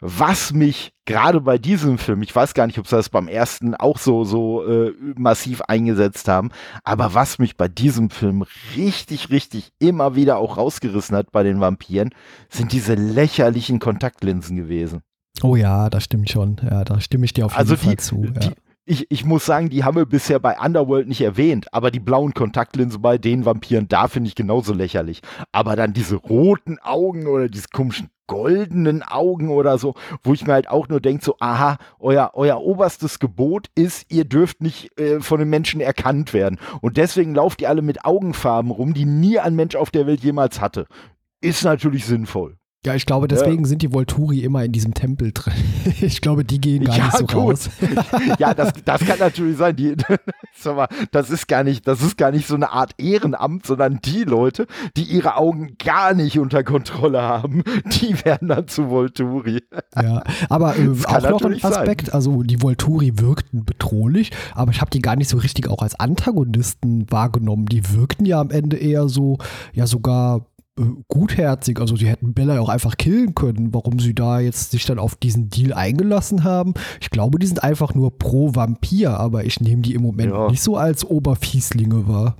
was 0.00 0.52
mich 0.52 0.92
gerade 1.04 1.40
bei 1.40 1.58
diesem 1.58 1.98
Film, 1.98 2.22
ich 2.22 2.34
weiß 2.34 2.54
gar 2.54 2.66
nicht, 2.66 2.78
ob 2.78 2.86
sie 2.86 2.96
das 2.96 3.08
beim 3.08 3.28
ersten 3.28 3.74
auch 3.74 3.98
so, 3.98 4.24
so 4.24 4.66
äh, 4.66 4.92
massiv 5.16 5.62
eingesetzt 5.62 6.28
haben, 6.28 6.50
aber 6.82 7.14
was 7.14 7.38
mich 7.38 7.56
bei 7.56 7.68
diesem 7.68 8.10
Film 8.10 8.44
richtig, 8.76 9.30
richtig 9.30 9.72
immer 9.78 10.16
wieder 10.16 10.38
auch 10.38 10.56
rausgerissen 10.56 11.16
hat 11.16 11.32
bei 11.32 11.42
den 11.42 11.60
Vampiren, 11.60 12.10
sind 12.48 12.72
diese 12.72 12.94
lächerlichen 12.94 13.78
Kontaktlinsen 13.78 14.56
gewesen. 14.56 15.02
Oh 15.42 15.56
ja, 15.56 15.90
das 15.90 16.04
stimmt 16.04 16.30
schon. 16.30 16.60
Ja, 16.62 16.84
da 16.84 17.00
stimme 17.00 17.24
ich 17.24 17.32
dir 17.32 17.46
auf 17.46 17.52
jeden 17.52 17.60
Also 17.60 17.76
Fall 17.76 17.96
die, 17.96 18.02
zu. 18.02 18.24
Ja. 18.24 18.30
die 18.30 18.50
ich, 18.86 19.06
ich 19.10 19.24
muss 19.24 19.46
sagen, 19.46 19.70
die 19.70 19.84
haben 19.84 19.96
wir 19.96 20.04
bisher 20.04 20.38
bei 20.38 20.58
Underworld 20.58 21.08
nicht 21.08 21.22
erwähnt, 21.22 21.72
aber 21.72 21.90
die 21.90 22.00
blauen 22.00 22.34
Kontaktlinsen 22.34 23.00
bei 23.00 23.16
den 23.16 23.46
Vampiren, 23.46 23.88
da 23.88 24.08
finde 24.08 24.28
ich 24.28 24.34
genauso 24.34 24.74
lächerlich. 24.74 25.22
Aber 25.52 25.74
dann 25.74 25.94
diese 25.94 26.16
roten 26.16 26.78
Augen 26.80 27.26
oder 27.26 27.48
diese 27.48 27.68
komischen 27.72 28.10
goldenen 28.26 29.02
Augen 29.02 29.50
oder 29.50 29.78
so, 29.78 29.94
wo 30.22 30.32
ich 30.32 30.46
mir 30.46 30.54
halt 30.54 30.68
auch 30.68 30.88
nur 30.88 31.00
denke, 31.00 31.24
so, 31.24 31.36
aha, 31.40 31.78
euer, 31.98 32.30
euer 32.34 32.60
oberstes 32.60 33.18
Gebot 33.18 33.68
ist, 33.74 34.10
ihr 34.10 34.24
dürft 34.24 34.60
nicht 34.60 34.98
äh, 34.98 35.20
von 35.20 35.38
den 35.38 35.50
Menschen 35.50 35.80
erkannt 35.80 36.32
werden. 36.32 36.58
Und 36.80 36.96
deswegen 36.96 37.34
lauft 37.34 37.60
ihr 37.60 37.68
alle 37.68 37.82
mit 37.82 38.04
Augenfarben 38.04 38.70
rum, 38.70 38.94
die 38.94 39.06
nie 39.06 39.38
ein 39.38 39.54
Mensch 39.54 39.76
auf 39.76 39.90
der 39.90 40.06
Welt 40.06 40.20
jemals 40.20 40.60
hatte. 40.60 40.86
Ist 41.40 41.64
natürlich 41.64 42.06
sinnvoll. 42.06 42.56
Ja, 42.84 42.94
ich 42.94 43.06
glaube, 43.06 43.28
deswegen 43.28 43.62
ja. 43.62 43.68
sind 43.68 43.80
die 43.80 43.92
Volturi 43.92 44.40
immer 44.40 44.62
in 44.62 44.72
diesem 44.72 44.92
Tempel 44.94 45.32
drin. 45.32 45.54
Ich 46.00 46.20
glaube, 46.20 46.44
die 46.44 46.60
gehen 46.60 46.84
gar 46.84 46.96
ja, 46.96 47.04
nicht 47.04 47.18
so 47.18 47.26
gut. 47.26 47.34
raus. 47.34 47.70
ja, 48.38 48.52
das, 48.52 48.72
das 48.84 49.04
kann 49.04 49.18
natürlich 49.18 49.56
sein. 49.56 49.76
Die, 49.76 49.96
das 51.12 51.30
ist 51.30 51.48
gar 51.48 51.64
nicht, 51.64 51.86
das 51.86 52.02
ist 52.02 52.18
gar 52.18 52.30
nicht 52.30 52.46
so 52.46 52.54
eine 52.54 52.70
Art 52.70 52.92
Ehrenamt, 52.98 53.66
sondern 53.66 54.00
die 54.04 54.24
Leute, 54.24 54.66
die 54.96 55.04
ihre 55.04 55.36
Augen 55.36 55.76
gar 55.82 56.14
nicht 56.14 56.38
unter 56.38 56.62
Kontrolle 56.62 57.22
haben, 57.22 57.62
die 57.86 58.22
werden 58.24 58.48
dann 58.48 58.68
zu 58.68 58.90
Volturi. 58.90 59.62
Ja, 59.94 60.22
aber 60.48 60.76
äh, 60.76 60.90
auch 61.06 61.30
noch 61.30 61.42
ein 61.42 61.64
Aspekt, 61.64 62.06
sein. 62.06 62.14
also 62.14 62.42
die 62.42 62.60
Volturi 62.60 63.18
wirkten 63.18 63.64
bedrohlich, 63.64 64.30
aber 64.54 64.72
ich 64.72 64.80
habe 64.80 64.90
die 64.90 65.00
gar 65.00 65.16
nicht 65.16 65.30
so 65.30 65.38
richtig 65.38 65.68
auch 65.68 65.82
als 65.82 65.98
Antagonisten 65.98 67.10
wahrgenommen. 67.10 67.66
Die 67.66 67.94
wirkten 67.94 68.26
ja 68.26 68.40
am 68.40 68.50
Ende 68.50 68.76
eher 68.76 69.08
so, 69.08 69.38
ja 69.72 69.86
sogar 69.86 70.46
gutherzig. 71.08 71.80
Also 71.80 71.96
sie 71.96 72.06
hätten 72.06 72.34
Bella 72.34 72.58
auch 72.60 72.68
einfach 72.68 72.96
killen 72.96 73.34
können. 73.34 73.72
Warum 73.72 73.98
sie 73.98 74.14
da 74.14 74.40
jetzt 74.40 74.72
sich 74.72 74.84
dann 74.84 74.98
auf 74.98 75.14
diesen 75.16 75.48
Deal 75.48 75.72
eingelassen 75.72 76.44
haben. 76.44 76.74
Ich 77.00 77.10
glaube, 77.10 77.38
die 77.38 77.46
sind 77.46 77.62
einfach 77.62 77.94
nur 77.94 78.18
pro 78.18 78.54
Vampir, 78.54 79.18
aber 79.18 79.44
ich 79.44 79.60
nehme 79.60 79.82
die 79.82 79.94
im 79.94 80.02
Moment 80.02 80.32
ja. 80.32 80.50
nicht 80.50 80.62
so 80.62 80.76
als 80.76 81.04
Oberfieslinge 81.04 82.08
wahr. 82.08 82.36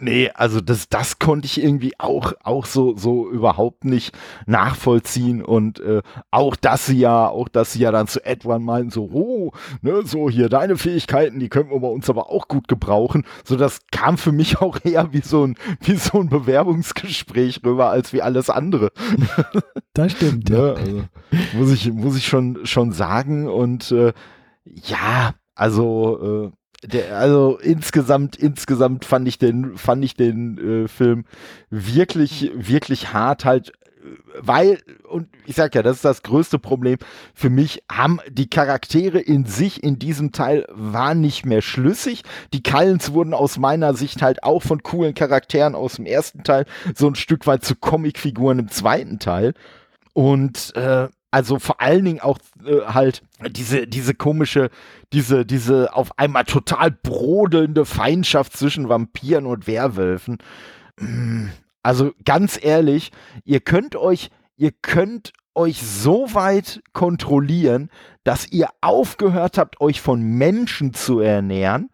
Nee, 0.00 0.30
also 0.32 0.60
das, 0.60 0.88
das 0.88 1.18
konnte 1.18 1.46
ich 1.46 1.60
irgendwie 1.62 1.98
auch, 1.98 2.32
auch 2.44 2.66
so, 2.66 2.96
so 2.96 3.28
überhaupt 3.28 3.84
nicht 3.84 4.16
nachvollziehen 4.46 5.42
und 5.42 5.80
äh, 5.80 6.02
auch 6.30 6.54
dass 6.54 6.86
sie 6.86 6.98
ja, 6.98 7.28
auch 7.28 7.48
dass 7.48 7.72
sie 7.72 7.80
ja 7.80 7.90
dann 7.90 8.06
zu 8.06 8.24
Edwin 8.24 8.62
meinen, 8.62 8.90
so, 8.90 9.10
oh, 9.12 9.52
ne, 9.82 10.02
so 10.04 10.30
hier 10.30 10.48
deine 10.48 10.76
Fähigkeiten, 10.76 11.40
die 11.40 11.48
können 11.48 11.70
wir 11.70 11.80
bei 11.80 11.88
uns 11.88 12.08
aber 12.08 12.30
auch 12.30 12.46
gut 12.46 12.68
gebrauchen. 12.68 13.24
So, 13.44 13.56
das 13.56 13.80
kam 13.90 14.18
für 14.18 14.32
mich 14.32 14.58
auch 14.60 14.78
eher 14.84 15.12
wie 15.12 15.22
so 15.22 15.44
ein, 15.44 15.56
wie 15.80 15.96
so 15.96 16.20
ein 16.20 16.28
Bewerbungsgespräch 16.28 17.62
rüber, 17.64 17.90
als 17.90 18.12
wie 18.12 18.22
alles 18.22 18.50
andere. 18.50 18.90
Das 19.94 20.12
stimmt, 20.12 20.48
ne, 20.48 20.56
ja. 20.56 20.72
Also, 20.74 21.04
muss 21.54 21.72
ich, 21.72 21.92
muss 21.92 22.16
ich 22.16 22.26
schon, 22.26 22.64
schon 22.64 22.92
sagen 22.92 23.48
und 23.48 23.90
äh, 23.90 24.12
ja, 24.64 25.34
also 25.56 26.52
äh, 26.52 26.57
der, 26.84 27.16
also 27.18 27.58
insgesamt, 27.58 28.36
insgesamt 28.36 29.04
fand 29.04 29.26
ich 29.26 29.38
den, 29.38 29.76
fand 29.76 30.04
ich 30.04 30.14
den 30.14 30.84
äh, 30.84 30.88
Film 30.88 31.24
wirklich, 31.70 32.52
wirklich 32.54 33.12
hart 33.12 33.44
halt, 33.44 33.72
weil, 34.40 34.80
und 35.08 35.28
ich 35.46 35.56
sag 35.56 35.74
ja, 35.74 35.82
das 35.82 35.96
ist 35.96 36.04
das 36.04 36.22
größte 36.22 36.58
Problem 36.58 36.98
für 37.34 37.50
mich, 37.50 37.82
haben 37.90 38.20
die 38.30 38.48
Charaktere 38.48 39.18
in 39.18 39.44
sich 39.44 39.82
in 39.82 39.98
diesem 39.98 40.32
Teil 40.32 40.66
waren 40.70 41.20
nicht 41.20 41.44
mehr 41.44 41.62
schlüssig. 41.62 42.22
Die 42.52 42.62
Kallens 42.62 43.12
wurden 43.12 43.34
aus 43.34 43.58
meiner 43.58 43.94
Sicht 43.94 44.22
halt 44.22 44.42
auch 44.42 44.62
von 44.62 44.82
coolen 44.82 45.14
Charakteren 45.14 45.74
aus 45.74 45.96
dem 45.96 46.06
ersten 46.06 46.44
Teil 46.44 46.64
so 46.94 47.08
ein 47.08 47.16
Stück 47.16 47.46
weit 47.46 47.64
zu 47.64 47.74
Comicfiguren 47.74 48.60
im 48.60 48.68
zweiten 48.68 49.18
Teil. 49.18 49.54
Und 50.12 50.74
äh, 50.76 51.08
also 51.30 51.58
vor 51.58 51.80
allen 51.80 52.04
Dingen 52.04 52.20
auch 52.20 52.38
äh, 52.64 52.80
halt 52.86 53.22
diese, 53.50 53.86
diese 53.86 54.14
komische, 54.14 54.70
diese, 55.12 55.44
diese 55.44 55.94
auf 55.94 56.18
einmal 56.18 56.44
total 56.44 56.90
brodelnde 56.90 57.84
Feindschaft 57.84 58.56
zwischen 58.56 58.88
Vampiren 58.88 59.46
und 59.46 59.66
Werwölfen. 59.66 60.38
Mm, 60.98 61.48
also 61.82 62.12
ganz 62.24 62.58
ehrlich, 62.62 63.12
ihr 63.44 63.60
könnt 63.60 63.94
euch, 63.96 64.30
ihr 64.56 64.72
könnt 64.72 65.32
euch 65.54 65.82
so 65.82 66.34
weit 66.34 66.82
kontrollieren, 66.92 67.90
dass 68.24 68.50
ihr 68.50 68.68
aufgehört 68.80 69.58
habt, 69.58 69.80
euch 69.80 70.00
von 70.00 70.22
Menschen 70.22 70.94
zu 70.94 71.20
ernähren 71.20 71.90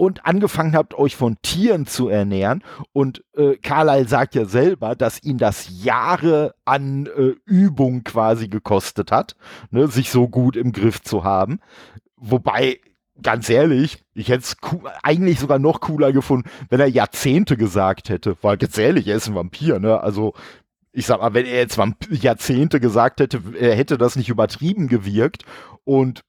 und 0.00 0.24
angefangen 0.24 0.74
habt, 0.74 0.94
euch 0.94 1.14
von 1.14 1.36
Tieren 1.42 1.84
zu 1.84 2.08
ernähren. 2.08 2.64
Und 2.94 3.22
äh, 3.36 3.56
Carlyle 3.56 4.08
sagt 4.08 4.34
ja 4.34 4.46
selber, 4.46 4.96
dass 4.96 5.22
ihn 5.22 5.36
das 5.36 5.84
Jahre 5.84 6.54
an 6.64 7.04
äh, 7.04 7.34
Übung 7.44 8.02
quasi 8.02 8.48
gekostet 8.48 9.12
hat, 9.12 9.36
ne, 9.70 9.88
sich 9.88 10.10
so 10.10 10.26
gut 10.26 10.56
im 10.56 10.72
Griff 10.72 11.02
zu 11.02 11.22
haben. 11.22 11.60
Wobei, 12.16 12.80
ganz 13.20 13.50
ehrlich, 13.50 14.02
ich 14.14 14.30
hätte 14.30 14.44
es 14.44 14.56
eigentlich 15.02 15.38
sogar 15.38 15.58
noch 15.58 15.80
cooler 15.80 16.14
gefunden, 16.14 16.48
wenn 16.70 16.80
er 16.80 16.88
Jahrzehnte 16.88 17.58
gesagt 17.58 18.08
hätte. 18.08 18.38
Weil 18.40 18.56
ganz 18.56 18.78
ehrlich, 18.78 19.06
er 19.06 19.16
ist 19.16 19.28
ein 19.28 19.34
Vampir, 19.34 19.80
ne? 19.80 20.00
Also 20.00 20.32
ich 20.92 21.04
sag 21.04 21.20
mal, 21.20 21.34
wenn 21.34 21.44
er 21.44 21.58
jetzt 21.58 21.78
Jahrzehnte 22.08 22.80
gesagt 22.80 23.20
hätte, 23.20 23.42
er 23.58 23.76
hätte 23.76 23.98
das 23.98 24.16
nicht 24.16 24.30
übertrieben 24.30 24.88
gewirkt 24.88 25.44
und 25.84 26.22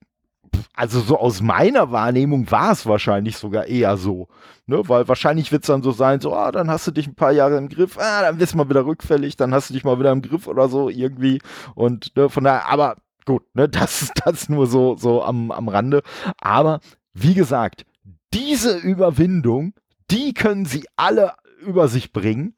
also 0.74 1.00
so 1.00 1.18
aus 1.20 1.42
meiner 1.42 1.92
Wahrnehmung 1.92 2.50
war 2.50 2.72
es 2.72 2.86
wahrscheinlich 2.86 3.38
sogar 3.38 3.68
eher 3.68 3.98
so. 3.98 4.28
Ne? 4.66 4.82
Weil 4.88 5.08
wahrscheinlich 5.08 5.52
wird 5.52 5.64
es 5.64 5.68
dann 5.68 5.84
so 5.84 5.92
sein, 5.92 6.22
so, 6.22 6.34
ah, 6.34 6.52
dann 6.52 6.70
hast 6.70 6.88
du 6.88 6.92
dich 6.92 7.08
ein 7.08 7.16
paar 7.16 7.32
Jahre 7.32 7.58
im 7.58 7.70
Griff, 7.70 7.98
ah, 7.98 8.22
dann 8.22 8.40
wirst 8.40 8.54
du 8.54 8.58
mal 8.58 8.70
wieder 8.70 8.86
rückfällig, 8.86 9.36
dann 9.36 9.54
hast 9.54 9.70
du 9.70 9.74
dich 9.74 9.84
mal 9.84 10.00
wieder 10.00 10.12
im 10.12 10.22
Griff 10.22 10.48
oder 10.48 10.70
so 10.70 10.90
irgendwie. 10.90 11.42
Und 11.76 12.16
ne, 12.16 12.30
von 12.30 12.44
daher, 12.44 12.68
aber 12.68 12.96
gut, 13.26 13.44
ne, 13.54 13.70
das 13.70 14.02
ist 14.02 14.14
das 14.26 14.50
nur 14.50 14.68
so, 14.68 14.96
so 14.96 15.24
am, 15.24 15.52
am 15.52 15.68
Rande. 15.68 16.02
Aber 16.40 16.80
wie 17.14 17.34
gesagt, 17.34 17.86
diese 18.34 18.78
Überwindung, 18.78 19.74
die 20.10 20.34
können 20.34 20.66
sie 20.66 20.86
alle 20.96 21.34
über 21.62 21.88
sich 21.88 22.12
bringen. 22.12 22.56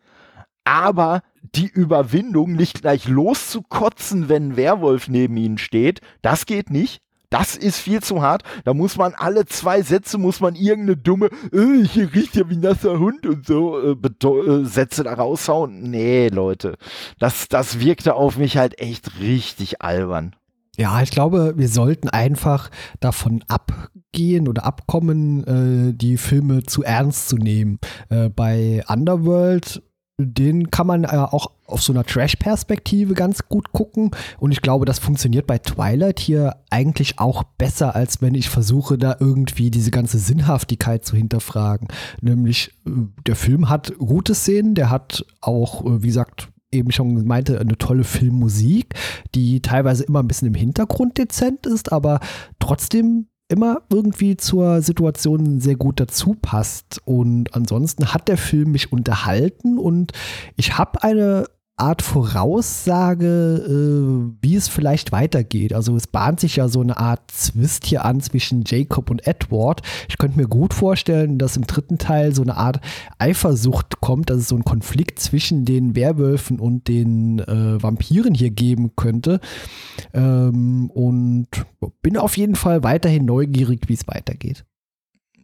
Aber 0.64 1.24
die 1.42 1.68
Überwindung, 1.68 2.54
nicht 2.54 2.82
gleich 2.82 3.08
loszukotzen, 3.08 4.30
wenn 4.30 4.50
ein 4.50 4.56
Werwolf 4.56 5.10
neben 5.10 5.36
ihnen 5.36 5.58
steht, 5.58 6.00
das 6.22 6.46
geht 6.46 6.70
nicht. 6.70 7.02
Das 7.34 7.58
ist 7.58 7.80
viel 7.80 8.00
zu 8.04 8.22
hart. 8.22 8.44
Da 8.64 8.76
muss 8.76 8.96
man 8.96 9.16
alle 9.16 9.48
zwei 9.48 9.82
Sätze, 9.82 10.20
muss 10.20 10.40
man 10.40 10.54
irgendeine 10.54 10.98
dumme, 10.98 11.32
äh, 11.52 11.84
hier 11.84 12.14
riecht 12.14 12.36
ja 12.36 12.48
wie 12.48 12.58
nasser 12.58 13.00
Hund 13.00 13.26
und 13.26 13.48
so 13.48 13.80
äh, 13.80 13.96
äh, 13.96 14.66
Sätze 14.66 15.04
da 15.04 15.16
raushauen. 15.16 15.82
Nee, 15.82 16.28
Leute. 16.28 16.76
Das, 17.18 17.48
das 17.48 17.80
wirkte 17.80 18.14
auf 18.14 18.38
mich 18.38 18.58
halt 18.58 18.80
echt 18.80 19.20
richtig 19.20 19.82
albern. 19.82 20.36
Ja, 20.78 21.02
ich 21.02 21.10
glaube, 21.10 21.54
wir 21.56 21.70
sollten 21.70 22.08
einfach 22.08 22.70
davon 23.00 23.44
abgehen 23.48 24.48
oder 24.48 24.64
abkommen, 24.64 25.90
äh, 25.90 25.94
die 25.96 26.18
Filme 26.18 26.62
zu 26.62 26.84
ernst 26.84 27.30
zu 27.30 27.38
nehmen. 27.38 27.80
Äh, 28.10 28.30
bei 28.30 28.84
Underworld 28.88 29.82
den 30.18 30.70
kann 30.70 30.88
man 30.88 31.04
äh, 31.06 31.08
auch 31.08 31.52
auf 31.66 31.82
so 31.82 31.92
einer 31.92 32.04
Trash-Perspektive 32.04 33.14
ganz 33.14 33.48
gut 33.48 33.72
gucken. 33.72 34.12
Und 34.40 34.52
ich 34.52 34.62
glaube, 34.62 34.86
das 34.86 35.00
funktioniert 35.00 35.48
bei 35.48 35.58
Twilight 35.58 36.20
hier 36.20 36.58
eigentlich 36.70 37.20
auch 37.20 37.44
besser, 37.44 37.96
als 37.96 38.22
wenn 38.22 38.36
ich 38.36 38.50
versuche, 38.50 38.98
da 38.98 39.18
irgendwie 39.20 39.72
diese 39.72 39.92
ganze 39.92 40.20
Sinnhaftigkeit 40.20 41.04
zu 41.04 41.16
hinterfragen. 41.16 41.88
Nämlich, 42.22 42.72
äh, 42.86 42.92
der 43.26 43.36
Film 43.36 43.70
hat 43.70 43.98
gute 43.98 44.36
Szenen, 44.36 44.76
der 44.76 44.90
hat 44.90 45.26
auch, 45.42 45.86
äh, 45.86 46.04
wie 46.04 46.08
gesagt, 46.08 46.50
eben 46.72 46.92
schon 46.92 47.26
meinte, 47.26 47.60
eine 47.60 47.78
tolle 47.78 48.04
Filmmusik, 48.04 48.96
die 49.36 49.62
teilweise 49.62 50.04
immer 50.04 50.22
ein 50.22 50.28
bisschen 50.28 50.48
im 50.48 50.56
Hintergrund 50.56 51.18
dezent 51.18 51.66
ist, 51.68 51.92
aber 51.92 52.20
trotzdem 52.60 53.28
immer 53.54 53.84
irgendwie 53.90 54.36
zur 54.36 54.82
Situation 54.82 55.60
sehr 55.62 55.76
gut 55.76 56.00
dazu 56.00 56.36
passt. 56.42 57.02
Und 57.06 57.56
ansonsten 57.56 58.14
hat 58.14 58.28
der 58.28 58.38
Film 58.38 58.72
mich 58.72 58.92
unterhalten 58.92 59.78
und 59.78 60.12
ich 60.56 60.78
habe 60.78 61.04
eine 61.04 61.46
Art 61.76 62.04
Voraussage, 62.04 63.26
äh, 63.26 64.38
wie 64.42 64.56
es 64.56 64.68
vielleicht 64.68 65.12
weitergeht. 65.12 65.74
Also 65.74 65.96
es 65.96 66.06
bahnt 66.06 66.40
sich 66.40 66.58
ja 66.58 66.68
so 66.68 66.82
eine 66.82 66.98
Art 66.98 67.32
Zwist 67.32 67.88
hier 67.88 68.06
an 68.06 68.22
zwischen 68.22 68.64
Jacob 68.66 69.10
und 69.10 69.26
Edward. 69.26 69.82
Ich 70.08 70.20
könnte 70.20 70.38
mir 70.38 70.48
gut 70.48 70.74
vorstellen, 70.74 71.40
dass 71.40 71.58
im 71.58 71.66
dritten 71.66 71.98
Teil 71.98 72.36
so 72.36 72.44
eine 72.44 72.58
Art 72.58 72.80
Eifersucht 73.18 74.02
kommt, 74.02 74.30
dass 74.30 74.38
es 74.38 74.50
so 74.50 74.56
einen 74.56 74.66
Konflikt 74.66 75.20
zwischen 75.20 75.66
den 75.66 75.96
Werwölfen 75.96 76.60
und 76.60 76.88
den 76.88 77.40
äh, 77.40 77.82
Vampiren 77.82 78.36
hier 78.36 78.52
geben 78.52 78.96
könnte. 78.96 79.40
Ähm, 80.14 80.92
und 80.92 81.48
bin 82.04 82.18
auf 82.18 82.38
jeden 82.38 82.56
Fall 82.56 82.84
weiterhin 82.84 83.26
neugierig, 83.26 83.90
wie 83.90 83.94
es 83.94 84.08
weitergeht. 84.08 84.64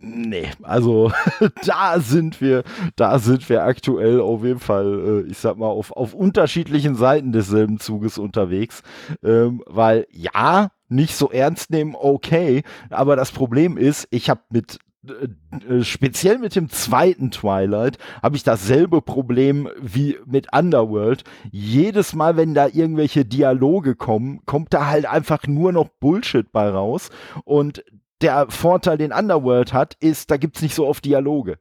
Nee, 0.01 0.47
also 0.63 1.11
da 1.65 1.99
sind 1.99 2.39
wir, 2.39 2.63
da 2.95 3.19
sind 3.19 3.49
wir 3.49 3.63
aktuell 3.63 4.21
auf 4.21 4.43
jeden 4.45 4.59
Fall, 4.61 5.25
äh, 5.27 5.29
ich 5.29 5.37
sag 5.37 5.57
mal, 5.57 5.67
auf, 5.67 5.91
auf 5.91 6.13
unterschiedlichen 6.13 6.95
Seiten 6.95 7.33
desselben 7.33 7.79
Zuges 7.79 8.17
unterwegs. 8.17 8.81
Ähm, 9.23 9.61
weil 9.65 10.07
ja, 10.11 10.71
nicht 10.87 11.15
so 11.15 11.29
ernst 11.29 11.69
nehmen, 11.69 11.95
okay, 11.99 12.63
aber 12.89 13.17
das 13.17 13.31
Problem 13.31 13.77
ist, 13.77 14.07
ich 14.09 14.29
habe 14.29 14.41
mit 14.49 14.79
äh, 15.07 15.73
äh, 15.73 15.83
speziell 15.83 16.37
mit 16.39 16.55
dem 16.55 16.69
zweiten 16.69 17.31
Twilight 17.31 17.97
habe 18.23 18.37
ich 18.37 18.43
dasselbe 18.43 19.01
Problem 19.01 19.69
wie 19.81 20.17
mit 20.25 20.53
Underworld. 20.53 21.23
Jedes 21.51 22.13
Mal, 22.13 22.37
wenn 22.37 22.53
da 22.53 22.67
irgendwelche 22.67 23.25
Dialoge 23.25 23.95
kommen, 23.95 24.39
kommt 24.45 24.73
da 24.73 24.87
halt 24.87 25.05
einfach 25.05 25.45
nur 25.47 25.73
noch 25.73 25.89
Bullshit 25.99 26.51
bei 26.51 26.69
raus. 26.69 27.09
Und 27.43 27.83
der 28.21 28.47
Vorteil, 28.49 28.97
den 28.97 29.13
Underworld 29.13 29.73
hat, 29.73 29.95
ist, 29.99 30.29
da 30.29 30.37
gibt 30.37 30.57
es 30.57 30.61
nicht 30.61 30.75
so 30.75 30.87
oft 30.87 31.05
Dialoge. 31.05 31.57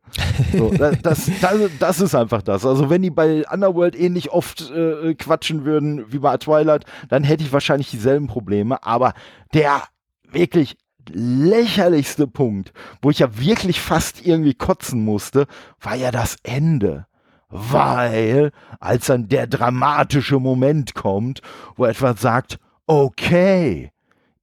So, 0.53 0.71
das, 0.79 1.01
das, 1.03 1.31
das, 1.79 2.01
ist 2.01 2.15
einfach 2.15 2.43
das. 2.43 2.67
Also 2.67 2.91
wenn 2.91 3.03
die 3.03 3.11
bei 3.11 3.45
Underworld 3.49 3.99
ähnlich 3.99 4.31
oft 4.31 4.71
äh, 4.71 5.15
quatschen 5.15 5.65
würden 5.65 6.13
wie 6.13 6.19
bei 6.19 6.37
Twilight, 6.37 6.85
dann 7.09 7.23
hätte 7.23 7.45
ich 7.45 7.53
wahrscheinlich 7.53 7.91
dieselben 7.91 8.27
Probleme. 8.27 8.83
Aber 8.83 9.15
der 9.55 9.83
wirklich 10.31 10.77
lächerlichste 11.11 12.27
Punkt, 12.27 12.73
wo 13.03 13.11
ich 13.11 13.21
ja 13.21 13.39
wirklich 13.39 13.81
fast 13.81 14.27
irgendwie 14.27 14.55
kotzen 14.55 15.05
musste, 15.05 15.47
war 15.81 15.95
ja 15.95 16.11
das 16.11 16.37
Ende. 16.43 17.07
weil 17.51 18.53
als 18.79 19.07
dann 19.07 19.29
der 19.29 19.47
dramatische 19.47 20.39
Moment 20.39 20.95
kommt, 20.95 21.41
wo 21.77 21.87
etwas 21.87 22.21
sagt, 22.21 22.59
okay, 22.87 23.91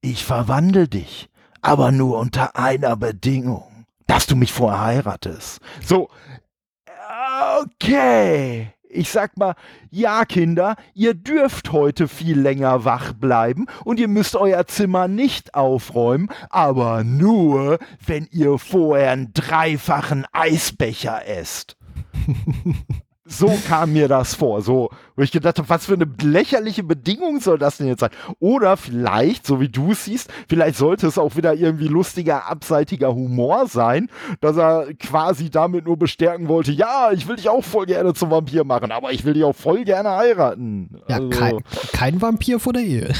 ich 0.00 0.24
verwandle 0.24 0.88
dich, 0.88 1.28
aber 1.66 1.90
nur 1.90 2.18
unter 2.18 2.56
einer 2.56 2.94
Bedingung, 2.94 3.86
dass 4.06 4.26
du 4.26 4.36
mich 4.36 4.52
vorher 4.52 4.82
heiratest. 4.82 5.60
So, 5.84 6.08
okay. 7.60 8.72
Ich 8.88 9.10
sag 9.10 9.36
mal, 9.36 9.56
ja, 9.90 10.24
Kinder, 10.24 10.76
ihr 10.94 11.14
dürft 11.14 11.72
heute 11.72 12.06
viel 12.06 12.38
länger 12.40 12.84
wach 12.84 13.12
bleiben 13.12 13.66
und 13.84 13.98
ihr 13.98 14.06
müsst 14.06 14.36
euer 14.36 14.66
Zimmer 14.68 15.08
nicht 15.08 15.54
aufräumen, 15.54 16.30
aber 16.50 17.02
nur, 17.02 17.78
wenn 18.06 18.28
ihr 18.30 18.58
vorher 18.58 19.10
einen 19.10 19.34
dreifachen 19.34 20.24
Eisbecher 20.32 21.26
esst. 21.26 21.76
So 23.28 23.58
kam 23.66 23.92
mir 23.92 24.08
das 24.08 24.34
vor. 24.34 24.62
So, 24.62 24.90
wo 25.16 25.22
ich 25.22 25.32
gedacht 25.32 25.58
habe, 25.58 25.68
was 25.68 25.86
für 25.86 25.94
eine 25.94 26.06
lächerliche 26.22 26.82
Bedingung 26.82 27.40
soll 27.40 27.58
das 27.58 27.78
denn 27.78 27.88
jetzt 27.88 28.00
sein? 28.00 28.10
Oder 28.38 28.76
vielleicht, 28.76 29.46
so 29.46 29.60
wie 29.60 29.68
du 29.68 29.92
es 29.92 30.04
siehst, 30.04 30.30
vielleicht 30.48 30.76
sollte 30.76 31.06
es 31.06 31.18
auch 31.18 31.36
wieder 31.36 31.54
irgendwie 31.54 31.88
lustiger, 31.88 32.46
abseitiger 32.48 33.14
Humor 33.14 33.66
sein, 33.66 34.08
dass 34.40 34.56
er 34.56 34.94
quasi 34.94 35.50
damit 35.50 35.86
nur 35.86 35.96
bestärken 35.96 36.48
wollte, 36.48 36.72
ja, 36.72 37.10
ich 37.12 37.26
will 37.26 37.36
dich 37.36 37.48
auch 37.48 37.64
voll 37.64 37.86
gerne 37.86 38.14
zum 38.14 38.30
Vampir 38.30 38.64
machen, 38.64 38.92
aber 38.92 39.12
ich 39.12 39.24
will 39.24 39.34
dich 39.34 39.44
auch 39.44 39.56
voll 39.56 39.84
gerne 39.84 40.10
heiraten. 40.10 41.00
Ja, 41.08 41.16
also, 41.16 41.28
kein, 41.30 41.58
kein 41.92 42.22
Vampir 42.22 42.60
vor 42.60 42.72
der 42.72 42.82
Ehe. 42.82 43.12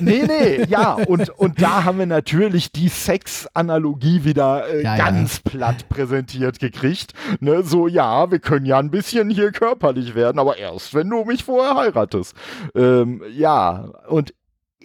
Nee, 0.00 0.24
nee, 0.26 0.64
ja, 0.68 0.92
und, 0.94 1.30
und 1.30 1.60
da 1.60 1.84
haben 1.84 1.98
wir 1.98 2.06
natürlich 2.06 2.72
die 2.72 2.88
Sex-Analogie 2.88 4.24
wieder 4.24 4.68
äh, 4.68 4.82
ja, 4.82 4.96
ganz 4.96 5.40
ja. 5.44 5.50
platt 5.50 5.88
präsentiert 5.88 6.58
gekriegt. 6.58 7.12
Ne? 7.40 7.62
So, 7.62 7.88
ja, 7.88 8.30
wir 8.30 8.38
können 8.38 8.66
ja 8.66 8.78
ein 8.78 8.90
bisschen 8.90 9.30
hier 9.30 9.52
körperlich 9.52 10.14
werden, 10.14 10.38
aber 10.38 10.58
erst, 10.58 10.94
wenn 10.94 11.08
du 11.08 11.24
mich 11.24 11.44
vorher 11.44 11.76
heiratest. 11.76 12.34
Ähm, 12.74 13.22
ja, 13.32 13.90
und 14.08 14.34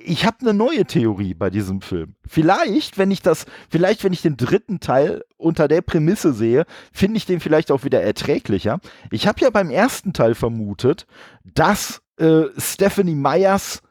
ich 0.02 0.26
habe 0.26 0.38
eine 0.42 0.54
neue 0.54 0.86
Theorie 0.86 1.34
bei 1.34 1.50
diesem 1.50 1.82
Film. 1.82 2.16
Vielleicht, 2.26 2.98
wenn 2.98 3.12
ich 3.12 3.22
das, 3.22 3.46
vielleicht, 3.70 4.04
wenn 4.04 4.14
ich 4.14 4.22
den 4.22 4.38
dritten 4.38 4.80
Teil 4.80 5.24
unter 5.38 5.68
der 5.68 5.82
Prämisse 5.82 6.34
sehe, 6.34 6.66
finde 6.94 7.18
ich 7.18 7.26
den 7.26 7.40
vielleicht 7.40 7.72
auch 7.72 7.84
wieder 7.84 8.02
erträglicher. 8.02 8.80
Ich 9.12 9.28
habe 9.28 9.42
ja 9.42 9.50
beim 9.50 9.70
ersten 9.70 10.14
Teil 10.14 10.36
vermutet, 10.36 11.06
dass 11.44 12.02
äh, 12.18 12.44
Stephanie 12.58 13.16
Meyers 13.16 13.82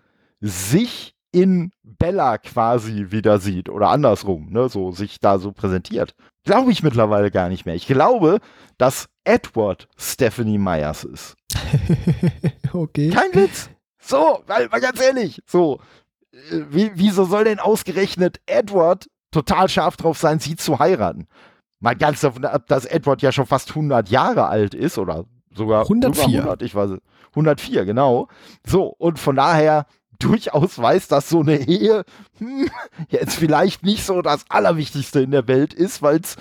sich 0.41 1.15
in 1.31 1.73
Bella 1.83 2.39
quasi 2.39 3.07
wieder 3.11 3.39
sieht 3.39 3.69
oder 3.69 3.89
andersrum, 3.89 4.51
ne, 4.51 4.69
so 4.69 4.93
sich 4.93 5.21
da 5.21 5.39
so 5.39 5.53
präsentiert. 5.53 6.15
Glaube 6.45 6.73
ich 6.73 6.83
mittlerweile 6.83 7.31
gar 7.31 7.49
nicht 7.49 7.67
mehr. 7.67 7.75
Ich 7.75 7.87
glaube, 7.87 8.41
dass 8.79 9.09
Edward 9.25 9.89
Stephanie 9.99 10.59
Myers 10.59 11.05
ist. 11.05 11.37
okay. 12.73 13.11
Kein 13.11 13.35
Witz. 13.35 13.69
So, 14.01 14.43
weil, 14.47 14.69
mal 14.69 14.81
ganz 14.81 15.01
ehrlich, 15.03 15.43
so, 15.47 15.81
äh, 16.33 16.63
wie, 16.71 16.93
wieso 16.95 17.25
soll 17.25 17.45
denn 17.45 17.59
ausgerechnet 17.59 18.41
Edward 18.47 19.11
total 19.31 19.69
scharf 19.69 19.99
drauf 19.99 20.17
sein, 20.17 20.39
sie 20.39 20.57
zu 20.57 20.79
heiraten? 20.79 21.27
Mal 21.81 21.95
ganz 21.95 22.23
davon 22.23 22.45
ab, 22.47 22.67
dass 22.69 22.87
Edward 22.87 23.21
ja 23.21 23.33
schon 23.33 23.47
fast 23.47 23.71
100 23.71 24.09
Jahre 24.09 24.47
alt 24.47 24.75
ist 24.75 24.97
oder 24.99 25.27
sogar 25.55 25.83
104. 25.83 26.25
Sogar 26.25 26.39
100, 26.39 26.63
ich 26.63 26.75
weiß 26.75 26.93
104, 27.31 27.85
genau. 27.85 28.29
So, 28.67 28.95
und 28.99 29.19
von 29.19 29.37
daher 29.37 29.87
durchaus 30.19 30.79
weiß, 30.79 31.09
dass 31.09 31.29
so 31.29 31.41
eine 31.41 31.69
Ehe 31.69 32.05
hm, 32.39 32.69
jetzt 33.09 33.37
vielleicht 33.37 33.83
nicht 33.83 34.05
so 34.05 34.23
das 34.23 34.45
Allerwichtigste 34.49 35.21
in 35.21 35.31
der 35.31 35.49
Welt 35.49 35.75
ist, 35.75 36.03
weil 36.03 36.21
es 36.21 36.37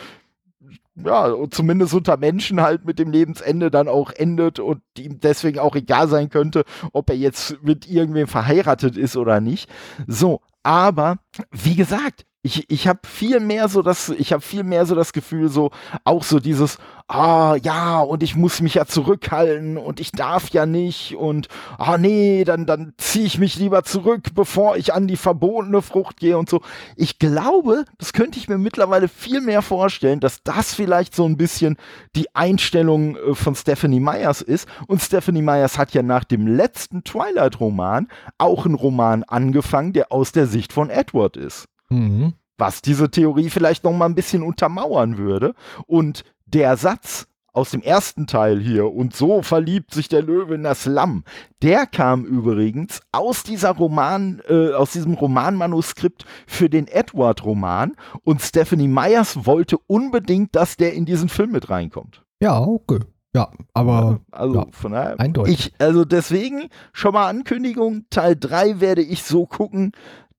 ja, 0.96 1.36
zumindest 1.52 1.94
unter 1.94 2.18
Menschen 2.18 2.62
halt 2.62 2.86
mit 2.86 2.98
dem 3.00 3.12
Lebensende 3.12 3.70
dann 3.70 3.88
auch 3.88 4.12
endet 4.12 4.60
und 4.60 4.82
ihm 4.98 5.20
deswegen 5.20 5.60
auch 5.60 5.76
egal 5.76 6.08
sein 6.08 6.30
könnte, 6.30 6.66
ob 6.92 7.10
er 7.10 7.16
jetzt 7.16 7.62
mit 7.62 7.88
irgendwem 7.88 8.28
verheiratet 8.28 8.98
ist 8.98 9.16
oder 9.16 9.40
nicht. 9.40 9.70
So, 10.08 10.42
aber 10.64 11.20
wie 11.52 11.76
gesagt, 11.76 12.26
ich, 12.48 12.70
ich 12.70 12.88
habe 12.88 13.00
viel 13.06 13.42
mehr 13.42 13.68
so 13.68 13.82
das, 13.82 14.08
ich 14.10 14.32
habe 14.32 14.42
viel 14.42 14.64
mehr 14.64 14.86
so 14.86 14.96
das 14.96 15.12
Gefühl, 15.12 15.50
so 15.50 15.72
auch 16.06 16.24
so 16.24 16.40
dieses, 16.40 16.78
ah 17.10 17.58
ja, 17.62 18.00
und 18.00 18.24
ich 18.24 18.36
muss 18.38 18.62
mich 18.62 18.76
ja 18.76 18.86
zurückhalten 18.86 19.78
und 19.78 20.00
ich 20.00 20.14
darf 20.14 20.50
ja 20.50 20.66
nicht 20.66 21.16
und 21.18 21.50
ah 21.78 21.98
nee, 21.98 22.46
dann, 22.46 22.66
dann 22.66 22.94
ziehe 22.98 23.26
ich 23.26 23.38
mich 23.38 23.58
lieber 23.58 23.84
zurück, 23.84 24.30
bevor 24.34 24.78
ich 24.78 24.94
an 24.94 25.08
die 25.08 25.18
verbotene 25.18 25.82
Frucht 25.82 26.18
gehe 26.18 26.38
und 26.38 26.50
so. 26.50 26.62
Ich 26.96 27.20
glaube, 27.20 27.84
das 27.98 28.14
könnte 28.14 28.40
ich 28.40 28.48
mir 28.48 28.58
mittlerweile 28.58 29.10
viel 29.10 29.42
mehr 29.42 29.62
vorstellen, 29.62 30.22
dass 30.22 30.42
das 30.44 30.74
vielleicht 30.74 31.14
so 31.14 31.26
ein 31.26 31.36
bisschen 31.36 31.76
die 32.16 32.34
Einstellung 32.34 33.18
äh, 33.18 33.36
von 33.36 33.56
Stephanie 33.56 34.00
Myers 34.00 34.42
ist. 34.42 34.70
Und 34.88 35.02
Stephanie 35.02 35.42
Myers 35.42 35.78
hat 35.78 35.94
ja 35.94 36.02
nach 36.02 36.24
dem 36.24 36.48
letzten 36.48 37.04
Twilight-Roman 37.04 38.08
auch 38.38 38.66
einen 38.66 38.76
Roman 38.76 39.24
angefangen, 39.24 39.92
der 39.92 40.14
aus 40.14 40.32
der 40.32 40.48
Sicht 40.48 40.72
von 40.72 40.90
Edward 40.90 41.36
ist. 41.36 41.68
Mhm. 41.90 42.34
Was 42.58 42.82
diese 42.82 43.12
Theorie 43.12 43.50
vielleicht 43.50 43.84
noch 43.84 43.94
mal 43.94 44.06
ein 44.06 44.16
bisschen 44.16 44.42
untermauern 44.42 45.18
würde. 45.18 45.54
Und 45.86 46.24
der 46.46 46.76
Satz 46.78 47.28
aus 47.58 47.72
dem 47.72 47.82
ersten 47.82 48.28
Teil 48.28 48.60
hier, 48.60 48.94
und 48.94 49.16
so 49.16 49.42
verliebt 49.42 49.92
sich 49.92 50.08
der 50.08 50.22
Löwe 50.22 50.54
in 50.54 50.64
das 50.64 50.86
Lamm, 50.86 51.24
der 51.64 51.88
kam 51.88 52.24
übrigens 52.24 53.02
aus 53.12 53.42
dieser 53.42 53.72
Roman, 53.72 54.44
äh, 54.48 54.74
aus 54.74 54.92
diesem 54.92 55.16
Romanmanuskript 55.16 56.26
für 56.46 56.70
den 56.70 56.88
Edward-Roman. 56.88 57.96
Und 58.24 58.44
Stephanie 58.44 58.88
Myers 58.88 59.48
wollte 59.48 59.80
unbedingt, 59.88 60.56
dass 60.56 60.78
der 60.78 60.94
in 60.94 61.06
diesen 61.06 61.30
Film 61.30 61.52
mit 61.52 61.72
reinkommt. 61.72 62.24
Ja, 62.40 62.60
okay. 62.60 63.00
Ja, 63.36 63.52
aber 63.74 64.20
also 64.32 64.56
ja, 64.56 64.66
von 64.72 64.92
daher, 64.92 65.20
eindeutig. 65.20 65.54
Ich, 65.54 65.74
also 65.80 66.06
deswegen 66.06 66.70
schon 66.94 67.14
mal 67.14 67.28
Ankündigung, 67.28 68.06
Teil 68.12 68.36
3 68.36 68.80
werde 68.80 69.02
ich 69.02 69.24
so 69.24 69.48
gucken, 69.48 69.94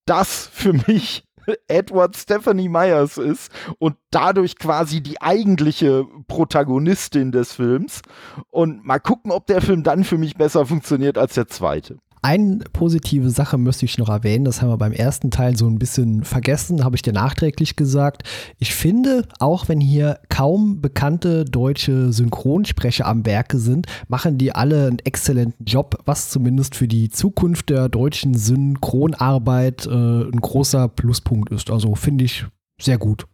dass 0.05 0.47
für 0.47 0.73
mich 0.73 1.25
Edward 1.69 2.17
Stephanie 2.17 2.69
Myers 2.69 3.19
ist 3.19 3.51
und 3.79 3.97
dadurch 4.11 4.57
quasi 4.57 5.01
die 5.01 5.21
eigentliche 5.21 6.07
Protagonistin 6.27 7.33
des 7.33 7.53
Films. 7.53 8.03
Und 8.51 8.85
mal 8.85 8.99
gucken, 8.99 9.31
ob 9.31 9.47
der 9.47 9.61
Film 9.61 9.83
dann 9.83 10.05
für 10.05 10.19
mich 10.19 10.37
besser 10.37 10.67
funktioniert 10.67 11.19
als 11.19 11.35
der 11.35 11.49
zweite. 11.49 11.99
Eine 12.23 12.59
positive 12.73 13.31
Sache 13.31 13.59
müsste 13.59 13.85
ich 13.85 13.99
noch 13.99 14.09
erwähnen, 14.09 14.45
das 14.45 14.61
haben 14.61 14.71
wir 14.71 14.79
beim 14.79 14.93
ersten 14.93 15.31
Teil 15.31 15.57
so 15.57 15.67
ein 15.67 15.79
bisschen 15.79 16.25
vergessen, 16.25 16.85
habe 16.85 16.97
ich 16.97 17.03
dir 17.03 17.13
nachträglich 17.13 17.77
gesagt. 17.77 18.23
Ich 18.59 18.75
finde, 18.75 19.27
auch 19.39 19.69
wenn 19.69 19.81
hier 19.81 20.21
kaum 20.29 20.81
bekannte 20.81 21.45
deutsche 21.45 22.13
Synchronsprecher 22.13 23.07
am 23.07 23.25
Werke 23.27 23.59
sind, 23.59 23.87
machen 24.09 24.39
die 24.39 24.53
alle 24.55 24.87
einen 24.87 24.99
exzellenten 25.01 25.65
Job, 25.65 25.99
was 26.05 26.31
zumindest 26.31 26.75
für 26.75 26.89
die 26.89 27.09
Zukunft 27.09 27.71
der 27.71 27.89
deutschen 27.89 28.35
Synchronarbeit 28.35 29.87
äh, 29.87 29.91
ein 29.91 30.41
großer 30.41 30.89
Pluspunkt 30.89 31.53
ist. 31.53 31.71
Also 31.71 31.95
finde 31.95 32.25
ich 32.25 32.47
sehr 32.81 32.99
gut. 32.99 33.27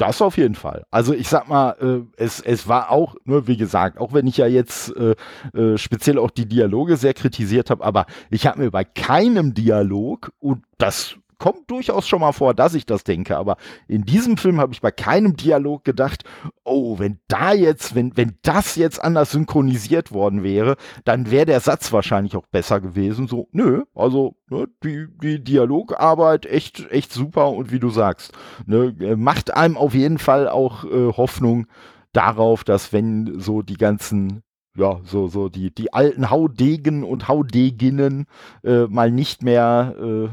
Das 0.00 0.22
auf 0.22 0.38
jeden 0.38 0.54
Fall. 0.54 0.86
Also 0.90 1.12
ich 1.12 1.28
sag 1.28 1.46
mal, 1.48 1.76
äh, 1.78 2.22
es, 2.22 2.40
es 2.40 2.66
war 2.66 2.90
auch, 2.90 3.16
nur 3.24 3.46
wie 3.48 3.58
gesagt, 3.58 3.98
auch 3.98 4.14
wenn 4.14 4.26
ich 4.26 4.38
ja 4.38 4.46
jetzt 4.46 4.96
äh, 4.96 5.14
äh, 5.52 5.76
speziell 5.76 6.18
auch 6.18 6.30
die 6.30 6.46
Dialoge 6.46 6.96
sehr 6.96 7.12
kritisiert 7.12 7.68
habe, 7.68 7.84
aber 7.84 8.06
ich 8.30 8.46
habe 8.46 8.60
mir 8.60 8.70
bei 8.70 8.82
keinem 8.82 9.52
Dialog, 9.52 10.32
und 10.40 10.62
das 10.78 11.16
kommt 11.40 11.68
durchaus 11.70 12.06
schon 12.06 12.20
mal 12.20 12.32
vor, 12.32 12.54
dass 12.54 12.74
ich 12.74 12.86
das 12.86 13.02
denke, 13.02 13.36
aber 13.36 13.56
in 13.88 14.04
diesem 14.04 14.36
Film 14.36 14.60
habe 14.60 14.72
ich 14.72 14.80
bei 14.80 14.92
keinem 14.92 15.36
Dialog 15.36 15.82
gedacht, 15.82 16.22
oh, 16.62 17.00
wenn 17.00 17.18
da 17.26 17.52
jetzt, 17.52 17.96
wenn, 17.96 18.16
wenn 18.16 18.36
das 18.42 18.76
jetzt 18.76 19.02
anders 19.02 19.32
synchronisiert 19.32 20.12
worden 20.12 20.44
wäre, 20.44 20.76
dann 21.04 21.30
wäre 21.30 21.46
der 21.46 21.60
Satz 21.60 21.92
wahrscheinlich 21.92 22.36
auch 22.36 22.46
besser 22.46 22.80
gewesen. 22.80 23.26
So, 23.26 23.48
nö, 23.50 23.84
also 23.94 24.36
ne, 24.48 24.68
die, 24.84 25.08
die 25.22 25.42
Dialogarbeit 25.42 26.46
echt, 26.46 26.88
echt 26.90 27.12
super 27.12 27.50
und 27.50 27.72
wie 27.72 27.80
du 27.80 27.88
sagst, 27.88 28.32
ne, 28.66 28.94
macht 29.16 29.52
einem 29.52 29.76
auf 29.76 29.94
jeden 29.94 30.18
Fall 30.18 30.48
auch 30.48 30.84
äh, 30.84 31.12
Hoffnung 31.16 31.66
darauf, 32.12 32.62
dass 32.62 32.92
wenn 32.92 33.40
so 33.40 33.62
die 33.62 33.78
ganzen 33.78 34.42
ja, 34.76 35.00
so, 35.04 35.26
so 35.26 35.48
die, 35.48 35.74
die 35.74 35.92
alten 35.92 36.30
Haudegen 36.30 37.02
und 37.02 37.28
Haudeginnen 37.28 38.26
äh, 38.62 38.86
mal 38.86 39.10
nicht 39.10 39.42
mehr 39.42 39.96
äh, 40.00 40.28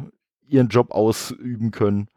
ihren 0.47 0.69
Job 0.69 0.91
ausüben 0.91 1.71
können, 1.71 2.07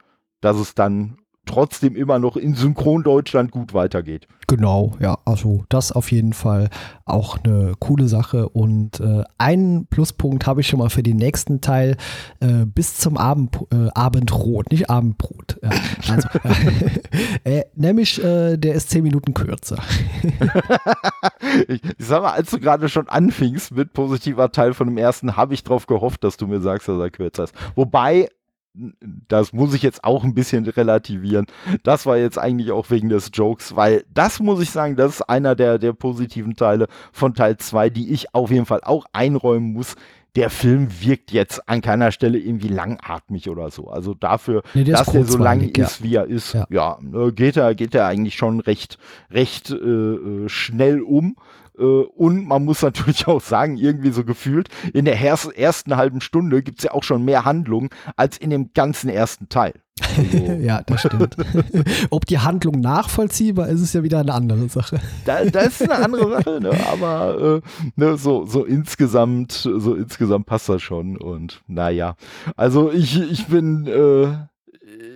dass 0.40 0.56
es 0.56 0.74
dann 0.74 1.18
trotzdem 1.46 1.96
immer 1.96 2.18
noch 2.18 2.36
in 2.36 2.54
Synchron 2.54 3.02
Deutschland 3.02 3.50
gut 3.50 3.74
weitergeht. 3.74 4.28
Genau, 4.46 4.94
ja, 5.00 5.18
also 5.24 5.64
das 5.68 5.92
auf 5.92 6.10
jeden 6.10 6.32
Fall 6.32 6.70
auch 7.04 7.38
eine 7.38 7.74
coole 7.78 8.08
Sache 8.08 8.48
und 8.48 8.98
äh, 9.00 9.22
einen 9.38 9.86
Pluspunkt 9.86 10.46
habe 10.46 10.60
ich 10.60 10.66
schon 10.66 10.80
mal 10.80 10.90
für 10.90 11.02
den 11.02 11.16
nächsten 11.16 11.60
Teil 11.60 11.96
äh, 12.40 12.66
bis 12.66 12.96
zum 12.96 13.16
Abend, 13.16 13.56
äh, 13.72 13.88
Abendrot, 13.94 14.70
nicht 14.72 14.90
Abendbrot. 14.90 15.60
Ja, 15.62 15.70
also, 16.08 16.28
äh, 17.44 17.62
nämlich 17.74 18.22
äh, 18.22 18.56
der 18.56 18.74
ist 18.74 18.90
zehn 18.90 19.04
Minuten 19.04 19.34
kürzer. 19.34 19.78
ich, 21.68 21.82
ich 21.84 22.06
sag 22.06 22.22
mal, 22.22 22.32
als 22.32 22.50
du 22.50 22.58
gerade 22.58 22.88
schon 22.88 23.08
anfingst 23.08 23.72
mit 23.72 23.92
positiver 23.92 24.50
Teil 24.50 24.74
von 24.74 24.88
dem 24.88 24.98
ersten, 24.98 25.36
habe 25.36 25.54
ich 25.54 25.62
darauf 25.62 25.86
gehofft, 25.86 26.24
dass 26.24 26.36
du 26.36 26.46
mir 26.46 26.60
sagst, 26.60 26.88
dass 26.88 26.98
er 26.98 27.10
kürzer 27.10 27.44
ist. 27.44 27.54
Wobei 27.76 28.28
das 28.74 29.52
muss 29.52 29.74
ich 29.74 29.82
jetzt 29.82 30.04
auch 30.04 30.22
ein 30.22 30.34
bisschen 30.34 30.66
relativieren. 30.66 31.46
Das 31.82 32.06
war 32.06 32.16
jetzt 32.16 32.38
eigentlich 32.38 32.70
auch 32.70 32.90
wegen 32.90 33.08
des 33.08 33.30
Jokes, 33.32 33.74
weil 33.74 34.04
das 34.12 34.40
muss 34.40 34.62
ich 34.62 34.70
sagen, 34.70 34.96
das 34.96 35.14
ist 35.14 35.22
einer 35.22 35.56
der, 35.56 35.78
der 35.78 35.92
positiven 35.92 36.54
Teile 36.54 36.86
von 37.12 37.34
Teil 37.34 37.56
2, 37.56 37.90
die 37.90 38.12
ich 38.12 38.34
auf 38.34 38.50
jeden 38.50 38.66
Fall 38.66 38.80
auch 38.82 39.06
einräumen 39.12 39.72
muss. 39.72 39.96
Der 40.36 40.48
Film 40.48 40.88
wirkt 41.00 41.32
jetzt 41.32 41.68
an 41.68 41.80
keiner 41.80 42.12
Stelle 42.12 42.38
irgendwie 42.38 42.68
langatmig 42.68 43.50
oder 43.50 43.72
so. 43.72 43.88
Also 43.88 44.14
dafür, 44.14 44.62
nee, 44.74 44.84
dass 44.84 45.12
er 45.12 45.24
so 45.24 45.38
lang 45.38 45.60
ja. 45.60 45.84
ist, 45.84 46.04
wie 46.04 46.14
er 46.14 46.26
ist, 46.26 46.54
ja, 46.54 46.66
ja 46.70 46.98
ne, 47.00 47.32
geht 47.32 47.56
er 47.56 47.74
geht 47.74 47.96
er 47.96 48.06
eigentlich 48.06 48.36
schon 48.36 48.60
recht 48.60 48.98
recht 49.32 49.70
äh, 49.70 49.74
äh 49.74 50.48
schnell 50.48 51.00
um. 51.00 51.34
Äh, 51.80 51.84
und 51.84 52.46
man 52.46 52.64
muss 52.64 52.82
natürlich 52.82 53.26
auch 53.26 53.40
sagen, 53.40 53.76
irgendwie 53.76 54.10
so 54.10 54.24
gefühlt, 54.24 54.68
in 54.92 55.04
der 55.04 55.20
ersten 55.20 55.96
halben 55.96 56.20
Stunde 56.20 56.62
gibt 56.62 56.78
es 56.78 56.84
ja 56.84 56.92
auch 56.92 57.02
schon 57.02 57.24
mehr 57.24 57.44
Handlung 57.44 57.90
als 58.16 58.36
in 58.36 58.50
dem 58.50 58.72
ganzen 58.72 59.08
ersten 59.08 59.48
Teil. 59.48 59.74
Also. 60.16 60.38
ja, 60.38 60.82
das 60.82 61.00
stimmt. 61.00 61.36
Ob 62.10 62.24
die 62.26 62.38
Handlung 62.38 62.80
nachvollziehbar 62.80 63.68
ist, 63.68 63.80
ist 63.80 63.94
ja 63.94 64.02
wieder 64.02 64.20
eine 64.20 64.34
andere 64.34 64.68
Sache. 64.68 64.98
Da, 65.24 65.44
das 65.44 65.80
ist 65.80 65.90
eine 65.90 66.04
andere 66.04 66.30
Sache, 66.30 66.60
ne? 66.60 66.72
aber 66.90 67.60
äh, 67.62 67.90
ne, 67.96 68.16
so, 68.16 68.44
so 68.44 68.64
insgesamt, 68.64 69.52
so 69.52 69.94
insgesamt 69.94 70.46
passt 70.46 70.68
das 70.68 70.82
schon. 70.82 71.16
Und 71.16 71.62
naja, 71.68 72.16
also 72.56 72.90
ich, 72.90 73.20
ich 73.20 73.46
bin 73.46 73.86
äh, 73.86 74.28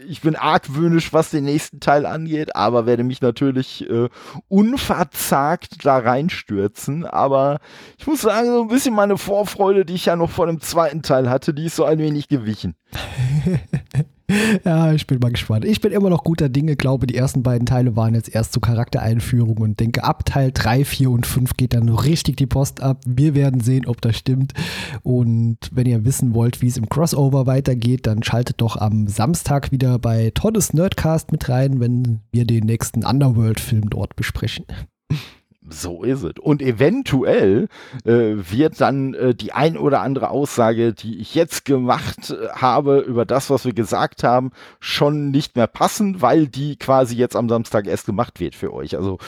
ich 0.06 0.20
bin 0.20 0.36
argwöhnisch, 0.36 1.12
was 1.12 1.30
den 1.30 1.44
nächsten 1.44 1.80
Teil 1.80 2.06
angeht, 2.06 2.56
aber 2.56 2.86
werde 2.86 3.04
mich 3.04 3.20
natürlich 3.20 3.88
äh, 3.88 4.08
unverzagt 4.48 5.84
da 5.84 5.98
reinstürzen. 5.98 7.04
Aber 7.04 7.58
ich 7.98 8.06
muss 8.06 8.22
sagen, 8.22 8.48
so 8.48 8.62
ein 8.62 8.68
bisschen 8.68 8.94
meine 8.94 9.18
Vorfreude, 9.18 9.84
die 9.84 9.94
ich 9.94 10.06
ja 10.06 10.16
noch 10.16 10.30
vor 10.30 10.46
dem 10.46 10.60
zweiten 10.60 11.02
Teil 11.02 11.28
hatte, 11.28 11.54
die 11.54 11.66
ist 11.66 11.76
so 11.76 11.84
ein 11.84 11.98
wenig 11.98 12.28
gewichen. 12.28 12.74
ja, 14.64 14.92
ich 14.92 15.06
bin 15.06 15.18
mal 15.18 15.30
gespannt. 15.30 15.64
Ich 15.64 15.80
bin 15.80 15.92
immer 15.92 16.08
noch 16.08 16.24
guter 16.24 16.48
Dinge, 16.48 16.76
glaube, 16.76 17.06
die 17.06 17.16
ersten 17.16 17.42
beiden 17.42 17.66
Teile 17.66 17.94
waren 17.94 18.14
jetzt 18.14 18.34
erst 18.34 18.52
zur 18.52 18.62
Charaktereinführung 18.62 19.58
und 19.58 19.80
denke, 19.80 20.02
ab 20.02 20.24
Teil 20.24 20.50
3, 20.52 20.84
4 20.84 21.10
und 21.10 21.26
5 21.26 21.56
geht 21.56 21.74
dann 21.74 21.88
richtig 21.88 22.36
die 22.36 22.46
Post 22.46 22.82
ab. 22.82 23.02
Wir 23.06 23.34
werden 23.34 23.60
sehen, 23.60 23.86
ob 23.86 24.00
das 24.00 24.16
stimmt. 24.16 24.54
Und 25.02 25.58
wenn 25.72 25.86
ihr 25.86 26.04
wissen 26.04 26.34
wollt, 26.34 26.62
wie 26.62 26.68
es 26.68 26.78
im 26.78 26.88
Crossover 26.88 27.46
weitergeht, 27.46 28.06
dann 28.06 28.22
schaltet 28.22 28.60
doch 28.60 28.76
am 28.76 29.08
Samstag 29.08 29.72
wieder 29.72 29.98
bei 29.98 30.30
Toddes 30.34 30.72
Nerdcast 30.72 31.30
mit 31.30 31.48
rein, 31.48 31.80
wenn 31.80 32.20
wir 32.32 32.46
den 32.46 32.64
nächsten 32.64 33.04
Underworld-Film 33.04 33.90
dort 33.90 34.16
besprechen. 34.16 34.64
So 35.68 36.02
ist 36.02 36.22
es. 36.22 36.32
Und 36.40 36.60
eventuell 36.60 37.68
äh, 38.04 38.34
wird 38.34 38.80
dann 38.80 39.14
äh, 39.14 39.34
die 39.34 39.52
ein 39.52 39.78
oder 39.78 40.02
andere 40.02 40.28
Aussage, 40.28 40.92
die 40.92 41.18
ich 41.18 41.34
jetzt 41.34 41.64
gemacht 41.64 42.30
äh, 42.30 42.48
habe 42.50 42.98
über 42.98 43.24
das, 43.24 43.48
was 43.48 43.64
wir 43.64 43.72
gesagt 43.72 44.24
haben, 44.24 44.50
schon 44.78 45.30
nicht 45.30 45.56
mehr 45.56 45.66
passen, 45.66 46.20
weil 46.20 46.48
die 46.48 46.76
quasi 46.76 47.16
jetzt 47.16 47.34
am 47.34 47.48
Samstag 47.48 47.86
erst 47.86 48.04
gemacht 48.04 48.40
wird 48.40 48.54
für 48.54 48.74
euch. 48.74 48.96
Also, 48.96 49.18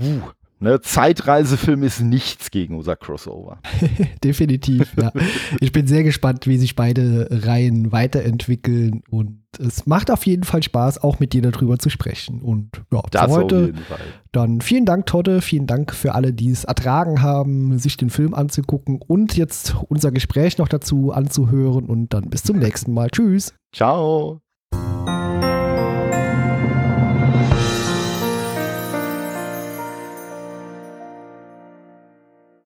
uh, 0.00 0.20
Ne, 0.60 0.80
Zeitreisefilm 0.80 1.84
ist 1.84 2.00
nichts 2.00 2.50
gegen 2.50 2.76
unser 2.76 2.96
Crossover. 2.96 3.60
Definitiv, 4.24 4.92
ja. 5.00 5.12
Ich 5.60 5.70
bin 5.70 5.86
sehr 5.86 6.02
gespannt, 6.02 6.48
wie 6.48 6.58
sich 6.58 6.74
beide 6.74 7.28
Reihen 7.30 7.92
weiterentwickeln 7.92 9.02
und 9.08 9.44
es 9.58 9.86
macht 9.86 10.10
auf 10.10 10.26
jeden 10.26 10.42
Fall 10.42 10.62
Spaß, 10.62 11.02
auch 11.02 11.20
mit 11.20 11.32
dir 11.32 11.42
darüber 11.42 11.78
zu 11.78 11.90
sprechen. 11.90 12.42
Und 12.42 12.82
ja, 12.92 13.02
das 13.10 13.24
für 13.24 13.30
heute 13.30 13.72
dann 14.32 14.60
vielen 14.60 14.84
Dank, 14.84 15.06
Todde, 15.06 15.40
vielen 15.40 15.66
Dank 15.66 15.94
für 15.94 16.14
alle, 16.14 16.32
die 16.32 16.50
es 16.50 16.64
ertragen 16.64 17.22
haben, 17.22 17.78
sich 17.78 17.96
den 17.96 18.10
Film 18.10 18.34
anzugucken 18.34 19.00
und 19.06 19.36
jetzt 19.36 19.76
unser 19.88 20.10
Gespräch 20.10 20.58
noch 20.58 20.68
dazu 20.68 21.12
anzuhören 21.12 21.86
und 21.86 22.12
dann 22.12 22.30
bis 22.30 22.42
zum 22.42 22.58
nächsten 22.58 22.92
Mal. 22.92 23.10
Tschüss. 23.10 23.54
Ciao. 23.72 24.40